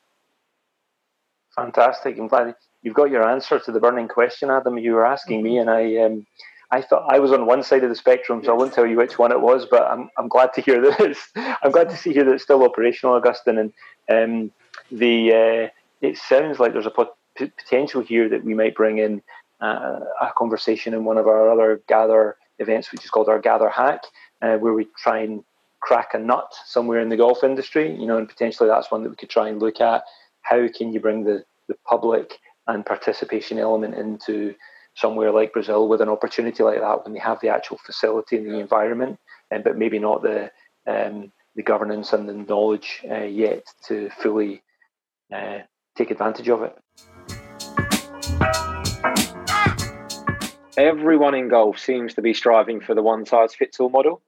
Fantastic! 1.55 2.19
I'm 2.19 2.29
glad 2.29 2.55
you've 2.83 2.95
got 2.95 3.11
your 3.11 3.29
answer 3.29 3.59
to 3.59 3.73
the 3.73 3.79
burning 3.79 4.09
question, 4.09 4.51
Adam. 4.51 4.79
You 4.79 4.95
were 4.95 5.07
asking 5.07 5.43
me, 5.43 5.59
and 5.59 5.69
I 5.69 5.99
um, 5.99 6.27
I 6.71 6.81
thought 6.81 7.13
I 7.13 7.19
was 7.19 7.33
on 7.33 7.45
one 7.45 7.63
side 7.63 7.85
of 7.85 7.91
the 7.91 7.97
spectrum, 7.97 8.43
so 8.43 8.55
I 8.55 8.57
won't 8.57 8.73
tell 8.73 8.87
you 8.87 8.97
which 8.97 9.19
one 9.19 9.33
it 9.33 9.43
was. 9.43 9.67
But 9.71 9.83
I'm 9.83 10.09
I'm 10.17 10.29
glad 10.29 10.55
to 10.55 10.63
hear 10.63 10.81
that 10.91 11.01
it's 11.01 11.29
I'm 11.37 11.73
glad 11.73 11.91
to 11.91 11.97
see 11.97 12.15
here 12.15 12.25
that 12.25 12.33
it's 12.33 12.45
still 12.45 12.65
operational, 12.65 13.17
Augustine, 13.17 13.59
and 13.59 13.73
um, 14.09 14.51
the 14.91 15.33
uh, 15.35 15.69
it 16.01 16.17
sounds 16.17 16.59
like 16.59 16.73
there's 16.73 16.87
a 16.87 16.91
pot- 16.91 17.18
potential 17.47 18.03
here 18.03 18.29
that 18.29 18.45
we 18.45 18.55
might 18.55 18.75
bring 18.75 18.99
in 18.99 19.23
uh, 19.61 20.01
a 20.21 20.33
conversation 20.37 20.95
in 20.95 21.05
one 21.05 21.19
of 21.19 21.27
our 21.27 21.51
other 21.51 21.83
gather 21.89 22.37
events, 22.59 22.93
which 22.93 23.05
is 23.05 23.11
called 23.11 23.29
our 23.29 23.39
Gather 23.39 23.69
Hack, 23.69 24.03
uh, 24.43 24.57
where 24.57 24.73
we 24.73 24.87
try 24.97 25.19
and 25.19 25.45
crack 25.81 26.15
a 26.15 26.19
nut 26.19 26.53
somewhere 26.67 27.01
in 27.01 27.09
the 27.09 27.17
golf 27.17 27.45
industry. 27.45 27.95
You 27.95 28.07
know, 28.07 28.19
and 28.19 28.29
potentially 28.29 28.69
that's 28.69 28.91
one 28.91 29.03
that 29.03 29.11
we 29.11 29.17
could 29.17 29.31
try 29.31 29.49
and 29.49 29.61
look 29.61 29.81
at. 29.81 30.05
How 30.43 30.69
can 30.69 30.93
you 30.93 31.01
bring 31.01 31.25
the 31.25 31.45
the 31.69 31.77
public 31.87 32.39
and 32.67 32.85
participation 32.85 33.59
element 33.59 33.95
into 33.95 34.55
somewhere 34.95 35.31
like 35.31 35.53
Brazil 35.53 35.89
with 35.89 36.01
an 36.01 36.09
opportunity 36.09 36.63
like 36.63 36.81
that 36.81 37.05
when 37.05 37.15
they 37.15 37.21
have 37.21 37.41
the 37.41 37.49
actual 37.49 37.79
facility 37.85 38.37
and 38.37 38.51
the 38.51 38.59
environment, 38.59 39.19
and 39.51 39.63
but 39.65 39.79
maybe 39.79 39.99
not 39.99 40.23
the 40.23 40.51
um, 40.87 41.33
the 41.57 41.63
governance 41.63 42.13
and 42.13 42.29
the 42.29 42.33
knowledge 42.33 43.05
uh, 43.11 43.25
yet 43.25 43.65
to 43.87 44.09
fully 44.23 44.63
uh, 45.33 45.59
take 45.97 46.11
advantage 46.11 46.49
of 46.49 46.63
it. 46.63 46.77
Everyone 50.79 51.35
in 51.35 51.49
golf 51.49 51.77
seems 51.77 52.15
to 52.15 52.23
be 52.23 52.33
striving 52.33 52.81
for 52.81 52.95
the 52.95 53.03
one 53.03 53.27
size 53.27 53.53
fits 53.53 53.81
all 53.81 53.89
model. 53.89 54.23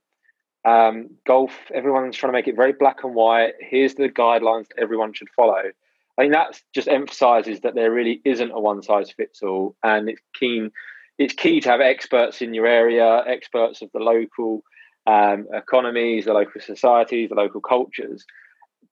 Um, 0.64 1.10
golf, 1.24 1.52
everyone's 1.72 2.16
trying 2.16 2.32
to 2.32 2.36
make 2.36 2.48
it 2.48 2.56
very 2.56 2.72
black 2.72 3.04
and 3.04 3.14
white. 3.14 3.52
Here's 3.60 3.94
the 3.94 4.08
guidelines 4.08 4.66
that 4.68 4.80
everyone 4.80 5.12
should 5.12 5.28
follow. 5.30 5.62
I 6.18 6.22
think 6.22 6.32
that 6.32 6.60
just 6.74 6.88
emphasizes 6.88 7.60
that 7.60 7.76
there 7.76 7.92
really 7.92 8.20
isn't 8.24 8.50
a 8.50 8.58
one 8.58 8.82
size 8.82 9.12
fits 9.12 9.44
all, 9.44 9.76
and 9.84 10.08
it's 10.08 10.20
keen. 10.34 10.72
It's 11.18 11.34
key 11.34 11.60
to 11.60 11.70
have 11.70 11.80
experts 11.80 12.42
in 12.42 12.52
your 12.52 12.66
area, 12.66 13.22
experts 13.28 13.80
of 13.80 13.92
the 13.92 14.00
local 14.00 14.64
um, 15.06 15.46
economies, 15.54 16.24
the 16.24 16.32
local 16.32 16.60
societies, 16.60 17.28
the 17.28 17.36
local 17.36 17.60
cultures. 17.60 18.26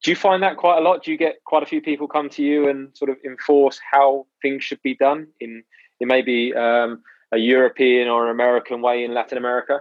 Do 0.04 0.12
you 0.12 0.16
find 0.16 0.44
that 0.44 0.58
quite 0.58 0.78
a 0.78 0.80
lot? 0.80 1.02
Do 1.02 1.10
you 1.10 1.18
get 1.18 1.42
quite 1.44 1.64
a 1.64 1.66
few 1.66 1.82
people 1.82 2.06
come 2.06 2.28
to 2.30 2.42
you 2.44 2.68
and 2.68 2.96
sort 2.96 3.10
of 3.10 3.16
enforce 3.24 3.80
how 3.90 4.26
things 4.42 4.62
should 4.62 4.80
be 4.82 4.94
done 4.94 5.26
in 5.40 5.64
in 5.98 6.06
maybe 6.06 6.54
um, 6.54 7.02
a 7.32 7.38
European 7.38 8.08
or 8.08 8.24
an 8.24 8.30
American 8.30 8.82
way 8.82 9.04
in 9.04 9.14
Latin 9.14 9.38
America? 9.38 9.80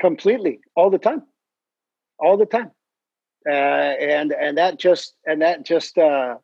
Completely, 0.00 0.60
all 0.74 0.90
the 0.90 0.98
time, 0.98 1.22
all 2.18 2.36
the 2.36 2.46
time, 2.46 2.70
uh, 3.48 3.52
and 3.52 4.32
and 4.32 4.58
that 4.58 4.78
just 4.78 5.14
and 5.24 5.40
that 5.40 5.64
just 5.64 5.96
uh, 5.96 6.36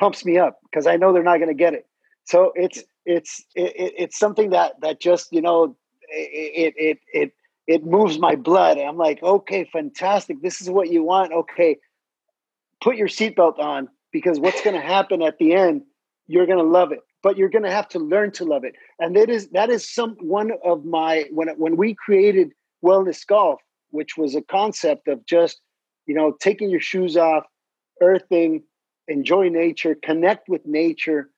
pumps 0.00 0.24
me 0.24 0.38
up 0.38 0.58
because 0.64 0.86
I 0.86 0.96
know 0.96 1.12
they're 1.12 1.22
not 1.22 1.36
going 1.36 1.48
to 1.48 1.54
get 1.54 1.74
it. 1.74 1.86
So 2.24 2.52
it's 2.56 2.82
it's 3.06 3.44
it, 3.54 3.72
it's 3.96 4.18
something 4.18 4.50
that 4.50 4.80
that 4.80 5.00
just 5.00 5.32
you 5.32 5.40
know 5.40 5.76
it 6.08 6.74
it 6.76 6.98
it 7.12 7.32
it 7.68 7.84
moves 7.84 8.18
my 8.18 8.34
blood. 8.34 8.78
I'm 8.78 8.96
like, 8.96 9.22
okay, 9.22 9.68
fantastic. 9.72 10.42
This 10.42 10.60
is 10.60 10.70
what 10.70 10.90
you 10.90 11.04
want. 11.04 11.32
Okay, 11.32 11.78
put 12.80 12.96
your 12.96 13.08
seatbelt 13.08 13.58
on 13.58 13.88
because 14.12 14.40
what's 14.40 14.62
going 14.62 14.74
to 14.74 14.86
happen 14.86 15.22
at 15.22 15.38
the 15.38 15.54
end, 15.54 15.82
you're 16.26 16.46
going 16.46 16.58
to 16.58 16.64
love 16.64 16.92
it. 16.92 17.00
But 17.22 17.36
you're 17.36 17.48
going 17.48 17.64
to 17.64 17.70
have 17.70 17.88
to 17.88 17.98
learn 17.98 18.30
to 18.32 18.44
love 18.44 18.64
it. 18.64 18.74
And 18.98 19.16
that 19.16 19.28
is 19.28 19.48
that 19.48 19.70
is 19.70 19.92
some 19.92 20.16
one 20.20 20.52
of 20.64 20.84
my 20.84 21.26
when 21.32 21.48
when 21.58 21.76
we 21.76 21.94
created 21.94 22.52
wellness 22.84 23.26
golf, 23.26 23.60
which 23.90 24.16
was 24.16 24.34
a 24.34 24.42
concept 24.42 25.08
of 25.08 25.24
just 25.26 25.60
you 26.06 26.14
know 26.14 26.36
taking 26.40 26.70
your 26.70 26.80
shoes 26.80 27.16
off, 27.16 27.44
earthing, 28.00 28.62
enjoy 29.08 29.48
nature, 29.48 29.96
connect 30.02 30.48
with 30.48 30.64
nature. 30.64 31.30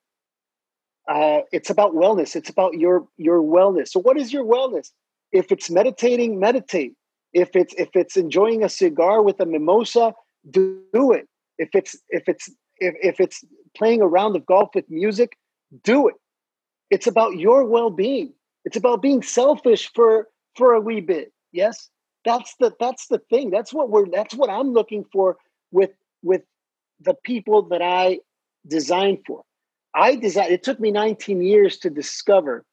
Uh, 1.08 1.40
it's 1.50 1.70
about 1.70 1.94
wellness. 1.94 2.36
It's 2.36 2.50
about 2.50 2.74
your 2.74 3.06
your 3.16 3.42
wellness. 3.42 3.88
So, 3.88 4.00
what 4.00 4.18
is 4.18 4.32
your 4.32 4.44
wellness? 4.44 4.90
If 5.32 5.50
it's 5.50 5.70
meditating, 5.70 6.38
meditate. 6.38 6.94
If 7.32 7.54
it's 7.54 7.74
if 7.74 7.88
it's 7.94 8.16
enjoying 8.16 8.64
a 8.64 8.68
cigar 8.68 9.22
with 9.22 9.40
a 9.40 9.46
mimosa, 9.46 10.14
do, 10.50 10.80
do 10.92 11.12
it. 11.12 11.28
If 11.58 11.70
it's 11.74 11.96
if 12.10 12.28
it's 12.28 12.50
if, 12.78 12.94
if 13.02 13.20
it's 13.20 13.44
playing 13.76 14.02
a 14.02 14.06
round 14.06 14.36
of 14.36 14.44
golf 14.46 14.70
with 14.74 14.84
music, 14.90 15.36
do 15.82 16.08
it. 16.08 16.14
It's 16.90 17.06
about 17.06 17.36
your 17.36 17.64
well-being. 17.64 18.32
It's 18.64 18.76
about 18.76 19.02
being 19.02 19.22
selfish 19.22 19.90
for 19.94 20.28
for 20.56 20.74
a 20.74 20.80
wee 20.80 21.00
bit. 21.00 21.32
Yes, 21.52 21.88
that's 22.24 22.54
the 22.60 22.72
that's 22.78 23.06
the 23.06 23.18
thing. 23.30 23.50
That's 23.50 23.72
what 23.72 23.90
we're 23.90 24.08
that's 24.08 24.34
what 24.34 24.50
I'm 24.50 24.72
looking 24.72 25.04
for 25.12 25.36
with 25.70 25.90
with 26.22 26.42
the 27.00 27.14
people 27.14 27.62
that 27.68 27.82
I 27.82 28.20
designed 28.66 29.18
for. 29.26 29.42
I 29.94 30.16
designed. 30.16 30.52
It 30.52 30.62
took 30.62 30.78
me 30.78 30.90
19 30.90 31.42
years 31.42 31.78
to 31.78 31.90
discover 31.90 32.64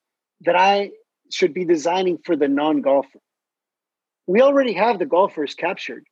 that 0.42 0.56
I 0.56 0.92
should 1.32 1.54
be 1.54 1.66
designing 1.66 2.20
for 2.24 2.36
the 2.36 2.48
non-golfer. 2.48 3.20
We 4.28 4.42
already 4.42 4.74
have 4.74 5.00
the 5.00 5.06
golfers 5.06 5.54
captured. 5.56 6.06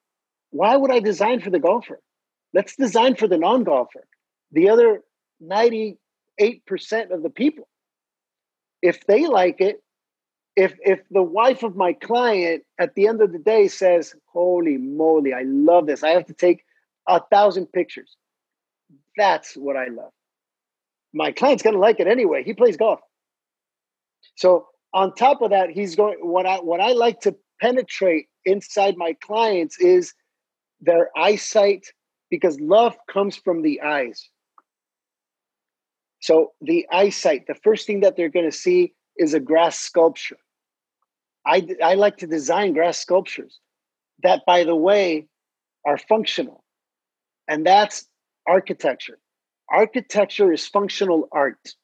Why 0.51 0.77
would 0.77 0.91
I 0.91 0.99
design 0.99 1.41
for 1.41 1.49
the 1.49 1.59
golfer? 1.59 1.99
Let's 2.53 2.75
design 2.75 3.15
for 3.15 3.27
the 3.27 3.37
non 3.37 3.63
golfer, 3.65 4.07
the 4.51 4.69
other 4.69 5.01
98% 6.39 7.11
of 7.11 7.23
the 7.23 7.29
people. 7.29 7.67
If 8.81 9.05
they 9.07 9.25
like 9.25 9.61
it, 9.61 9.81
if 10.55 10.75
if 10.85 10.99
the 11.11 11.23
wife 11.23 11.63
of 11.63 11.75
my 11.75 11.93
client 11.93 12.63
at 12.79 12.95
the 12.95 13.07
end 13.07 13.21
of 13.21 13.33
the 13.33 13.39
day 13.39 13.67
says, 13.67 14.15
"Holy 14.25 14.77
moly, 14.77 15.33
I 15.33 15.41
love 15.43 15.85
this. 15.85 16.03
I 16.03 16.09
have 16.11 16.25
to 16.27 16.33
take 16.33 16.63
a 17.07 17.21
thousand 17.31 17.67
pictures." 17.67 18.15
That's 19.17 19.55
what 19.55 19.75
I 19.75 19.87
love. 19.87 20.11
My 21.13 21.31
client's 21.31 21.63
going 21.63 21.73
to 21.75 21.79
like 21.79 21.99
it 21.99 22.07
anyway. 22.07 22.43
He 22.43 22.53
plays 22.53 22.77
golf. 22.77 22.99
So, 24.35 24.67
on 24.93 25.13
top 25.15 25.41
of 25.41 25.49
that, 25.51 25.69
he's 25.69 25.95
going 25.95 26.17
what 26.21 26.45
I 26.45 26.57
what 26.57 26.79
I 26.79 26.93
like 26.93 27.21
to 27.21 27.35
penetrate 27.61 28.27
inside 28.45 28.97
my 28.97 29.13
clients 29.21 29.77
is 29.79 30.13
their 30.81 31.09
eyesight 31.17 31.85
because 32.29 32.59
love 32.59 32.95
comes 33.09 33.35
from 33.35 33.61
the 33.61 33.81
eyes. 33.81 34.29
So 36.25 36.53
the 36.59 36.87
eyesight, 36.91 37.45
the 37.45 37.53
first 37.53 37.85
thing 37.85 37.99
that 37.99 38.17
they're 38.17 38.29
going 38.29 38.49
to 38.49 38.57
see 38.57 38.95
is 39.15 39.35
a 39.35 39.39
grass 39.39 39.77
sculpture. 39.77 40.39
I, 41.45 41.67
I 41.83 41.93
like 41.93 42.17
to 42.17 42.25
design 42.25 42.73
grass 42.73 42.97
sculptures 42.97 43.59
that, 44.23 44.41
by 44.43 44.63
the 44.63 44.75
way, 44.75 45.27
are 45.85 45.99
functional. 45.99 46.63
And 47.47 47.63
that's 47.63 48.07
architecture. 48.47 49.19
Architecture 49.69 50.51
is 50.51 50.65
functional 50.65 51.27
art. 51.31 51.75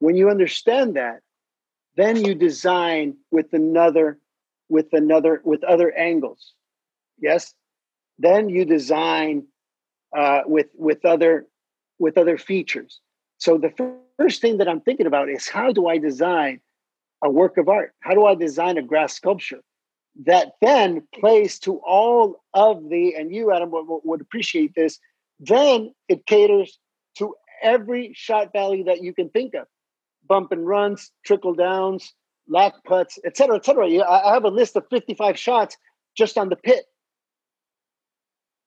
When 0.00 0.16
you 0.16 0.28
understand 0.28 0.96
that, 0.96 1.20
then 1.96 2.24
you 2.24 2.34
design 2.34 3.18
with 3.30 3.52
another, 3.52 4.18
with 4.68 4.88
another, 4.90 5.42
with 5.44 5.62
other 5.62 5.92
angles. 5.92 6.54
Yes. 7.20 7.54
Then 8.18 8.48
you 8.48 8.64
design 8.64 9.46
uh, 10.16 10.40
with 10.44 10.66
with 10.74 11.04
other 11.04 11.46
with 12.02 12.18
other 12.18 12.36
features. 12.36 13.00
So 13.38 13.56
the 13.56 13.72
first 14.18 14.42
thing 14.42 14.58
that 14.58 14.68
I'm 14.68 14.80
thinking 14.80 15.06
about 15.06 15.30
is 15.30 15.48
how 15.48 15.72
do 15.72 15.86
I 15.86 15.98
design 15.98 16.60
a 17.24 17.30
work 17.30 17.56
of 17.56 17.68
art? 17.68 17.92
How 18.00 18.12
do 18.12 18.26
I 18.26 18.34
design 18.34 18.76
a 18.76 18.82
grass 18.82 19.14
sculpture 19.14 19.60
that 20.24 20.52
then 20.60 21.06
plays 21.14 21.58
to 21.60 21.80
all 21.86 22.42
of 22.54 22.90
the 22.90 23.14
and 23.14 23.32
you 23.32 23.52
Adam 23.52 23.70
would, 23.70 23.86
would 24.04 24.20
appreciate 24.20 24.74
this. 24.74 24.98
Then 25.40 25.94
it 26.08 26.26
caters 26.26 26.78
to 27.18 27.34
every 27.62 28.12
shot 28.14 28.52
value 28.52 28.84
that 28.84 29.02
you 29.02 29.14
can 29.14 29.30
think 29.30 29.54
of, 29.54 29.66
bump 30.26 30.52
and 30.52 30.66
runs, 30.66 31.12
trickle 31.24 31.54
downs, 31.54 32.12
lack 32.48 32.74
putts, 32.84 33.18
etc., 33.24 33.56
etc. 33.56 34.02
I 34.02 34.34
have 34.34 34.44
a 34.44 34.48
list 34.48 34.76
of 34.76 34.84
55 34.90 35.38
shots 35.38 35.76
just 36.16 36.36
on 36.36 36.48
the 36.48 36.56
pit 36.56 36.84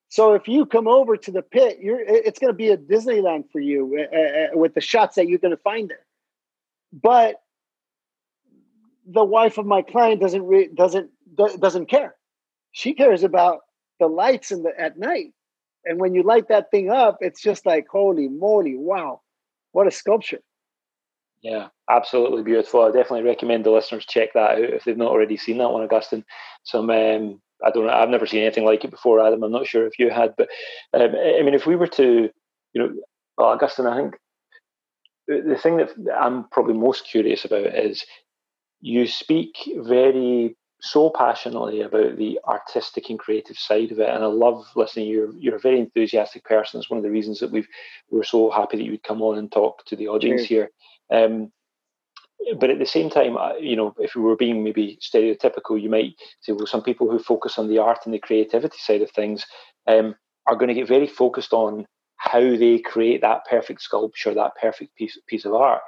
so 0.10 0.34
if 0.34 0.48
you 0.48 0.66
come 0.66 0.88
over 0.88 1.18
to 1.18 1.32
the 1.32 1.42
pit, 1.42 1.80
you're 1.82 2.00
it's 2.00 2.40
going 2.40 2.54
to 2.54 2.58
be 2.58 2.70
a 2.70 2.78
Disneyland 2.78 3.52
for 3.52 3.60
you 3.60 3.98
uh, 4.00 4.18
uh, 4.18 4.58
with 4.58 4.74
the 4.74 4.82
shots 4.82 5.16
that 5.16 5.28
you're 5.28 5.40
going 5.40 5.56
to 5.56 5.62
find 5.64 5.90
there. 5.90 6.06
But 6.94 7.42
the 9.06 9.24
wife 9.24 9.58
of 9.58 9.66
my 9.66 9.82
client 9.82 10.22
doesn't 10.22 10.44
re- 10.44 10.70
doesn't 10.74 11.10
doesn't 11.60 11.88
care. 11.88 12.16
She 12.72 12.94
cares 12.94 13.24
about 13.24 13.62
the 14.00 14.08
lights 14.08 14.52
in 14.52 14.64
the 14.64 14.72
at 14.80 14.98
night. 14.98 15.34
And 15.86 16.00
when 16.00 16.16
you 16.16 16.24
light 16.24 16.48
that 16.48 16.72
thing 16.72 16.90
up, 16.90 17.18
it's 17.22 17.42
just 17.42 17.66
like 17.66 17.88
holy 17.88 18.28
moly, 18.28 18.76
wow, 18.76 19.22
what 19.72 19.88
a 19.88 19.92
sculpture. 19.92 20.42
Yeah, 21.42 21.68
absolutely 21.90 22.42
beautiful. 22.42 22.82
I 22.82 22.88
definitely 22.88 23.22
recommend 23.22 23.66
the 23.66 23.70
listeners 23.70 24.06
check 24.06 24.34
that 24.34 24.52
out 24.52 24.60
if 24.60 24.84
they've 24.84 24.98
not 24.98 25.12
already 25.12 25.38
seen 25.38 25.60
that 25.60 25.70
one, 25.70 25.84
Augustine. 25.84 26.26
Some 26.64 26.90
um, 26.90 27.40
I 27.64 27.72
don't 27.72 27.86
know. 27.86 27.94
I've 27.94 28.10
never 28.10 28.26
seen 28.26 28.42
anything 28.42 28.66
like 28.66 28.84
it 28.84 28.92
before, 28.92 29.26
Adam. 29.26 29.44
I'm 29.44 29.52
not 29.52 29.68
sure 29.68 29.86
if 29.86 29.98
you 30.00 30.10
had, 30.10 30.36
but 30.38 30.50
um, 30.94 31.16
I 31.16 31.42
mean, 31.42 31.54
if 31.54 31.66
we 31.66 31.76
were 31.76 31.88
to, 31.88 32.30
you 32.74 32.82
know, 32.82 32.94
well, 33.38 33.50
Augustine, 33.50 33.88
I 33.88 33.98
think 33.98 34.16
the 35.28 35.58
thing 35.62 35.78
that 35.78 35.90
I'm 36.16 36.46
probably 36.50 36.74
most 36.74 37.08
curious 37.08 37.46
about 37.46 37.66
is 37.66 38.06
you 38.82 39.08
speak 39.08 39.56
very 39.78 40.56
so 40.82 41.10
passionately 41.10 41.82
about 41.82 42.18
the 42.18 42.40
artistic 42.48 43.10
and 43.10 43.18
creative 43.18 43.58
side 43.58 43.92
of 43.92 44.00
it, 44.00 44.10
and 44.10 44.24
I 44.24 44.28
love 44.28 44.68
listening. 44.76 45.08
You're 45.08 45.34
you're 45.38 45.56
a 45.56 45.60
very 45.60 45.80
enthusiastic 45.80 46.44
person. 46.44 46.80
It's 46.80 46.90
one 46.90 46.98
of 46.98 47.04
the 47.04 47.10
reasons 47.10 47.40
that 47.40 47.52
we've 47.52 47.68
we're 48.12 48.24
so 48.24 48.52
happy 48.52 48.78
that 48.78 48.84
you 48.84 48.92
would 48.92 49.04
come 49.04 49.22
on 49.22 49.38
and 49.38 49.52
talk 49.52 49.86
to 49.86 49.96
the 49.96 50.08
audience 50.10 50.44
here. 50.44 50.70
Um, 51.12 51.52
but 52.58 52.70
at 52.70 52.80
the 52.80 52.86
same 52.86 53.10
time, 53.10 53.38
you 53.60 53.76
know, 53.76 53.94
if 54.00 54.16
we 54.16 54.22
were 54.22 54.36
being 54.36 54.64
maybe 54.64 55.00
stereotypical, 55.02 55.82
you 55.82 55.90
might 55.90 56.14
say, 56.42 56.52
well, 56.52 56.68
some 56.68 56.84
people 56.84 57.10
who 57.10 57.20
focus 57.20 57.58
on 57.58 57.68
the 57.68 57.80
art 57.80 58.00
and 58.06 58.14
the 58.14 58.20
creativity 58.20 58.78
side 58.78 59.02
of 59.02 59.12
things 59.12 59.46
um, 59.88 60.16
are 60.48 60.56
going 60.56 60.68
to 60.68 60.74
get 60.74 60.88
very 60.88 61.08
focused 61.08 61.54
on 61.54 61.86
how 62.18 62.40
they 62.40 62.80
create 62.80 63.22
that 63.22 63.46
perfect 63.50 63.82
sculpture, 63.82 64.34
that 64.34 64.56
perfect 64.62 64.96
piece 64.96 65.18
piece 65.28 65.46
of 65.46 65.54
art, 65.54 65.82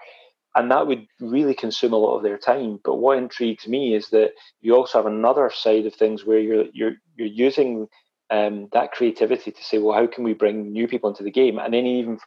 and 0.55 0.71
that 0.71 0.87
would 0.87 1.05
really 1.19 1.53
consume 1.53 1.93
a 1.93 1.97
lot 1.97 2.17
of 2.17 2.23
their 2.23 2.37
time. 2.37 2.79
But 2.83 2.95
what 2.95 3.17
intrigues 3.17 3.67
me 3.67 3.95
is 3.95 4.09
that 4.09 4.31
you 4.61 4.75
also 4.75 4.99
have 4.99 5.05
another 5.05 5.51
side 5.53 5.85
of 5.85 5.95
things 5.95 6.25
where 6.25 6.39
you're 6.39 6.65
you're 6.73 6.95
you're 7.15 7.27
using 7.27 7.87
um, 8.29 8.67
that 8.73 8.91
creativity 8.91 9.51
to 9.51 9.63
say, 9.63 9.77
well, 9.77 9.97
how 9.97 10.07
can 10.07 10.23
we 10.23 10.33
bring 10.33 10.71
new 10.71 10.87
people 10.87 11.09
into 11.09 11.23
the 11.23 11.31
game, 11.31 11.59
and 11.59 11.73
then 11.73 11.85
even 11.85 12.19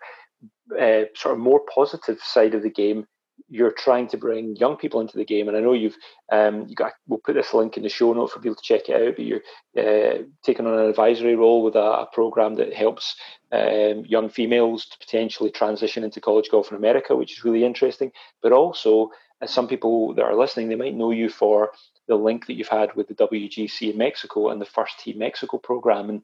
uh, 0.79 1.05
sort 1.15 1.35
of 1.35 1.39
more 1.39 1.61
positive 1.75 2.21
side 2.21 2.55
of 2.55 2.63
the 2.63 2.71
game 2.71 3.07
you're 3.51 3.73
trying 3.73 4.07
to 4.09 4.17
bring 4.17 4.55
young 4.57 4.77
people 4.77 5.01
into 5.01 5.19
the 5.19 5.25
game. 5.25 5.49
And 5.49 5.57
I 5.57 5.61
know 5.61 5.73
you've 5.73 5.97
um, 6.33 6.67
you 6.69 6.75
got. 6.75 6.93
We'll 7.09 7.19
put 7.19 7.35
this 7.35 7.53
link 7.53 7.77
in 7.77 7.83
the 7.83 7.89
show 7.89 8.13
note 8.13 8.31
for 8.31 8.41
people 8.41 8.55
to 8.55 8.63
check 8.63 8.89
it 8.89 9.09
out. 9.09 9.17
But 9.17 9.25
you're 9.27 9.43
uh, 9.77 10.23
taking 10.45 10.67
on 10.67 10.79
an 10.79 10.89
advisory 10.89 11.35
role 11.35 11.63
with 11.63 11.75
a, 11.75 11.79
a 11.79 12.09
program 12.13 12.55
that 12.55 12.73
helps 12.73 13.17
um, 13.53 14.05
young 14.07 14.31
females 14.31 14.87
to 14.87 14.99
potentially 14.99 15.51
transition 15.51 16.05
into 16.05 16.21
college 16.21 16.49
golf 16.51 16.71
in 16.71 16.77
America, 16.77 17.17
which 17.17 17.33
is 17.33 17.45
really 17.45 17.65
interesting. 17.65 18.13
But 18.41 18.53
also, 18.53 19.11
as 19.41 19.51
some 19.51 19.67
people 19.67 20.15
that 20.15 20.25
are 20.25 20.37
listening, 20.37 20.69
they 20.69 20.77
might 20.77 20.95
know 20.95 21.11
you 21.11 21.29
for 21.29 21.73
the 22.07 22.15
link 22.15 22.47
that 22.47 22.55
you've 22.55 22.69
had 22.69 22.95
with 22.95 23.09
the 23.09 23.15
WGC 23.15 23.93
in 23.93 23.99
Mexico 23.99 24.51
and 24.51 24.61
the 24.61 24.67
First 24.67 25.01
Tee 25.01 25.13
Mexico 25.13 25.59
program. 25.59 26.09
And 26.09 26.23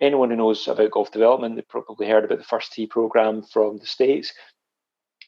anyone 0.00 0.30
who 0.30 0.36
knows 0.36 0.66
about 0.68 0.90
golf 0.90 1.10
development, 1.10 1.56
they 1.56 1.62
probably 1.62 2.08
heard 2.08 2.24
about 2.24 2.38
the 2.38 2.44
First 2.44 2.72
Tee 2.72 2.86
program 2.86 3.42
from 3.42 3.78
the 3.78 3.86
States. 3.86 4.32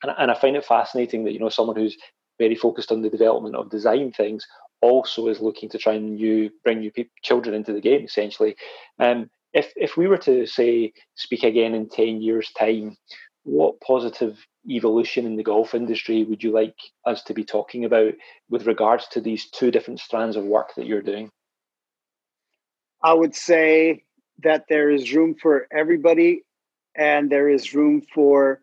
And, 0.03 0.13
and 0.19 0.31
I 0.31 0.35
find 0.35 0.57
it 0.57 0.65
fascinating 0.65 1.25
that 1.25 1.33
you 1.33 1.39
know 1.39 1.49
someone 1.49 1.77
who's 1.77 1.97
very 2.39 2.55
focused 2.55 2.91
on 2.91 3.03
the 3.03 3.11
development 3.11 3.55
of 3.55 3.71
design 3.71 4.13
things 4.13 4.47
also 4.81 5.29
is 5.29 5.41
looking 5.41 5.69
to 5.69 5.79
try 5.79 5.95
and 5.95 6.17
new 6.17 6.51
bring 6.65 6.81
new 6.81 6.91
children 7.23 7.55
into 7.55 7.73
the 7.73 7.81
game 7.81 8.05
essentially. 8.05 8.57
Um, 8.99 9.31
if 9.53 9.73
if 9.77 9.97
we 9.97 10.07
were 10.07 10.19
to 10.19 10.47
say 10.47 10.93
speak 11.17 11.43
again 11.43 11.75
in 11.75 11.89
ten 11.89 12.23
years' 12.23 12.53
time, 12.53 12.97
what 13.43 13.81
positive 13.81 14.39
evolution 14.69 15.27
in 15.27 15.37
the 15.37 15.43
golf 15.43 15.75
industry 15.75 16.25
would 16.25 16.43
you 16.43 16.53
like 16.53 16.77
us 17.07 17.23
to 17.25 17.35
be 17.35 17.45
talking 17.45 17.85
about 17.85 18.13
with 18.49 18.67
regards 18.67 19.07
to 19.09 19.21
these 19.21 19.49
two 19.51 19.71
different 19.71 20.01
strands 20.01 20.37
of 20.37 20.45
work 20.45 20.75
that 20.77 20.87
you're 20.87 21.03
doing? 21.03 21.31
I 23.03 23.15
would 23.15 23.35
say 23.35 24.05
that 24.43 24.67
there 24.69 24.91
is 24.91 25.15
room 25.15 25.35
for 25.35 25.67
everybody 25.73 26.43
and 26.95 27.31
there 27.31 27.49
is 27.49 27.75
room 27.75 28.03
for 28.15 28.61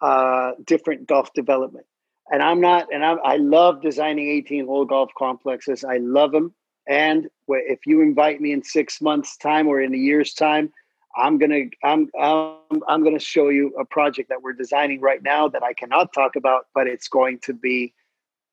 uh, 0.00 0.52
different 0.64 1.06
golf 1.06 1.32
development. 1.34 1.86
And 2.32 2.42
I'm 2.42 2.60
not, 2.60 2.86
and 2.92 3.04
I'm, 3.04 3.18
I 3.24 3.36
love 3.36 3.82
designing 3.82 4.28
18 4.28 4.66
hole 4.66 4.84
golf 4.84 5.10
complexes. 5.18 5.84
I 5.84 5.98
love 5.98 6.32
them. 6.32 6.54
And 6.88 7.28
if 7.48 7.80
you 7.86 8.02
invite 8.02 8.40
me 8.40 8.52
in 8.52 8.62
six 8.62 9.00
months' 9.00 9.36
time 9.36 9.66
or 9.66 9.80
in 9.80 9.92
a 9.94 9.98
year's 9.98 10.32
time, 10.32 10.72
I'm 11.16 11.38
gonna 11.38 11.64
I'm 11.82 12.08
I'm, 12.18 12.82
I'm 12.88 13.04
gonna 13.04 13.18
show 13.18 13.48
you 13.48 13.74
a 13.78 13.84
project 13.84 14.28
that 14.28 14.42
we're 14.42 14.52
designing 14.52 15.00
right 15.00 15.22
now 15.22 15.48
that 15.48 15.62
I 15.62 15.72
cannot 15.72 16.12
talk 16.12 16.36
about, 16.36 16.66
but 16.72 16.86
it's 16.86 17.08
going 17.08 17.40
to 17.40 17.52
be 17.52 17.92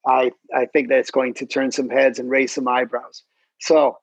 I 0.08 0.32
I 0.56 0.66
think 0.66 0.90
that 0.90 1.00
it's 1.00 1.12
going 1.12 1.36
to 1.36 1.46
turn 1.46 1.72
some 1.72 1.90
heads 1.90 2.18
and 2.18 2.30
raise 2.30 2.54
some 2.54 2.68
eyebrows. 2.68 3.24
So 3.60 4.00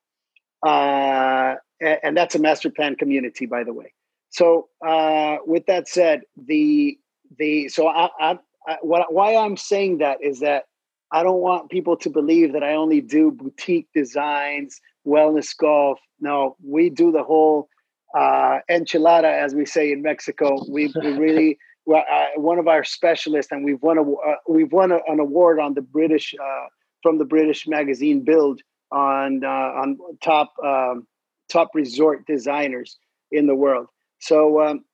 uh, 0.64 1.57
and, 1.80 1.99
and 2.03 2.16
that's 2.16 2.34
a 2.34 2.38
master 2.38 2.70
plan 2.70 2.97
community, 2.97 3.47
by 3.47 3.64
the 3.64 3.72
way. 3.72 3.92
So 4.30 4.68
uh, 4.84 5.38
with 5.47 5.66
that 5.66 5.88
said, 5.88 6.22
the 6.36 6.99
the 7.39 7.68
so 7.68 7.89
I, 7.89 8.09
I, 8.20 8.39
I 8.66 8.77
what 8.83 9.12
why 9.12 9.37
I'm 9.37 9.57
saying 9.57 9.99
that 9.99 10.18
is 10.22 10.41
that 10.41 10.64
I 11.12 11.22
don't 11.22 11.41
want 11.41 11.70
people 11.70 11.97
to 11.99 12.11
believe 12.11 12.53
that 12.53 12.62
I 12.62 12.75
only 12.75 13.01
do 13.01 13.31
boutique 13.31 13.89
designs, 13.95 14.81
wellness 15.07 15.57
golf. 15.57 16.01
No, 16.20 16.57
we 16.64 16.91
do 16.91 17.12
the 17.12 17.22
whole 17.22 17.68
uh, 18.16 18.59
enchilada, 18.70 19.31
as 19.31 19.55
we 19.55 19.66
say 19.66 19.93
in 19.93 20.03
Mexico. 20.03 20.59
We, 20.68 20.93
we 21.01 21.12
really 21.12 21.59
well, 21.87 22.05
uh, 22.11 22.41
one 22.41 22.59
of 22.59 22.68
our 22.68 22.85
specialists, 22.85 23.53
and 23.53 23.64
we've 23.64 23.83
won 23.83 23.99
a 23.99 24.03
uh, 24.03 24.37
we've 24.49 24.72
won 24.72 24.93
a, 24.93 24.99
an 25.07 25.20
award 25.20 25.61
on 25.61 25.75
the 25.75 25.83
British 25.83 26.35
uh, 26.41 26.66
from 27.03 27.18
the 27.18 27.25
British 27.25 27.66
magazine 27.66 28.22
Build 28.25 28.62
on 28.91 29.45
uh, 29.45 29.49
on 29.49 29.99
top 30.22 30.53
um, 30.64 31.07
top 31.49 31.70
resort 31.75 32.27
designers 32.27 32.99
in 33.31 33.47
the 33.47 33.55
world. 33.55 33.89
So 34.20 34.62
um, 34.62 34.85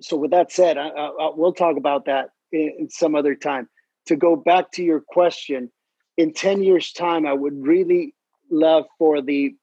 so 0.00 0.16
with 0.16 0.30
that 0.30 0.52
said, 0.52 0.78
I, 0.78 0.88
I, 0.88 1.30
we'll 1.34 1.52
talk 1.52 1.76
about 1.76 2.06
that 2.06 2.30
in, 2.52 2.72
in 2.78 2.90
some 2.90 3.14
other 3.14 3.34
time. 3.34 3.68
To 4.06 4.16
go 4.16 4.36
back 4.36 4.70
to 4.72 4.82
your 4.82 5.00
question, 5.00 5.70
in 6.18 6.32
10 6.34 6.62
years 6.62 6.92
time 6.92 7.24
i 7.24 7.32
would 7.32 7.54
really 7.66 8.14
love 8.50 8.84
for 8.98 9.22
the 9.22 9.54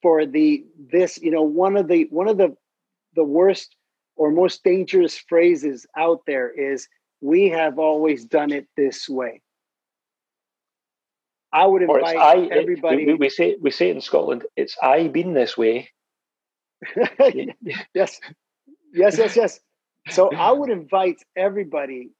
for 0.00 0.24
the 0.24 0.64
this 0.92 1.18
you 1.20 1.32
know 1.32 1.42
one 1.42 1.76
of 1.76 1.88
the 1.88 2.06
one 2.10 2.28
of 2.28 2.36
the 2.36 2.54
the 3.16 3.24
worst 3.24 3.74
or 4.14 4.30
most 4.30 4.62
dangerous 4.62 5.18
phrases 5.28 5.86
out 5.96 6.20
there 6.26 6.50
is 6.50 6.86
we 7.20 7.48
have 7.48 7.78
always 7.78 8.24
done 8.24 8.52
it 8.52 8.66
this 8.76 9.08
way. 9.08 9.40
I 11.52 11.66
would 11.66 11.82
invite 11.82 12.16
I, 12.16 12.46
everybody 12.46 13.06
we, 13.06 13.14
we, 13.14 13.28
say 13.28 13.56
we 13.60 13.70
say 13.70 13.90
in 13.90 14.00
scotland 14.00 14.44
it's 14.56 14.76
i 14.82 15.08
been 15.08 15.32
this 15.34 15.56
way. 15.56 15.90
Yes 17.94 18.20
yes, 18.92 19.18
yes, 19.18 19.36
yes. 19.36 19.60
So 20.10 20.30
I 20.36 20.52
would 20.52 20.70
invite 20.70 21.22
everybody 21.36 22.10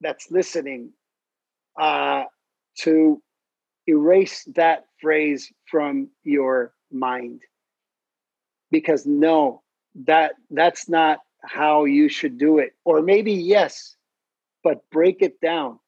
that's 0.00 0.30
listening 0.30 0.90
uh, 1.78 2.24
to 2.80 3.22
erase 3.86 4.44
that 4.54 4.84
phrase 5.00 5.52
from 5.66 6.08
your 6.22 6.72
mind. 6.90 7.42
Because 8.70 9.06
no 9.06 9.62
that 10.06 10.32
that's 10.50 10.88
not 10.88 11.20
how 11.42 11.84
you 11.84 12.08
should 12.08 12.38
do 12.38 12.58
it. 12.58 12.72
Or 12.84 13.02
maybe 13.02 13.32
yes 13.32 13.96
but 14.64 14.80
break 14.90 15.20
it 15.20 15.40
down. 15.40 15.78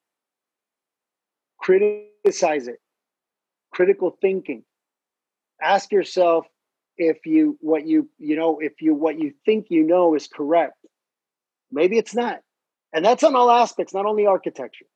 Criticize 1.59 2.69
it. 2.69 2.79
Critical 3.73 4.17
thinking. 4.21 4.63
Ask 5.61 5.91
yourself 5.91 6.47
if 6.99 7.27
you 7.27 7.57
what 7.61 7.87
you 7.87 8.09
you 8.19 8.37
know 8.37 8.59
if 8.59 8.81
you 8.81 8.95
what 8.95 9.19
you 9.19 9.33
think 9.45 9.67
you 9.71 9.83
know 9.83 10.15
is 10.15 10.27
correct 10.27 10.75
maybe 11.71 11.99
it's 11.99 12.15
not. 12.15 12.41
And 12.93 13.05
that's 13.05 13.23
on 13.23 13.35
all 13.37 13.51
aspects 13.51 13.93
not 13.93 14.07
only 14.07 14.27
architecture. 14.27 14.87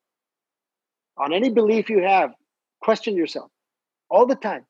On 1.19 1.33
any 1.33 1.51
belief 1.51 1.91
you 1.91 2.03
have 2.03 2.33
question 2.81 3.17
yourself 3.17 3.51
all 4.09 4.27
the 4.27 4.35
time 4.35 4.65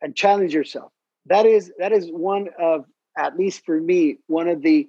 and 0.00 0.14
challenge 0.14 0.54
yourself. 0.54 0.92
That 1.26 1.46
is 1.46 1.72
that 1.78 1.92
is 1.92 2.08
one 2.10 2.48
of 2.58 2.84
at 3.18 3.36
least 3.36 3.64
for 3.64 3.80
me 3.80 4.18
one 4.26 4.48
of 4.48 4.62
the 4.62 4.88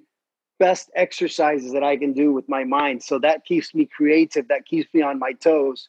best 0.60 0.88
exercises 0.94 1.72
that 1.72 1.82
i 1.82 1.96
can 1.96 2.12
do 2.12 2.32
with 2.32 2.48
my 2.48 2.64
mind. 2.64 3.02
So 3.02 3.18
that 3.18 3.44
keeps 3.44 3.74
me 3.74 3.86
creative 3.86 4.48
that 4.48 4.66
keeps 4.66 4.92
me 4.94 5.02
on 5.02 5.18
my 5.18 5.32
toes 5.32 5.88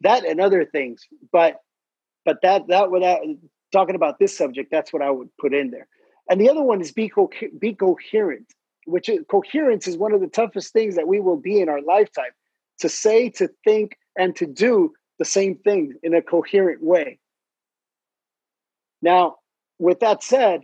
that 0.00 0.24
and 0.24 0.40
other 0.40 0.64
things. 0.64 1.06
But 1.30 1.60
but 2.24 2.38
that 2.42 2.66
that 2.68 2.90
without 2.90 3.20
talking 3.72 3.94
about 3.94 4.18
this 4.18 4.36
subject, 4.36 4.70
that's 4.70 4.92
what 4.92 5.02
I 5.02 5.10
would 5.10 5.30
put 5.38 5.54
in 5.54 5.70
there. 5.70 5.88
And 6.30 6.40
the 6.40 6.50
other 6.50 6.62
one 6.62 6.80
is 6.80 6.92
be, 6.92 7.08
co- 7.08 7.30
be 7.58 7.74
coherent, 7.74 8.52
which 8.86 9.08
is, 9.08 9.20
coherence 9.28 9.88
is 9.88 9.96
one 9.96 10.12
of 10.12 10.20
the 10.20 10.28
toughest 10.28 10.72
things 10.72 10.96
that 10.96 11.08
we 11.08 11.20
will 11.20 11.36
be 11.36 11.60
in 11.60 11.68
our 11.68 11.80
lifetime 11.80 12.32
to 12.78 12.88
say, 12.88 13.30
to 13.30 13.48
think, 13.64 13.96
and 14.16 14.36
to 14.36 14.46
do 14.46 14.92
the 15.18 15.24
same 15.24 15.56
thing 15.56 15.94
in 16.02 16.14
a 16.14 16.22
coherent 16.22 16.82
way. 16.82 17.18
Now, 19.00 19.36
with 19.78 20.00
that 20.00 20.22
said, 20.22 20.62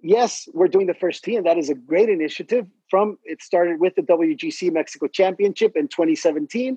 yes, 0.00 0.48
we're 0.52 0.68
doing 0.68 0.86
the 0.86 0.94
first 0.94 1.22
tee, 1.24 1.36
and 1.36 1.46
that 1.46 1.58
is 1.58 1.70
a 1.70 1.74
great 1.74 2.08
initiative. 2.08 2.66
From 2.88 3.18
it 3.24 3.42
started 3.42 3.80
with 3.80 3.94
the 3.94 4.02
WGC 4.02 4.72
Mexico 4.72 5.06
Championship 5.06 5.76
in 5.76 5.88
2017 5.88 6.76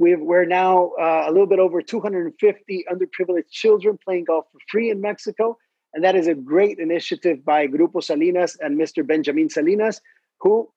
we 0.00 0.14
are 0.14 0.46
now 0.46 0.92
uh, 0.98 1.24
a 1.26 1.30
little 1.30 1.46
bit 1.46 1.58
over 1.58 1.82
250 1.82 2.84
underprivileged 2.90 3.50
children 3.50 3.98
playing 4.02 4.24
golf 4.24 4.46
for 4.50 4.58
free 4.70 4.90
in 4.90 5.02
Mexico. 5.02 5.58
And 5.92 6.02
that 6.04 6.16
is 6.16 6.26
a 6.26 6.34
great 6.34 6.78
initiative 6.78 7.44
by 7.44 7.66
Grupo 7.66 8.02
Salinas 8.02 8.56
and 8.60 8.80
Mr. 8.80 9.06
Benjamin 9.06 9.50
Salinas, 9.50 10.00
who 10.40 10.70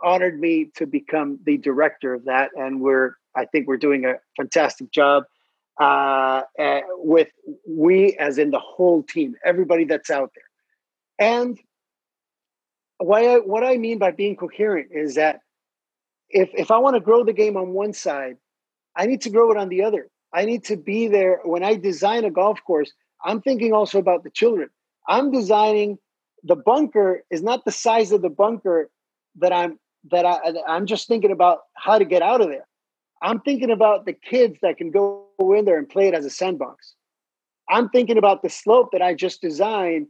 honored 0.00 0.38
me 0.38 0.70
to 0.76 0.86
become 0.86 1.40
the 1.44 1.56
director 1.58 2.14
of 2.14 2.26
that. 2.26 2.50
And 2.54 2.80
we're, 2.80 3.14
I 3.34 3.46
think 3.46 3.66
we're 3.66 3.78
doing 3.78 4.04
a 4.04 4.14
fantastic 4.36 4.92
job 4.92 5.24
uh, 5.80 6.42
uh, 6.56 6.80
with 6.98 7.30
we, 7.66 8.16
as 8.18 8.38
in 8.38 8.52
the 8.52 8.60
whole 8.60 9.02
team, 9.02 9.34
everybody 9.44 9.86
that's 9.86 10.10
out 10.10 10.30
there. 10.36 11.28
And 11.28 11.58
why 12.98 13.26
I, 13.26 13.36
what 13.38 13.64
I 13.64 13.76
mean 13.76 13.98
by 13.98 14.12
being 14.12 14.36
coherent 14.36 14.90
is 14.92 15.16
that 15.16 15.40
if 16.30 16.50
if 16.52 16.70
I 16.70 16.78
want 16.78 16.94
to 16.94 17.00
grow 17.00 17.24
the 17.24 17.32
game 17.32 17.56
on 17.56 17.70
one 17.70 17.92
side, 17.92 18.36
I 18.98 19.06
need 19.06 19.22
to 19.22 19.30
grow 19.30 19.50
it 19.52 19.56
on 19.56 19.68
the 19.68 19.84
other. 19.84 20.08
I 20.34 20.44
need 20.44 20.64
to 20.64 20.76
be 20.76 21.06
there 21.06 21.40
when 21.44 21.62
I 21.62 21.76
design 21.76 22.24
a 22.24 22.30
golf 22.30 22.58
course. 22.66 22.92
I'm 23.24 23.40
thinking 23.40 23.72
also 23.72 23.98
about 23.98 24.24
the 24.24 24.30
children. 24.30 24.68
I'm 25.06 25.30
designing 25.30 25.98
the 26.42 26.56
bunker 26.56 27.22
is 27.30 27.42
not 27.42 27.64
the 27.64 27.72
size 27.72 28.12
of 28.12 28.22
the 28.22 28.28
bunker 28.28 28.90
that 29.36 29.52
I'm 29.52 29.78
that 30.10 30.26
I 30.26 30.38
I'm 30.66 30.86
just 30.86 31.08
thinking 31.08 31.30
about 31.30 31.60
how 31.74 31.98
to 31.98 32.04
get 32.04 32.22
out 32.22 32.40
of 32.40 32.48
there. 32.48 32.66
I'm 33.22 33.40
thinking 33.40 33.70
about 33.70 34.04
the 34.04 34.12
kids 34.12 34.58
that 34.62 34.76
can 34.76 34.90
go 34.90 35.26
in 35.56 35.64
there 35.64 35.78
and 35.78 35.88
play 35.88 36.08
it 36.08 36.14
as 36.14 36.24
a 36.24 36.30
sandbox. 36.30 36.94
I'm 37.68 37.88
thinking 37.88 38.18
about 38.18 38.42
the 38.42 38.48
slope 38.48 38.90
that 38.92 39.02
I 39.02 39.14
just 39.14 39.40
designed. 39.40 40.08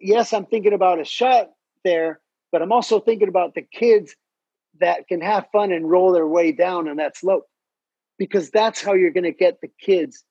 Yes, 0.00 0.32
I'm 0.32 0.46
thinking 0.46 0.72
about 0.72 1.00
a 1.00 1.04
shot 1.04 1.50
there, 1.84 2.20
but 2.52 2.62
I'm 2.62 2.72
also 2.72 3.00
thinking 3.00 3.28
about 3.28 3.54
the 3.54 3.62
kids 3.62 4.14
that 4.80 5.08
can 5.08 5.20
have 5.20 5.46
fun 5.52 5.72
and 5.72 5.90
roll 5.90 6.12
their 6.12 6.26
way 6.26 6.52
down 6.52 6.88
on 6.88 6.96
that 6.96 7.16
slope 7.16 7.46
because 8.18 8.50
that's 8.50 8.82
how 8.82 8.94
you're 8.94 9.10
going 9.10 9.24
to 9.24 9.32
get 9.32 9.60
the 9.60 9.70
kids 9.80 10.24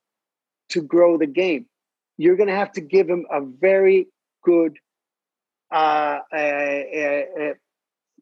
to 0.69 0.81
grow 0.81 1.17
the 1.17 1.27
game. 1.27 1.65
You're 2.17 2.35
going 2.35 2.49
to 2.49 2.55
have 2.55 2.71
to 2.73 2.81
give 2.81 3.07
them 3.07 3.25
a 3.31 3.41
very 3.41 4.07
good 4.43 4.77
uh, 5.73 6.19
a, 6.33 6.37
a, 6.37 7.49
a 7.49 7.53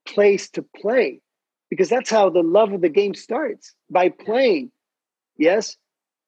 place 0.06 0.50
to 0.52 0.66
play 0.76 1.22
because 1.70 1.90
that's 1.90 2.10
how 2.10 2.30
the 2.30 2.44
love 2.44 2.72
of 2.72 2.82
the 2.82 2.90
game 2.90 3.14
starts 3.14 3.74
by 3.90 4.10
playing. 4.10 4.72
Yes, 5.38 5.76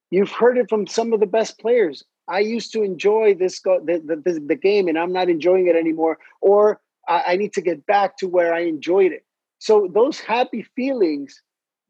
you've 0.10 0.32
heard 0.32 0.58
it 0.58 0.70
from 0.70 0.88
some 0.88 1.14
of 1.14 1.20
the 1.20 1.28
best 1.28 1.60
players. 1.60 2.04
I 2.28 2.40
used 2.40 2.74
to 2.74 2.82
enjoy 2.82 3.36
this 3.36 3.60
go- 3.60 3.84
the, 3.84 4.00
the, 4.00 4.40
the, 4.40 4.56
game 4.56 4.88
and 4.88 4.98
I'm 4.98 5.14
not 5.14 5.30
enjoying 5.30 5.68
it 5.68 5.76
anymore, 5.76 6.18
or 6.42 6.80
I, 7.08 7.24
I 7.28 7.36
need 7.36 7.54
to 7.54 7.62
get 7.62 7.86
back 7.86 8.18
to 8.18 8.28
where 8.28 8.54
I 8.54 8.62
enjoyed 8.62 9.12
it. 9.12 9.24
So 9.60 9.88
those 9.94 10.20
happy 10.20 10.66
feelings, 10.76 11.42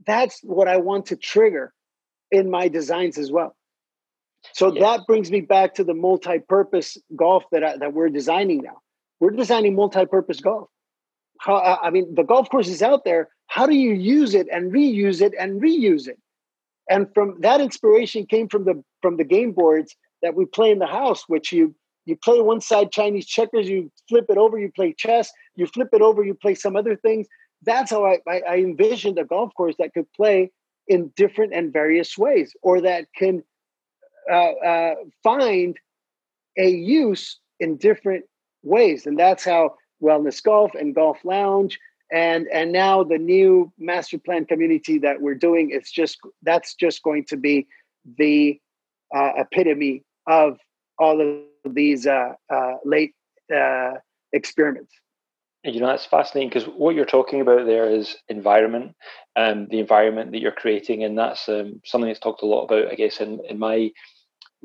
that's 0.06 0.40
what 0.44 0.68
I 0.68 0.78
want 0.78 1.08
to 1.08 1.16
trigger 1.16 1.74
in 2.32 2.50
my 2.50 2.68
designs 2.68 3.18
as 3.18 3.32
well. 3.32 3.56
So 4.54 4.74
yes. 4.74 4.82
that 4.82 5.08
brings 5.08 5.32
me 5.32 5.42
back 5.42 5.74
to 5.76 5.84
the 5.84 5.94
multi-purpose 5.94 6.98
golf 7.16 7.44
that 7.52 7.64
I, 7.64 7.78
that 7.78 7.94
we're 7.94 8.10
designing 8.10 8.62
now. 8.62 8.80
We're 9.20 9.32
designing 9.32 9.76
multi-purpose 9.76 10.40
golf. 10.42 10.70
How, 11.40 11.80
I 11.82 11.90
mean, 11.90 12.14
the 12.16 12.24
golf 12.24 12.50
course 12.50 12.68
is 12.68 12.82
out 12.82 13.04
there. 13.06 13.30
How 13.48 13.66
do 13.66 13.76
you 13.76 13.94
use 13.94 14.34
it 14.34 14.48
and 14.52 14.72
reuse 14.72 15.22
it 15.22 15.34
and 15.40 15.62
reuse 15.62 16.08
it? 16.08 16.20
And 16.90 17.08
from 17.14 17.42
that 17.42 17.62
inspiration 17.62 18.26
came 18.26 18.48
from 18.48 18.66
the 18.66 18.84
from 19.02 19.18
the 19.18 19.24
game 19.24 19.52
boards 19.52 19.96
that 20.22 20.36
we 20.36 20.46
play 20.46 20.72
in 20.72 20.80
the 20.80 20.86
house, 20.86 21.28
which 21.28 21.52
you 21.52 21.76
you 22.06 22.16
play 22.16 22.40
one 22.40 22.62
side 22.62 22.92
Chinese 22.92 23.26
checkers, 23.26 23.68
you 23.68 23.92
flip 24.08 24.26
it 24.30 24.38
over, 24.38 24.60
you 24.60 24.72
play 24.76 24.94
chess, 24.94 25.32
you 25.56 25.66
flip 25.66 25.90
it 25.94 26.02
over, 26.02 26.24
you 26.24 26.36
play 26.36 26.54
some 26.54 26.76
other 26.76 26.96
things. 26.96 27.28
That's 27.66 27.92
how 27.92 28.06
I, 28.06 28.20
I, 28.28 28.42
I 28.48 28.56
envisioned 28.58 29.18
a 29.20 29.26
golf 29.26 29.54
course 29.56 29.76
that 29.80 29.94
could 29.94 30.12
play 30.14 30.52
in 30.88 31.12
different 31.16 31.54
and 31.54 31.74
various 31.74 32.18
ways, 32.18 32.56
or 32.62 32.82
that 32.82 33.08
can 33.16 33.44
uh, 34.32 34.52
uh, 34.52 34.96
find 35.24 35.78
a 36.58 36.70
use 36.70 37.40
in 37.60 37.78
different 37.78 38.26
ways. 38.64 39.06
And 39.06 39.18
that's 39.18 39.44
how 39.44 39.76
Wellness 40.02 40.44
Golf 40.44 40.76
and 40.76 40.94
Golf 40.94 41.18
Lounge 41.24 41.80
and 42.12 42.48
and 42.52 42.72
now 42.72 43.04
the 43.04 43.18
new 43.18 43.72
master 43.80 44.18
plan 44.18 44.46
community 44.46 45.00
that 45.00 45.22
we're 45.22 45.36
doing 45.36 45.70
it's 45.72 45.92
just 45.92 46.20
that's 46.44 46.76
just 46.76 47.02
going 47.04 47.26
to 47.26 47.36
be 47.36 47.68
the 48.18 48.60
uh, 49.16 49.32
epitome 49.38 50.04
of 50.28 50.58
all 51.00 51.20
of 51.22 51.74
these 51.74 52.06
uh, 52.06 52.34
uh, 52.54 52.74
late 52.84 53.14
uh, 53.56 53.94
experiments 54.34 54.94
you 55.66 55.80
know 55.80 55.88
that's 55.88 56.06
fascinating 56.06 56.50
because 56.50 56.66
what 56.66 56.96
you're 56.96 57.06
talking 57.06 57.42
about 57.42 57.66
there 57.66 57.90
is 57.90 58.16
environment 58.30 58.96
and 59.36 59.64
um, 59.64 59.68
the 59.70 59.80
environment 59.80 60.32
that 60.32 60.40
you're 60.40 60.52
creating 60.52 61.04
and 61.04 61.18
that's 61.18 61.50
um, 61.50 61.82
something 61.84 62.08
that's 62.08 62.20
talked 62.20 62.44
a 62.44 62.46
lot 62.46 62.64
about 62.64 62.92
i 62.92 62.96
guess 62.96 63.20
in, 63.20 63.40
in 63.50 63.60
my 63.60 63.90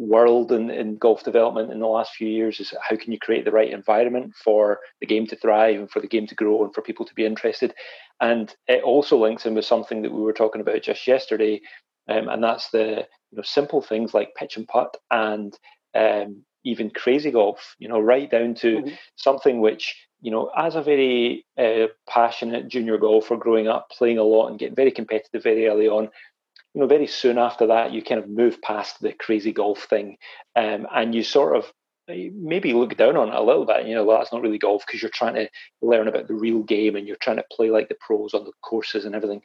world 0.01 0.51
in, 0.51 0.71
in 0.71 0.97
golf 0.97 1.23
development 1.25 1.71
in 1.71 1.79
the 1.79 1.87
last 1.87 2.15
few 2.15 2.27
years 2.27 2.59
is 2.59 2.73
how 2.89 2.97
can 2.97 3.13
you 3.13 3.19
create 3.19 3.45
the 3.45 3.51
right 3.51 3.71
environment 3.71 4.33
for 4.35 4.79
the 5.01 5.07
game 5.07 5.27
to 5.27 5.37
thrive 5.37 5.79
and 5.79 5.91
for 5.91 6.01
the 6.01 6.09
game 6.09 6.27
to 6.27 6.35
grow 6.35 6.65
and 6.65 6.73
for 6.73 6.81
people 6.81 7.05
to 7.05 7.15
be 7.15 7.27
interested. 7.27 7.75
And 8.19 8.55
it 8.67 8.83
also 8.83 9.19
links 9.19 9.45
in 9.45 9.55
with 9.55 9.67
something 9.67 10.01
that 10.01 10.13
we 10.13 10.23
were 10.23 10.33
talking 10.33 10.63
about 10.63 10.83
just 10.83 11.07
yesterday, 11.07 11.61
um, 12.09 12.29
and 12.29 12.43
that's 12.43 12.71
the 12.71 13.07
you 13.31 13.37
know 13.37 13.43
simple 13.43 13.83
things 13.83 14.15
like 14.15 14.35
pitch 14.37 14.57
and 14.57 14.67
putt 14.67 14.97
and 15.11 15.57
um, 15.95 16.45
even 16.65 16.91
crazy 16.91 17.31
golf. 17.31 17.77
You 17.79 17.89
know, 17.89 18.01
right 18.01 18.31
down 18.31 18.55
to 18.57 18.77
mm-hmm. 18.79 18.95
something 19.17 19.61
which 19.61 19.95
you 20.21 20.31
know, 20.31 20.51
as 20.57 20.75
a 20.75 20.83
very 20.83 21.47
uh, 21.59 21.87
passionate 22.09 22.69
junior 22.69 22.99
golfer 22.99 23.37
growing 23.37 23.69
up, 23.69 23.91
playing 23.91 24.19
a 24.19 24.23
lot 24.23 24.49
and 24.49 24.59
getting 24.59 24.75
very 24.75 24.91
competitive 24.91 25.43
very 25.43 25.67
early 25.67 25.89
on, 25.89 26.11
you 26.75 26.81
know, 26.81 26.87
very 26.87 27.07
soon 27.07 27.39
after 27.39 27.67
that, 27.67 27.93
you 27.93 28.03
kind 28.03 28.21
of 28.21 28.29
move 28.29 28.61
past 28.63 29.01
the 29.01 29.13
crazy 29.13 29.53
golf 29.53 29.85
thing, 29.85 30.17
um, 30.57 30.87
and 30.95 31.15
you 31.15 31.23
sort 31.23 31.57
of 31.57 31.73
maybe 32.09 32.73
look 32.73 32.97
down 32.97 33.17
on 33.17 33.29
it 33.29 33.35
a 33.35 33.43
little 33.43 33.65
bit. 33.65 33.87
You 33.87 33.95
know, 33.95 34.05
well, 34.05 34.19
that's 34.19 34.33
not 34.33 34.43
really 34.43 34.59
golf 34.59 34.85
because 34.87 35.03
you're 35.03 35.11
trying 35.13 35.35
to 35.35 35.49
learn 35.81 36.09
about 36.09 36.29
the 36.29 36.35
real 36.35 36.63
game 36.63 36.97
and 36.97 37.07
you're 37.07 37.17
trying 37.17 37.37
to 37.37 37.45
play 37.53 37.71
like 37.71 37.89
the 37.89 37.97
pros 38.01 38.35
on 38.35 38.45
the 38.45 38.53
courses 38.63 39.05
and 39.05 39.15
everything. 39.15 39.43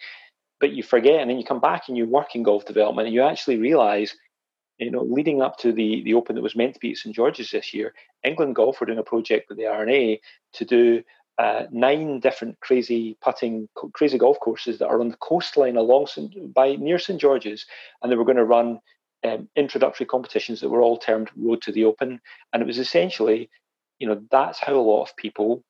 But 0.60 0.72
you 0.72 0.84
forget, 0.84 1.20
and 1.20 1.30
then 1.30 1.38
you 1.38 1.46
come 1.46 1.60
back 1.60 1.84
and 1.88 1.98
you 1.98 2.06
work 2.08 2.36
in 2.36 2.44
golf 2.44 2.66
development, 2.66 3.08
and 3.08 3.14
you 3.14 3.22
actually 3.22 3.58
realise, 3.58 4.16
you 4.78 4.92
know, 4.92 5.04
leading 5.04 5.42
up 5.42 5.58
to 5.60 5.72
the 5.72 6.04
the 6.04 6.14
Open 6.14 6.36
that 6.36 6.42
was 6.42 6.56
meant 6.56 6.74
to 6.74 6.80
be 6.80 6.92
at 6.92 6.98
St 6.98 7.16
George's 7.16 7.52
this 7.52 7.74
year, 7.74 7.94
England 8.24 8.56
Golf 8.56 8.80
were 8.80 8.86
doing 8.86 9.00
a 9.00 9.04
project 9.04 9.50
with 9.50 9.58
the 9.58 9.68
R&A 9.68 10.20
to 10.54 10.66
do 10.66 11.04
uh, 11.38 11.64
nine 11.72 12.20
different 12.20 12.60
crazy 12.62 13.18
putting, 13.22 13.68
crazy 13.94 14.18
golf 14.18 14.40
courses 14.40 14.80
that 14.80 14.88
are 14.88 15.02
on 15.02 15.10
the 15.10 15.18
coastline 15.18 15.76
along 15.76 16.08
St, 16.08 16.54
by 16.54 16.76
near 16.76 16.98
St 16.98 17.20
George's, 17.20 17.66
and 18.02 18.12
they 18.12 18.16
were 18.16 18.26
going 18.26 18.38
to 18.38 18.46
run 18.46 18.80
um, 19.26 19.50
introductory 19.56 20.06
competitions 20.06 20.62
that 20.62 20.70
were 20.70 20.82
all 20.82 20.98
termed 20.98 21.30
Road 21.36 21.62
to 21.64 21.72
the 21.72 21.84
Open, 21.84 22.22
and 22.54 22.62
it 22.62 22.66
was 22.66 22.80
essentially, 22.80 23.50
you 24.00 24.08
know, 24.08 24.22
that's 24.32 24.60
how 24.60 24.76
a 24.76 24.80
lot 24.80 25.04
of 25.04 25.16
people 25.18 25.64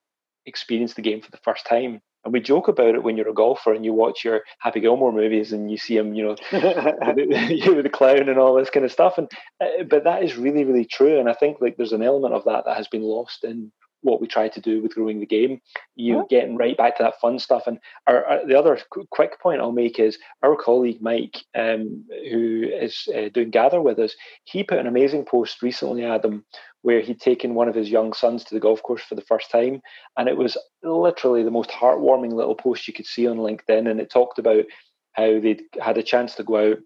experience 0.45 0.93
the 0.93 1.01
game 1.01 1.21
for 1.21 1.31
the 1.31 1.39
first 1.43 1.65
time. 1.65 2.01
And 2.25 2.33
we 2.33 2.41
joke 2.41 2.67
about 2.67 2.95
it 2.95 3.03
when 3.03 3.15
you're 3.15 3.29
a 3.29 3.33
golfer 3.33 3.71
and 3.71 3.85
you 3.85 3.93
watch 3.93 4.25
your 4.25 4.41
Happy 4.57 4.79
Gilmore 4.79 5.13
movies 5.13 5.53
and 5.53 5.69
you 5.69 5.77
see 5.77 5.95
him, 5.95 6.15
you 6.15 6.23
know, 6.23 6.35
with 6.51 7.83
the 7.83 7.91
clown 7.93 8.27
and 8.27 8.39
all 8.39 8.55
this 8.55 8.71
kind 8.71 8.83
of 8.83 8.91
stuff. 8.91 9.19
And 9.19 9.31
uh, 9.61 9.83
but 9.87 10.03
that 10.05 10.23
is 10.23 10.35
really, 10.35 10.63
really 10.63 10.85
true. 10.85 11.19
And 11.19 11.29
I 11.29 11.33
think 11.33 11.57
like 11.61 11.77
there's 11.77 11.93
an 11.93 12.01
element 12.01 12.33
of 12.33 12.43
that 12.45 12.65
that 12.65 12.77
has 12.77 12.87
been 12.87 13.03
lost 13.03 13.43
in 13.43 13.71
what 14.05 14.21
we 14.21 14.27
try 14.27 14.47
to 14.47 14.61
do 14.61 14.81
with 14.81 14.93
growing 14.93 15.19
the 15.19 15.25
game. 15.25 15.59
You 15.95 16.17
yeah. 16.17 16.23
getting 16.29 16.57
right 16.57 16.77
back 16.77 16.95
to 16.97 17.03
that 17.03 17.19
fun 17.19 17.39
stuff. 17.39 17.63
And 17.65 17.79
our, 18.05 18.23
our, 18.25 18.45
the 18.45 18.57
other 18.57 18.79
quick 19.09 19.41
point 19.41 19.61
I'll 19.61 19.71
make 19.71 19.99
is 19.99 20.19
our 20.43 20.55
colleague 20.55 21.01
Mike, 21.01 21.37
um, 21.55 22.05
who 22.29 22.63
is 22.71 23.07
uh, 23.15 23.29
doing 23.33 23.49
Gather 23.49 23.81
with 23.81 23.97
us, 23.97 24.15
he 24.43 24.63
put 24.63 24.77
an 24.77 24.87
amazing 24.87 25.25
post 25.25 25.63
recently, 25.63 26.05
Adam, 26.05 26.45
where 26.83 27.01
he'd 27.01 27.19
taken 27.19 27.55
one 27.55 27.67
of 27.67 27.73
his 27.73 27.89
young 27.89 28.13
sons 28.13 28.43
to 28.43 28.53
the 28.53 28.61
golf 28.61 28.83
course 28.83 29.01
for 29.01 29.15
the 29.15 29.21
first 29.21 29.49
time, 29.49 29.81
and 30.17 30.29
it 30.29 30.37
was 30.37 30.55
literally 30.83 31.41
the 31.41 31.49
most 31.49 31.71
heartwarming 31.71 32.31
little 32.31 32.53
post 32.53 32.87
you 32.87 32.93
could 32.93 33.07
see 33.07 33.27
on 33.27 33.37
LinkedIn, 33.37 33.89
and 33.89 33.99
it 33.99 34.11
talked 34.11 34.37
about 34.37 34.65
how 35.13 35.39
they'd 35.39 35.63
had 35.81 35.97
a 35.97 36.03
chance 36.03 36.35
to 36.35 36.43
go 36.43 36.71
out 36.71 36.77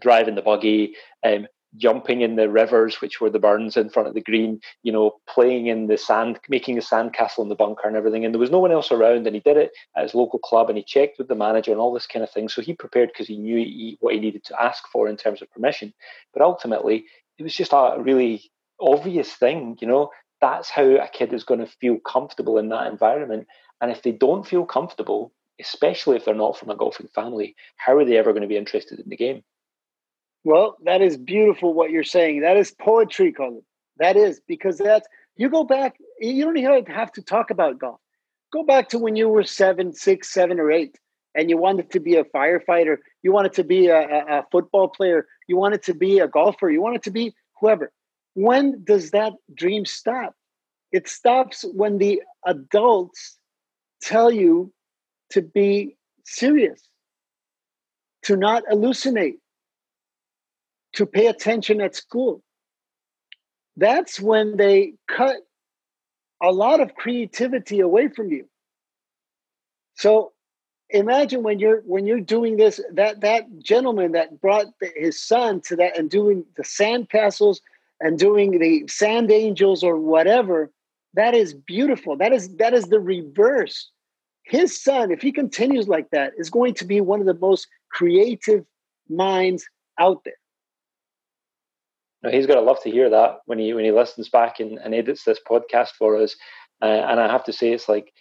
drive 0.00 0.28
in 0.28 0.34
the 0.34 0.42
buggy, 0.42 0.94
um, 1.24 1.46
jumping 1.76 2.22
in 2.22 2.36
the 2.36 2.48
rivers, 2.48 3.00
which 3.00 3.20
were 3.20 3.30
the 3.30 3.38
burns 3.38 3.76
in 3.76 3.90
front 3.90 4.08
of 4.08 4.14
the 4.14 4.20
green, 4.20 4.60
you 4.82 4.92
know, 4.92 5.16
playing 5.28 5.66
in 5.66 5.86
the 5.86 5.98
sand, 5.98 6.38
making 6.48 6.78
a 6.78 6.80
sandcastle 6.80 7.42
in 7.42 7.48
the 7.48 7.54
bunker 7.54 7.86
and 7.86 7.96
everything. 7.96 8.24
And 8.24 8.34
there 8.34 8.40
was 8.40 8.50
no 8.50 8.58
one 8.58 8.72
else 8.72 8.90
around, 8.90 9.26
and 9.26 9.34
he 9.34 9.40
did 9.40 9.56
it 9.56 9.72
at 9.96 10.04
his 10.04 10.14
local 10.14 10.38
club, 10.38 10.68
and 10.68 10.78
he 10.78 10.84
checked 10.84 11.18
with 11.18 11.28
the 11.28 11.34
manager 11.34 11.70
and 11.70 11.80
all 11.80 11.92
this 11.92 12.06
kind 12.06 12.22
of 12.22 12.30
thing. 12.30 12.48
So 12.48 12.62
he 12.62 12.74
prepared 12.74 13.10
because 13.12 13.28
he 13.28 13.36
knew 13.36 13.56
he, 13.58 13.98
what 14.00 14.14
he 14.14 14.20
needed 14.20 14.44
to 14.44 14.62
ask 14.62 14.84
for 14.88 15.08
in 15.08 15.16
terms 15.16 15.42
of 15.42 15.50
permission. 15.50 15.92
But 16.32 16.42
ultimately, 16.42 17.04
it 17.38 17.42
was 17.42 17.54
just 17.54 17.72
a 17.72 17.96
really 17.98 18.50
obvious 18.80 19.32
thing, 19.32 19.76
you 19.80 19.86
know. 19.86 20.10
That's 20.40 20.70
how 20.70 20.84
a 20.84 21.08
kid 21.08 21.32
is 21.32 21.44
going 21.44 21.60
to 21.60 21.66
feel 21.66 21.98
comfortable 21.98 22.58
in 22.58 22.68
that 22.68 22.86
environment. 22.86 23.46
And 23.80 23.90
if 23.90 24.02
they 24.02 24.12
don't 24.12 24.46
feel 24.46 24.64
comfortable, 24.64 25.32
especially 25.60 26.16
if 26.16 26.24
they're 26.24 26.34
not 26.34 26.56
from 26.56 26.70
a 26.70 26.76
golfing 26.76 27.08
family, 27.08 27.56
how 27.76 27.96
are 27.96 28.04
they 28.04 28.16
ever 28.16 28.32
going 28.32 28.42
to 28.42 28.48
be 28.48 28.56
interested 28.56 29.00
in 29.00 29.08
the 29.08 29.16
game? 29.16 29.42
Well, 30.44 30.76
that 30.84 31.02
is 31.02 31.16
beautiful 31.16 31.74
what 31.74 31.90
you're 31.90 32.04
saying. 32.04 32.40
That 32.40 32.56
is 32.56 32.70
poetry, 32.70 33.32
Colin. 33.32 33.62
That 33.98 34.16
is 34.16 34.40
because 34.46 34.78
that's 34.78 35.06
you 35.36 35.48
go 35.50 35.64
back. 35.64 35.96
You 36.20 36.44
don't 36.44 36.56
even 36.56 36.86
have 36.86 37.12
to 37.12 37.22
talk 37.22 37.50
about 37.50 37.78
golf. 37.78 38.00
Go 38.52 38.62
back 38.62 38.88
to 38.90 38.98
when 38.98 39.16
you 39.16 39.28
were 39.28 39.42
seven, 39.44 39.92
six, 39.92 40.32
seven, 40.32 40.58
or 40.58 40.70
eight, 40.70 40.98
and 41.34 41.50
you 41.50 41.58
wanted 41.58 41.90
to 41.90 42.00
be 42.00 42.16
a 42.16 42.24
firefighter. 42.24 42.96
You 43.22 43.32
wanted 43.32 43.52
to 43.54 43.64
be 43.64 43.88
a, 43.88 43.98
a, 43.98 44.38
a 44.38 44.44
football 44.50 44.88
player. 44.88 45.26
You 45.48 45.56
wanted 45.56 45.82
to 45.84 45.94
be 45.94 46.18
a 46.18 46.28
golfer. 46.28 46.70
You 46.70 46.80
wanted 46.80 47.02
to 47.04 47.10
be 47.10 47.34
whoever. 47.60 47.92
When 48.34 48.82
does 48.84 49.10
that 49.10 49.32
dream 49.54 49.84
stop? 49.84 50.34
It 50.92 51.08
stops 51.08 51.64
when 51.74 51.98
the 51.98 52.22
adults 52.46 53.36
tell 54.00 54.30
you 54.30 54.72
to 55.30 55.42
be 55.42 55.96
serious, 56.24 56.88
to 58.22 58.36
not 58.36 58.62
hallucinate, 58.70 59.38
to 60.94 61.06
pay 61.06 61.26
attention 61.26 61.80
at 61.80 61.94
school. 61.94 62.42
That's 63.76 64.20
when 64.20 64.56
they 64.56 64.94
cut 65.06 65.36
a 66.42 66.50
lot 66.50 66.80
of 66.80 66.94
creativity 66.94 67.80
away 67.80 68.08
from 68.08 68.30
you. 68.30 68.48
So 69.94 70.32
imagine 70.90 71.42
when 71.42 71.58
you're 71.58 71.80
when 71.82 72.06
you're 72.06 72.20
doing 72.20 72.56
this 72.56 72.80
that 72.92 73.20
that 73.20 73.44
gentleman 73.58 74.12
that 74.12 74.40
brought 74.40 74.66
his 74.96 75.20
son 75.20 75.60
to 75.60 75.76
that 75.76 75.98
and 75.98 76.08
doing 76.08 76.44
the 76.56 76.64
sand 76.64 77.10
castles 77.10 77.60
and 78.00 78.18
doing 78.18 78.58
the 78.58 78.86
sand 78.88 79.30
angels 79.30 79.82
or 79.82 79.98
whatever 79.98 80.70
that 81.14 81.34
is 81.34 81.52
beautiful 81.52 82.16
that 82.16 82.32
is 82.32 82.56
that 82.56 82.72
is 82.72 82.86
the 82.86 83.00
reverse 83.00 83.90
his 84.44 84.82
son 84.82 85.10
if 85.10 85.20
he 85.20 85.30
continues 85.30 85.88
like 85.88 86.08
that 86.10 86.32
is 86.38 86.48
going 86.48 86.72
to 86.72 86.86
be 86.86 87.00
one 87.00 87.20
of 87.20 87.26
the 87.26 87.34
most 87.34 87.66
creative 87.90 88.64
minds 89.10 89.68
out 89.98 90.24
there 90.24 90.38
no, 92.22 92.30
he's 92.30 92.46
got 92.46 92.54
to 92.54 92.60
love 92.60 92.82
to 92.82 92.90
hear 92.90 93.10
that 93.10 93.38
when 93.46 93.58
he 93.58 93.72
when 93.72 93.84
he 93.84 93.92
listens 93.92 94.28
back 94.28 94.60
and, 94.60 94.78
and 94.78 94.94
edits 94.94 95.24
this 95.24 95.40
podcast 95.48 95.90
for 95.98 96.16
us 96.16 96.36
uh, 96.82 96.86
and 96.86 97.20
i 97.20 97.30
have 97.30 97.44
to 97.44 97.52
say 97.52 97.72
it's 97.72 97.88
like 97.88 98.12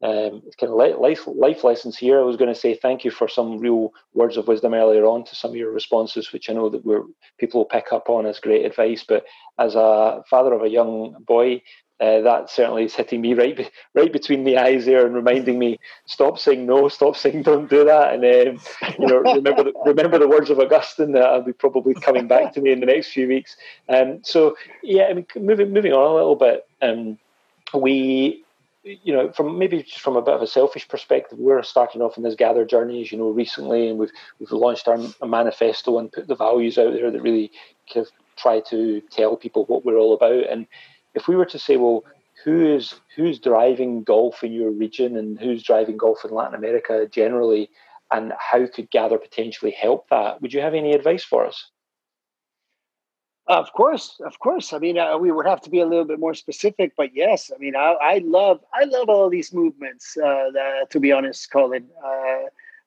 um, 0.00 0.42
it's 0.46 0.54
kind 0.54 0.70
of 0.70 0.78
life 1.00 1.26
life 1.26 1.64
lessons 1.64 1.96
here. 1.98 2.20
I 2.20 2.24
was 2.24 2.36
going 2.36 2.52
to 2.52 2.58
say 2.58 2.74
thank 2.74 3.04
you 3.04 3.10
for 3.10 3.26
some 3.26 3.58
real 3.58 3.90
words 4.14 4.36
of 4.36 4.46
wisdom 4.46 4.72
earlier 4.72 5.04
on 5.04 5.24
to 5.24 5.34
some 5.34 5.50
of 5.50 5.56
your 5.56 5.72
responses, 5.72 6.32
which 6.32 6.48
I 6.48 6.52
know 6.52 6.68
that 6.68 6.84
we're 6.84 7.02
people 7.38 7.60
will 7.60 7.64
pick 7.64 7.92
up 7.92 8.08
on 8.08 8.24
as 8.24 8.38
great 8.38 8.64
advice. 8.64 9.04
But 9.06 9.24
as 9.58 9.74
a 9.74 10.22
father 10.30 10.52
of 10.52 10.62
a 10.62 10.68
young 10.68 11.16
boy, 11.26 11.62
uh, 12.00 12.20
that 12.20 12.48
certainly 12.48 12.84
is 12.84 12.94
hitting 12.94 13.20
me 13.20 13.34
right 13.34 13.70
right 13.94 14.12
between 14.12 14.44
the 14.44 14.56
eyes 14.56 14.84
there 14.86 15.04
and 15.04 15.14
reminding 15.14 15.58
me 15.58 15.78
stop 16.06 16.38
saying 16.38 16.66
no, 16.66 16.88
stop 16.88 17.16
saying 17.22 17.42
don't 17.42 17.70
do 17.70 17.84
that, 17.84 18.14
and 18.14 18.24
um, 18.24 18.60
you 18.98 19.06
know 19.06 19.18
remember 19.18 19.64
the, 19.64 19.72
remember 19.84 20.18
the 20.18 20.28
words 20.28 20.50
of 20.50 20.58
Augustine 20.58 21.12
that 21.12 21.30
will 21.32 21.42
be 21.42 21.52
probably 21.52 21.94
coming 21.94 22.28
back 22.28 22.52
to 22.52 22.60
me 22.60 22.72
in 22.72 22.80
the 22.80 22.86
next 22.86 23.12
few 23.12 23.28
weeks. 23.28 23.56
Um, 23.88 24.20
so 24.22 24.56
yeah, 24.82 25.04
I 25.04 25.14
mean 25.14 25.26
moving 25.36 25.72
moving 25.72 25.92
on 25.92 26.10
a 26.10 26.14
little 26.14 26.36
bit. 26.36 26.66
Um, 26.82 27.18
we 27.74 28.44
you 28.84 29.12
know, 29.12 29.30
from 29.32 29.58
maybe 29.58 29.82
just 29.82 30.00
from 30.00 30.16
a 30.16 30.22
bit 30.22 30.34
of 30.34 30.42
a 30.42 30.46
selfish 30.46 30.88
perspective, 30.88 31.38
we're 31.38 31.62
starting 31.62 32.00
off 32.00 32.16
in 32.16 32.22
this 32.22 32.34
gather 32.34 32.64
journey, 32.64 33.02
as 33.02 33.12
you 33.12 33.18
know, 33.18 33.30
recently, 33.30 33.88
and 33.88 33.98
we've 33.98 34.12
we've 34.38 34.50
launched 34.50 34.88
our 34.88 34.98
manifesto 35.26 35.98
and 35.98 36.12
put 36.12 36.28
the 36.28 36.36
values 36.36 36.78
out 36.78 36.92
there 36.92 37.10
that 37.10 37.22
really 37.22 37.50
kind 37.92 38.06
of 38.06 38.12
try 38.36 38.60
to 38.60 39.02
tell 39.10 39.36
people 39.36 39.64
what 39.64 39.84
we're 39.84 39.98
all 39.98 40.14
about. 40.14 40.48
And 40.48 40.66
if 41.14 41.28
we 41.28 41.36
were 41.36 41.46
to 41.46 41.58
say, 41.58 41.76
well, 41.76 42.04
who 42.44 42.74
is 42.74 42.94
who's 43.16 43.38
driving 43.38 44.04
golf 44.04 44.44
in 44.44 44.52
your 44.52 44.70
region, 44.70 45.16
and 45.16 45.38
who's 45.38 45.62
driving 45.62 45.96
golf 45.96 46.24
in 46.24 46.30
Latin 46.30 46.54
America 46.54 47.08
generally, 47.10 47.70
and 48.12 48.32
how 48.38 48.66
could 48.66 48.90
Gather 48.90 49.18
potentially 49.18 49.72
help 49.72 50.08
that? 50.10 50.40
Would 50.40 50.52
you 50.52 50.60
have 50.60 50.74
any 50.74 50.92
advice 50.92 51.24
for 51.24 51.46
us? 51.46 51.70
Of 53.48 53.72
course, 53.72 54.20
of 54.24 54.38
course. 54.40 54.74
I 54.74 54.78
mean, 54.78 54.98
uh, 54.98 55.16
we 55.16 55.32
would 55.32 55.46
have 55.46 55.62
to 55.62 55.70
be 55.70 55.80
a 55.80 55.86
little 55.86 56.04
bit 56.04 56.20
more 56.20 56.34
specific, 56.34 56.92
but 56.98 57.16
yes, 57.16 57.50
I 57.52 57.56
mean, 57.58 57.74
I, 57.74 57.94
I 58.00 58.18
love, 58.18 58.60
I 58.74 58.84
love 58.84 59.08
all 59.08 59.30
these 59.30 59.54
movements. 59.54 60.18
Uh, 60.18 60.50
that, 60.52 60.90
to 60.90 61.00
be 61.00 61.12
honest, 61.12 61.50
Colin, 61.50 61.86
uh, 62.04 62.42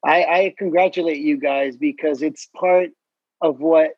I, 0.05 0.23
I 0.23 0.55
congratulate 0.57 1.17
you 1.17 1.37
guys 1.37 1.75
because 1.75 2.21
it's 2.21 2.47
part 2.55 2.91
of 3.41 3.59
what 3.59 3.91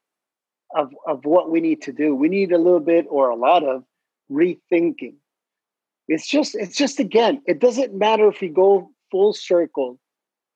of 0.75 0.93
of 1.05 1.25
what 1.25 1.51
we 1.51 1.59
need 1.59 1.81
to 1.83 1.91
do. 1.91 2.15
We 2.15 2.29
need 2.29 2.51
a 2.51 2.57
little 2.57 2.79
bit 2.79 3.05
or 3.09 3.29
a 3.29 3.35
lot 3.35 3.63
of 3.63 3.83
rethinking. 4.31 5.15
It's 6.07 6.27
just, 6.27 6.55
it's 6.55 6.75
just 6.75 6.99
again, 6.99 7.41
it 7.45 7.59
doesn't 7.59 7.93
matter 7.93 8.27
if 8.27 8.41
we 8.41 8.49
go 8.49 8.91
full 9.11 9.33
circle, 9.33 9.99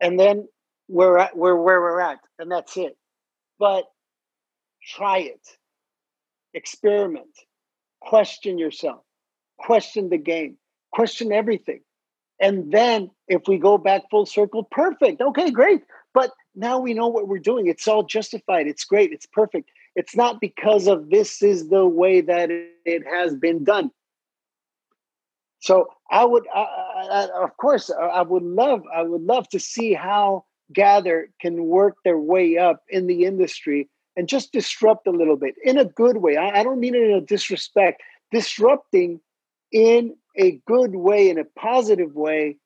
and 0.01 0.19
then 0.19 0.47
we're 0.87 1.17
at 1.17 1.37
we're 1.37 1.55
where 1.55 1.79
we're 1.79 2.01
at, 2.01 2.19
and 2.39 2.51
that's 2.51 2.75
it. 2.77 2.97
But 3.59 3.85
try 4.83 5.19
it 5.19 5.41
experiment, 6.53 7.29
question 8.01 8.57
yourself, 8.57 9.03
question 9.57 10.09
the 10.09 10.17
game, 10.17 10.57
question 10.91 11.31
everything. 11.31 11.81
And 12.39 12.71
then 12.71 13.09
if 13.27 13.43
we 13.47 13.57
go 13.57 13.77
back 13.77 14.03
full 14.11 14.25
circle, 14.25 14.63
perfect. 14.63 15.21
Okay, 15.21 15.49
great. 15.51 15.81
But 16.13 16.31
now 16.55 16.79
we 16.79 16.93
know 16.93 17.07
what 17.07 17.27
we're 17.27 17.39
doing. 17.39 17.67
It's 17.67 17.87
all 17.87 18.03
justified. 18.03 18.67
It's 18.67 18.83
great. 18.83 19.11
It's 19.11 19.25
perfect. 19.25 19.69
It's 19.97 20.15
not 20.15 20.39
because 20.39 20.85
of 20.87 21.09
this 21.09 21.41
is 21.41 21.69
the 21.69 21.87
way 21.87 22.21
that 22.21 22.51
it 22.51 23.03
has 23.11 23.35
been 23.35 23.63
done. 23.63 23.89
So 25.59 25.87
I 26.11 26.23
would, 26.23 26.45
uh, 26.55 26.65
uh, 27.09 27.27
of 27.41 27.57
course, 27.57 27.89
I 27.89 28.21
would 28.21 28.43
love, 28.43 28.83
I 28.95 29.01
would 29.01 29.23
love 29.23 29.49
to 29.49 29.59
see 29.59 29.93
how 29.93 30.45
Gather 30.71 31.31
can 31.41 31.65
work 31.65 31.95
their 32.05 32.19
way 32.19 32.59
up 32.59 32.83
in 32.89 33.07
the 33.07 33.25
industry 33.25 33.89
and 34.15 34.29
just 34.29 34.51
disrupt 34.51 35.07
a 35.07 35.11
little 35.11 35.35
bit 35.35 35.55
in 35.63 35.79
a 35.79 35.85
good 35.85 36.17
way. 36.17 36.37
I, 36.37 36.59
I 36.59 36.63
don't 36.63 36.79
mean 36.79 36.93
it 36.93 37.01
in 37.01 37.15
a 37.15 37.21
disrespect. 37.21 38.03
Disrupting 38.31 39.19
in 39.71 40.15
a 40.35 40.61
good 40.67 40.95
way, 40.95 41.27
in 41.31 41.39
a 41.39 41.45
positive 41.59 42.13
way, 42.13 42.57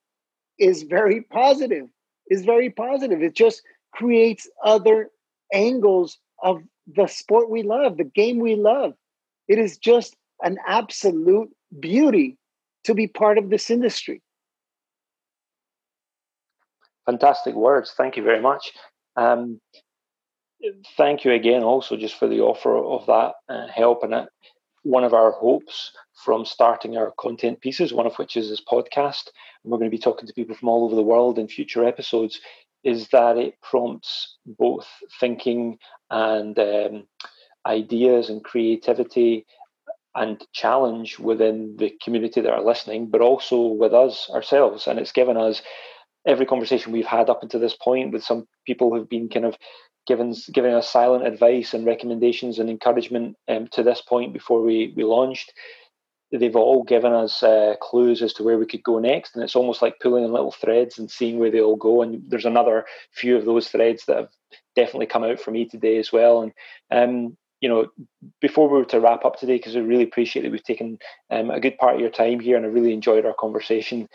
is 0.59 0.83
very 0.83 1.21
positive. 1.21 1.87
Is 2.29 2.43
very 2.43 2.69
positive. 2.69 3.21
It 3.21 3.35
just 3.35 3.61
creates 3.93 4.49
other 4.65 5.11
angles 5.53 6.17
of 6.43 6.61
the 6.87 7.07
sport 7.07 7.49
we 7.49 7.63
love, 7.63 7.97
the 7.97 8.03
game 8.03 8.39
we 8.39 8.55
love. 8.55 8.93
It 9.47 9.59
is 9.59 9.77
just 9.77 10.15
an 10.43 10.57
absolute 10.67 11.49
beauty 11.79 12.37
to 12.83 12.93
be 12.93 13.07
part 13.07 13.37
of 13.37 13.49
this 13.49 13.69
industry. 13.69 14.21
Fantastic 17.05 17.55
words. 17.55 17.93
Thank 17.95 18.17
you 18.17 18.23
very 18.23 18.41
much. 18.41 18.71
Um, 19.15 19.59
thank 20.95 21.25
you 21.25 21.31
again 21.31 21.63
also 21.63 21.97
just 21.97 22.15
for 22.15 22.27
the 22.27 22.39
offer 22.39 22.77
of 22.77 23.05
that 23.07 23.33
uh, 23.53 23.67
help 23.67 24.03
and 24.03 24.13
it. 24.13 24.29
one 24.83 25.03
of 25.03 25.13
our 25.13 25.31
hopes 25.31 25.91
from 26.23 26.45
starting 26.45 26.97
our 26.97 27.11
content 27.19 27.59
pieces 27.61 27.93
one 27.93 28.05
of 28.05 28.15
which 28.15 28.37
is 28.37 28.49
this 28.49 28.61
podcast 28.61 29.29
and 29.63 29.71
we're 29.71 29.79
going 29.79 29.89
to 29.89 29.95
be 29.95 30.01
talking 30.01 30.27
to 30.27 30.33
people 30.33 30.55
from 30.55 30.69
all 30.69 30.85
over 30.85 30.95
the 30.95 31.01
world 31.01 31.39
in 31.39 31.47
future 31.47 31.85
episodes 31.85 32.39
is 32.83 33.09
that 33.09 33.37
it 33.37 33.55
prompts 33.61 34.37
both 34.45 34.87
thinking 35.19 35.77
and 36.09 36.57
um, 36.57 37.07
ideas 37.65 38.29
and 38.29 38.43
creativity 38.43 39.45
and 40.15 40.45
challenge 40.51 41.19
within 41.19 41.75
the 41.77 41.93
community 42.03 42.41
that 42.41 42.51
are 42.51 42.63
listening 42.63 43.09
but 43.09 43.21
also 43.21 43.67
with 43.67 43.93
us 43.93 44.29
ourselves 44.33 44.87
and 44.87 44.99
it's 44.99 45.11
given 45.11 45.37
us 45.37 45.61
every 46.27 46.45
conversation 46.45 46.91
we've 46.91 47.05
had 47.05 47.29
up 47.29 47.41
until 47.43 47.59
this 47.59 47.75
point 47.75 48.11
with 48.11 48.23
some 48.23 48.45
people 48.65 48.93
who've 48.93 49.09
been 49.09 49.29
kind 49.29 49.45
of 49.45 49.55
given 50.07 50.35
giving 50.51 50.73
us 50.73 50.89
silent 50.89 51.25
advice 51.25 51.73
and 51.73 51.85
recommendations 51.85 52.59
and 52.59 52.69
encouragement 52.69 53.35
um, 53.47 53.67
to 53.71 53.83
this 53.83 54.01
point 54.01 54.33
before 54.33 54.61
we 54.61 54.93
we 54.95 55.03
launched. 55.03 55.53
They've 56.31 56.55
all 56.55 56.83
given 56.83 57.11
us 57.11 57.43
uh, 57.43 57.75
clues 57.81 58.21
as 58.21 58.33
to 58.33 58.43
where 58.43 58.57
we 58.57 58.65
could 58.65 58.83
go 58.83 58.99
next, 58.99 59.35
and 59.35 59.43
it's 59.43 59.55
almost 59.55 59.81
like 59.81 59.99
pulling 59.99 60.23
in 60.23 60.31
little 60.31 60.51
threads 60.51 60.97
and 60.97 61.11
seeing 61.11 61.39
where 61.39 61.51
they 61.51 61.61
all 61.61 61.75
go. 61.75 62.01
And 62.01 62.23
there's 62.27 62.45
another 62.45 62.85
few 63.11 63.35
of 63.35 63.45
those 63.45 63.67
threads 63.67 64.05
that 64.05 64.17
have 64.17 64.29
definitely 64.75 65.07
come 65.07 65.23
out 65.23 65.39
for 65.39 65.51
me 65.51 65.65
today 65.65 65.97
as 65.97 66.11
well. 66.11 66.41
And 66.41 66.53
um, 66.89 67.37
you 67.59 67.69
know, 67.69 67.87
before 68.39 68.69
we 68.69 68.77
were 68.79 68.85
to 68.85 68.99
wrap 68.99 69.23
up 69.25 69.37
today, 69.37 69.57
because 69.57 69.75
I 69.75 69.79
really 69.79 70.03
appreciate 70.03 70.41
that 70.43 70.51
we've 70.51 70.63
taken 70.63 70.99
um, 71.29 71.51
a 71.51 71.59
good 71.59 71.77
part 71.77 71.95
of 71.95 72.01
your 72.01 72.09
time 72.09 72.39
here, 72.39 72.57
and 72.57 72.65
I 72.65 72.69
really 72.69 72.93
enjoyed 72.93 73.25
our 73.25 73.35
conversation. 73.37 74.07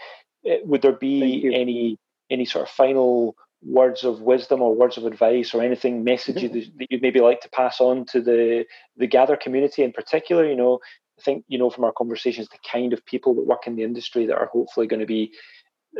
Uh, 0.48 0.56
would 0.64 0.82
there 0.82 0.92
be 0.92 1.54
any 1.54 1.98
any 2.30 2.44
sort 2.44 2.66
of 2.66 2.74
final 2.74 3.36
words 3.62 4.04
of 4.04 4.20
wisdom 4.20 4.60
or 4.62 4.74
words 4.74 4.96
of 4.96 5.06
advice 5.06 5.54
or 5.54 5.62
anything 5.62 6.04
messages 6.04 6.50
mm-hmm. 6.50 6.78
that 6.78 6.86
you'd 6.90 7.02
maybe 7.02 7.20
like 7.20 7.40
to 7.40 7.48
pass 7.50 7.80
on 7.80 8.04
to 8.04 8.20
the 8.20 8.64
the 8.96 9.06
gather 9.06 9.36
community 9.36 9.82
in 9.82 9.92
particular 9.92 10.44
you 10.48 10.54
know 10.54 10.78
i 11.18 11.22
think 11.22 11.44
you 11.48 11.58
know 11.58 11.70
from 11.70 11.84
our 11.84 11.92
conversations 11.92 12.48
the 12.48 12.58
kind 12.70 12.92
of 12.92 13.04
people 13.06 13.34
that 13.34 13.46
work 13.46 13.66
in 13.66 13.76
the 13.76 13.82
industry 13.82 14.26
that 14.26 14.36
are 14.36 14.46
hopefully 14.46 14.86
going 14.86 15.00
to 15.00 15.06
be 15.06 15.32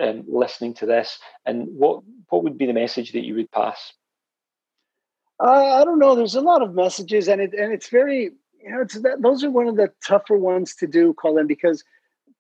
um, 0.03 0.25
listening 0.29 0.75
to 0.75 0.87
this 0.87 1.19
and 1.45 1.67
what 1.69 2.03
what 2.29 2.43
would 2.45 2.59
be 2.59 2.67
the 2.67 2.73
message 2.73 3.13
that 3.13 3.25
you 3.25 3.35
would 3.35 3.51
pass 3.51 3.93
uh, 5.43 5.81
i 5.81 5.85
don't 5.85 5.99
know 5.99 6.15
there's 6.15 6.35
a 6.35 6.41
lot 6.41 6.63
of 6.63 6.75
messages 6.75 7.29
and 7.29 7.41
it 7.41 7.53
and 7.55 7.73
it's 7.73 7.89
very 7.89 8.31
you 8.63 8.71
know 8.71 8.81
it's 8.81 9.01
that 9.01 9.23
those 9.23 9.43
are 9.43 9.51
one 9.51 9.69
of 9.69 9.77
the 9.77 9.91
tougher 10.07 10.37
ones 10.37 10.75
to 10.75 10.87
do 10.87 11.15
colin 11.15 11.47
because 11.47 11.83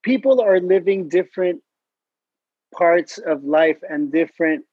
people 0.03 0.41
are 0.41 0.61
living 0.61 1.09
different 1.09 1.62
parts 2.77 3.18
of 3.18 3.45
life 3.45 3.79
and 3.89 4.12
different 4.12 4.64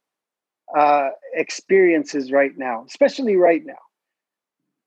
uh, 0.76 1.10
experiences 1.34 2.32
right 2.32 2.58
now, 2.58 2.86
especially 2.88 3.36
right 3.36 3.66
now. 3.66 3.74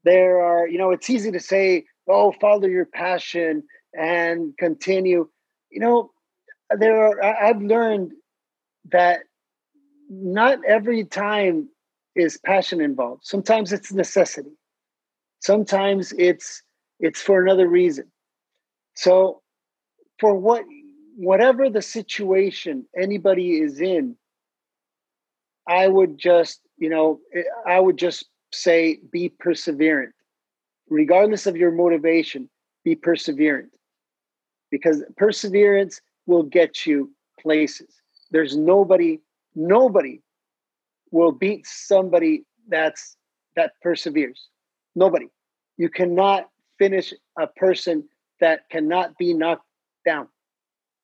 There 0.05 0.41
are, 0.41 0.69
you 0.69 0.79
know, 0.79 0.91
it's 0.91 1.11
easy 1.11 1.33
to 1.33 1.41
say, 1.41 1.85
oh, 2.09 2.33
follow 2.41 2.67
your 2.67 2.87
passion 2.87 3.63
and 3.95 4.57
continue. 4.59 5.29
You 5.71 5.81
know, 5.81 6.11
there 6.79 7.07
are, 7.07 7.23
I've 7.23 7.63
learned 7.63 8.13
that 8.93 9.21
not 10.09 10.59
every 10.67 11.05
time 11.05 11.69
is 12.15 12.39
passion 12.39 12.81
involved. 12.81 13.23
Sometimes 13.25 13.73
it's 13.73 13.93
necessity. 13.93 14.57
Sometimes 15.41 16.13
it's 16.19 16.63
it's 16.99 17.21
for 17.21 17.43
another 17.43 17.69
reason. 17.69 18.11
So 18.95 19.43
for 20.19 20.35
what 20.35 20.65
whatever 21.17 21.69
the 21.69 21.83
situation 21.83 22.87
anybody 22.99 23.61
is 23.61 23.81
in, 23.81 24.17
I 25.69 25.89
would 25.89 26.19
just, 26.19 26.61
you 26.79 26.89
know, 26.89 27.21
I 27.67 27.81
would 27.81 27.97
just 27.97 28.27
say 28.53 29.01
be 29.11 29.33
perseverant. 29.43 30.13
Regardless 30.89 31.47
of 31.47 31.57
your 31.57 31.73
motivation, 31.73 32.49
be 32.85 32.95
perseverant 32.95 33.69
because 34.71 35.03
perseverance 35.17 36.01
will 36.27 36.43
get 36.43 36.87
you 36.87 37.11
places. 37.41 37.95
There's 38.31 38.57
nobody 38.57 39.21
nobody 39.55 40.21
will 41.11 41.33
beat 41.33 41.67
somebody 41.67 42.45
that's 42.69 43.17
that 43.57 43.73
perseveres. 43.83 44.49
Nobody. 44.95 45.27
You 45.77 45.89
cannot 45.89 46.49
finish 46.79 47.13
a 47.39 47.47
person 47.47 48.05
that 48.41 48.69
cannot 48.71 49.17
be 49.17 49.33
knocked 49.33 49.67
down. 50.05 50.29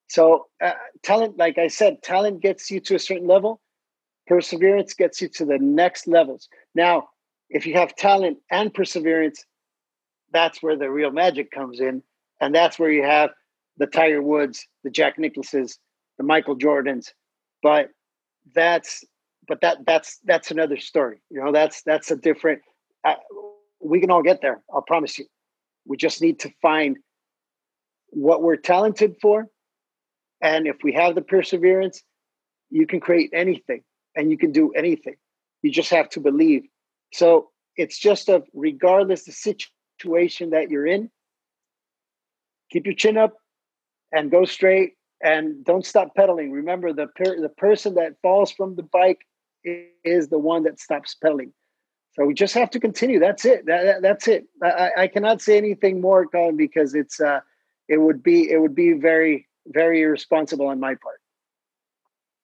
So, 0.09 0.47
uh, 0.63 0.73
talent, 1.03 1.39
like 1.39 1.57
I 1.59 1.69
said, 1.69 2.03
talent 2.03 2.43
gets 2.43 2.71
you 2.71 2.81
to 2.81 2.97
a 2.97 2.99
certain 2.99 3.27
level, 3.27 3.61
perseverance 4.27 4.93
gets 4.93 5.23
you 5.23 5.29
to 5.29 5.47
the 5.47 5.59
next 5.59 6.07
levels. 6.07 6.49
Now, 6.75 7.09
if 7.49 7.67
you 7.67 7.75
have 7.75 7.97
talent 7.97 8.39
and 8.51 8.73
perseverance, 8.73 9.45
that's 10.33 10.63
where 10.63 10.77
the 10.77 10.91
real 10.91 11.11
magic 11.11 11.51
comes 11.51 11.81
in. 11.81 12.03
And 12.41 12.55
that's 12.55 12.79
where 12.79 12.91
you 12.91 13.05
have 13.05 13.31
the 13.77 13.87
Tiger 13.87 14.23
Woods, 14.23 14.67
the 14.85 14.91
Jack 14.91 15.17
Nicklauses, 15.19 15.79
the 16.19 16.25
Michael 16.25 16.57
Jordans. 16.57 17.09
But 17.63 17.91
that's 18.55 19.05
but 19.47 19.61
that 19.61 19.79
that's 19.87 20.19
that's 20.25 20.51
another 20.51 20.77
story. 20.79 21.21
You 21.31 21.45
know, 21.45 21.53
that's 21.53 21.83
that's 21.83 22.11
a 22.11 22.17
different. 22.17 22.63
Uh, 23.05 23.15
we 23.81 24.01
can 24.01 24.11
all 24.11 24.23
get 24.23 24.41
there. 24.43 24.63
I'll 24.73 24.83
promise 24.83 25.19
you. 25.19 25.27
We 25.87 25.97
just 25.97 26.23
need 26.23 26.41
to 26.41 26.51
find 26.61 26.97
what 28.09 28.43
we're 28.43 28.57
talented 28.57 29.17
for, 29.21 29.47
and 30.41 30.67
if 30.67 30.77
we 30.83 30.93
have 30.93 31.15
the 31.15 31.23
perseverance, 31.23 32.03
you 32.71 32.87
can 32.87 33.01
create 33.01 33.31
anything 33.33 33.83
and 34.17 34.31
you 34.31 34.39
can 34.39 34.53
do 34.53 34.73
anything. 34.73 35.15
You 35.63 35.71
just 35.71 35.91
have 35.91 36.09
to 36.11 36.21
believe. 36.21 36.63
So 37.13 37.51
it's 37.77 37.99
just 37.99 38.29
a 38.29 38.43
regardless 38.53 39.25
the 39.25 39.33
situation 39.33 39.71
that 40.05 40.67
you're 40.71 40.87
in, 40.87 41.11
keep 42.71 42.87
your 42.87 42.95
chin 42.95 43.17
up 43.17 43.35
and 44.13 44.31
go 44.31 44.45
straight 44.45 44.93
and 45.23 45.65
don't 45.65 45.87
stop 45.87 46.15
pedaling. 46.15 46.51
Remember, 46.51 46.93
the 46.93 47.07
per- 47.07 47.41
the 47.41 47.49
person 47.49 47.95
that 47.95 48.17
falls 48.23 48.51
from 48.51 48.77
the 48.77 48.83
bike 48.83 49.21
is 49.65 50.29
the 50.29 50.39
one 50.39 50.65
that 50.65 50.81
stops 50.81 51.15
pedaling. 51.15 51.53
So 52.15 52.25
we 52.25 52.35
just 52.35 52.55
have 52.55 52.71
to 52.71 52.81
continue. 52.81 53.19
That's 53.19 53.45
it. 53.45 53.65
That, 53.67 53.85
that, 53.85 54.03
that's 54.03 54.29
it. 54.29 54.45
I, 54.63 54.91
I, 54.99 55.07
cannot 55.07 55.41
say 55.41 55.57
anything 55.57 56.01
more, 56.01 56.27
Colin, 56.27 56.57
because 56.57 56.95
it's 56.95 57.21
uh, 57.21 57.41
it 57.89 57.99
would 57.99 58.23
be 58.23 58.51
it 58.51 58.61
would 58.61 58.75
be 58.75 58.93
very 58.93 59.49
very 59.67 60.03
irresponsible 60.03 60.67
on 60.67 60.81
my 60.81 60.95
part. 60.95 61.21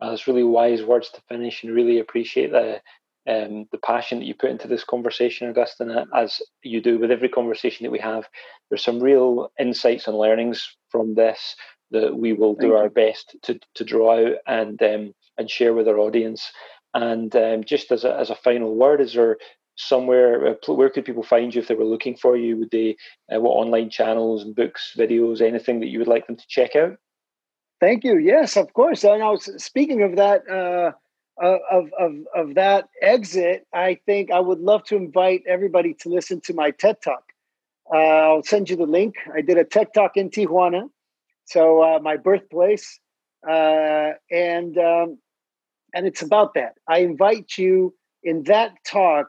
Well, 0.00 0.11
that's 0.11 0.26
really 0.26 0.44
wise 0.44 0.82
words 0.82 1.11
to 1.11 1.20
finish, 1.28 1.64
and 1.64 1.74
really 1.74 1.98
appreciate 1.98 2.52
the 2.52 2.80
um, 3.28 3.66
the 3.72 3.78
passion 3.78 4.18
that 4.18 4.24
you 4.24 4.34
put 4.34 4.50
into 4.50 4.66
this 4.66 4.84
conversation, 4.84 5.48
Augustine, 5.48 5.94
as 6.14 6.40
you 6.62 6.80
do 6.80 6.98
with 6.98 7.10
every 7.10 7.28
conversation 7.28 7.84
that 7.84 7.90
we 7.90 7.98
have. 7.98 8.26
There's 8.68 8.82
some 8.82 9.00
real 9.00 9.52
insights 9.58 10.08
and 10.08 10.16
learnings 10.16 10.76
from 10.90 11.14
this 11.14 11.54
that 11.90 12.16
we 12.16 12.32
will 12.32 12.54
do 12.54 12.74
our 12.74 12.88
best 12.88 13.36
to, 13.42 13.58
to 13.74 13.84
draw 13.84 14.28
out 14.28 14.36
and 14.46 14.82
um, 14.82 15.14
and 15.36 15.50
share 15.50 15.74
with 15.74 15.88
our 15.88 15.98
audience. 15.98 16.50
And 16.94 17.34
um, 17.36 17.64
just 17.64 17.92
as 17.92 18.04
a, 18.04 18.16
as 18.18 18.30
a 18.30 18.34
final 18.34 18.74
word, 18.74 19.00
is 19.00 19.14
there 19.14 19.36
somewhere 19.76 20.48
uh, 20.48 20.72
where 20.72 20.90
could 20.90 21.04
people 21.04 21.22
find 21.22 21.54
you 21.54 21.60
if 21.60 21.68
they 21.68 21.74
were 21.74 21.84
looking 21.84 22.16
for 22.16 22.36
you? 22.36 22.56
Would 22.56 22.70
they 22.70 22.96
uh, 23.32 23.40
what 23.40 23.52
online 23.52 23.90
channels, 23.90 24.44
books, 24.44 24.94
videos, 24.96 25.40
anything 25.40 25.80
that 25.80 25.88
you 25.88 25.98
would 25.98 26.08
like 26.08 26.26
them 26.26 26.36
to 26.36 26.44
check 26.48 26.74
out? 26.76 26.96
Thank 27.80 28.04
you. 28.04 28.18
Yes, 28.18 28.56
of 28.56 28.72
course. 28.72 29.04
And 29.04 29.22
I 29.22 29.30
was 29.30 29.50
speaking 29.62 30.02
of 30.02 30.16
that. 30.16 30.48
Uh, 30.48 30.92
of, 31.41 31.91
of, 31.99 32.12
of 32.34 32.55
that 32.55 32.89
exit, 33.01 33.66
I 33.72 33.99
think 34.07 34.30
I 34.30 34.41
would 34.41 34.61
love 34.61 34.84
to 34.84 34.97
invite 34.97 35.43
everybody 35.47 35.95
to 36.01 36.09
listen 36.09 36.41
to 36.43 36.55
my 36.55 36.70
TED 36.70 37.01
Talk. 37.03 37.24
Uh, 37.93 37.97
I'll 37.97 38.43
send 38.43 38.68
you 38.68 38.76
the 38.76 38.86
link. 38.86 39.16
I 39.34 39.41
did 39.41 39.57
a 39.57 39.64
TED 39.64 39.95
Talk 39.95 40.16
in 40.16 40.30
Tijuana 40.30 40.89
so 41.49 41.82
uh, 41.82 41.99
my 42.01 42.18
birthplace, 42.18 43.01
uh, 43.49 44.11
and 44.30 44.76
um, 44.76 45.18
and 45.95 46.07
it's 46.07 46.20
about 46.20 46.53
that. 46.55 46.74
I 46.86 46.99
invite 46.99 47.57
you 47.57 47.95
in 48.22 48.43
that 48.45 48.72
talk 48.84 49.28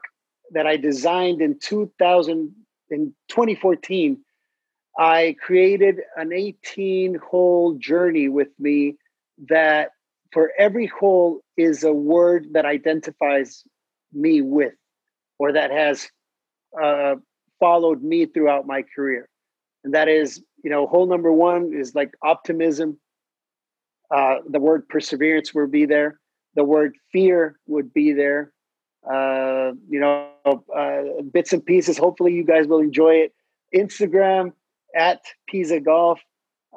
that 0.52 0.66
I 0.66 0.76
designed 0.76 1.40
in 1.40 1.58
2000 1.58 2.54
in 2.90 3.14
2014. 3.28 4.18
I 4.98 5.34
created 5.40 6.00
an 6.16 6.32
18 6.34 7.14
hole 7.14 7.74
journey 7.78 8.28
with 8.28 8.48
me 8.58 8.96
that 9.48 9.92
for 10.32 10.52
every 10.58 10.86
hole 10.86 11.40
is 11.56 11.84
a 11.84 11.92
word 11.92 12.48
that 12.52 12.64
identifies 12.64 13.64
me 14.12 14.40
with 14.40 14.74
or 15.38 15.52
that 15.52 15.70
has 15.70 16.08
uh, 16.82 17.16
followed 17.58 18.02
me 18.02 18.26
throughout 18.26 18.66
my 18.66 18.82
career. 18.94 19.28
And 19.84 19.94
that 19.94 20.08
is 20.08 20.42
you 20.62 20.70
know, 20.70 20.86
hole 20.86 21.06
number 21.06 21.32
one 21.32 21.72
is 21.74 21.94
like 21.94 22.14
optimism. 22.22 22.98
Uh, 24.14 24.36
the 24.48 24.60
word 24.60 24.88
perseverance 24.88 25.54
would 25.54 25.70
be 25.70 25.86
there. 25.86 26.18
The 26.56 26.64
word 26.64 26.96
fear 27.12 27.58
would 27.66 27.92
be 27.92 28.12
there. 28.12 28.52
Uh, 29.08 29.72
you 29.88 30.00
know, 30.00 30.28
uh, 30.44 31.22
bits 31.32 31.52
and 31.52 31.64
pieces. 31.64 31.96
Hopefully, 31.96 32.34
you 32.34 32.44
guys 32.44 32.66
will 32.66 32.80
enjoy 32.80 33.14
it. 33.14 33.32
Instagram 33.74 34.52
at 34.94 35.20
Pizá 35.50 35.82
Golf, 35.82 36.20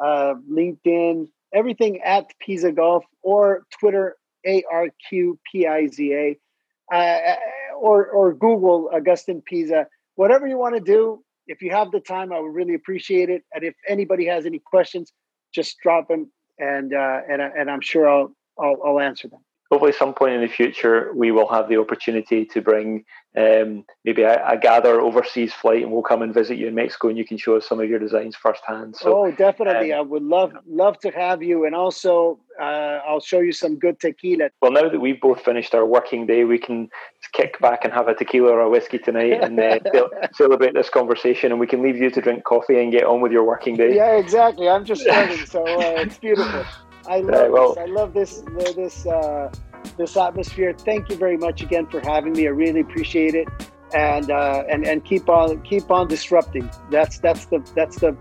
uh, 0.02 0.36
LinkedIn, 0.50 1.28
everything 1.54 2.02
at 2.02 2.26
Pizá 2.46 2.76
Golf, 2.76 3.04
or 3.22 3.66
Twitter 3.80 4.18
A 4.46 4.64
R 4.72 4.88
Q 5.10 5.40
P 5.52 5.68
I 5.68 5.88
Z 5.88 6.14
A, 6.14 6.96
uh, 6.96 7.36
or 7.78 8.08
or 8.08 8.34
Google 8.34 8.90
Augustin 8.94 9.42
Pizá. 9.42 9.86
Whatever 10.16 10.48
you 10.48 10.58
want 10.58 10.76
to 10.76 10.82
do, 10.82 11.24
if 11.48 11.62
you 11.62 11.72
have 11.72 11.92
the 11.92 12.00
time, 12.00 12.32
I 12.32 12.40
would 12.40 12.54
really 12.54 12.76
appreciate 12.76 13.30
it. 13.30 13.44
And 13.54 13.64
if 13.64 13.76
anybody 13.88 14.26
has 14.28 14.46
any 14.46 14.60
questions, 14.60 15.12
just 15.54 15.78
drop 15.82 16.08
them, 16.08 16.32
and 16.60 16.94
uh, 16.94 17.22
and 17.30 17.42
and 17.42 17.70
I'm 17.70 17.82
sure 17.82 18.08
I'll, 18.10 18.36
I'll 18.60 18.78
I'll 18.86 19.00
answer 19.00 19.28
them 19.28 19.42
hopefully 19.74 19.92
some 19.92 20.14
point 20.14 20.36
in 20.36 20.42
the 20.42 20.48
future 20.48 21.12
we 21.16 21.32
will 21.32 21.48
have 21.48 21.68
the 21.68 21.78
opportunity 21.78 22.46
to 22.46 22.62
bring 22.62 23.04
um, 23.36 23.84
maybe 24.06 24.22
a, 24.22 24.48
a, 24.48 24.56
gather 24.56 25.02
overseas 25.02 25.52
flight 25.52 25.82
and 25.82 25.92
we'll 25.92 26.04
come 26.04 26.22
and 26.22 26.32
visit 26.32 26.60
you 26.60 26.68
in 26.68 26.76
Mexico 26.76 27.10
and 27.10 27.18
you 27.18 27.26
can 27.26 27.38
show 27.40 27.58
us 27.58 27.68
some 27.68 27.80
of 27.80 27.90
your 27.90 27.98
designs 27.98 28.36
firsthand. 28.36 28.96
So, 28.96 29.26
oh, 29.26 29.32
definitely. 29.32 29.92
Um, 29.92 29.98
I 29.98 30.02
would 30.02 30.22
love 30.22 30.54
love 30.68 31.00
to 31.00 31.10
have 31.10 31.42
you. 31.42 31.66
And 31.66 31.74
also, 31.74 32.40
uh, 32.62 33.00
I'll 33.08 33.20
show 33.20 33.40
you 33.40 33.52
some 33.52 33.80
good 33.80 34.00
tequila. 34.00 34.50
Well, 34.62 34.72
now 34.72 34.88
that 34.88 35.02
we've 35.02 35.20
both 35.20 35.42
finished 35.42 35.74
our 35.74 35.84
working 35.84 36.28
day, 36.28 36.44
we 36.44 36.60
can 36.60 36.90
kick 37.32 37.60
back 37.60 37.84
and 37.84 37.92
have 37.92 38.08
a 38.08 38.14
tequila 38.14 38.52
or 38.52 38.62
a 38.62 38.70
whiskey 38.70 39.00
tonight 39.00 39.44
and 39.44 39.60
uh, 39.60 39.80
celebrate 40.36 40.76
this 40.76 40.92
conversation. 40.92 41.52
And 41.52 41.60
we 41.60 41.66
can 41.66 41.82
leave 41.82 41.98
you 41.98 42.12
to 42.12 42.22
drink 42.22 42.44
coffee 42.44 42.80
and 42.80 42.92
get 42.92 43.06
on 43.06 43.22
with 43.22 43.32
your 43.32 43.44
working 43.44 43.76
day. 43.76 43.96
Yeah, 43.96 44.18
exactly. 44.18 44.70
I'm 44.70 44.86
just 44.86 45.02
starting. 45.02 45.44
so 45.48 45.64
uh, 45.66 46.02
it's 46.02 46.18
beautiful. 46.20 46.64
I 47.08 47.20
love 47.20 47.30
right, 47.30 47.52
well, 47.52 47.74
this. 47.74 47.78
I 47.78 47.86
love 47.86 48.14
this 48.14 48.44
this 48.76 49.06
uh, 49.06 49.52
this 49.98 50.16
atmosphere. 50.18 50.74
Thank 50.74 51.10
you 51.10 51.16
very 51.16 51.38
much 51.38 51.62
again 51.62 51.88
for 51.88 52.00
having 52.00 52.34
me. 52.34 52.48
I 52.48 52.52
really 52.52 52.80
appreciate 52.80 53.36
it, 53.36 53.48
and 53.94 54.32
uh, 54.32 54.64
and 54.70 54.86
and 54.86 55.04
keep 55.04 55.30
on 55.30 55.62
keep 55.64 55.92
on 55.92 56.08
disrupting. 56.08 56.70
That's 56.90 57.20
that's 57.20 57.46
the 57.46 57.60
that's 57.76 58.00
the, 58.00 58.16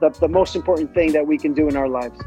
the 0.00 0.10
the 0.20 0.28
most 0.28 0.56
important 0.56 0.94
thing 0.94 1.12
that 1.12 1.26
we 1.26 1.38
can 1.38 1.54
do 1.54 1.68
in 1.68 1.76
our 1.76 1.88
lives. 1.88 2.18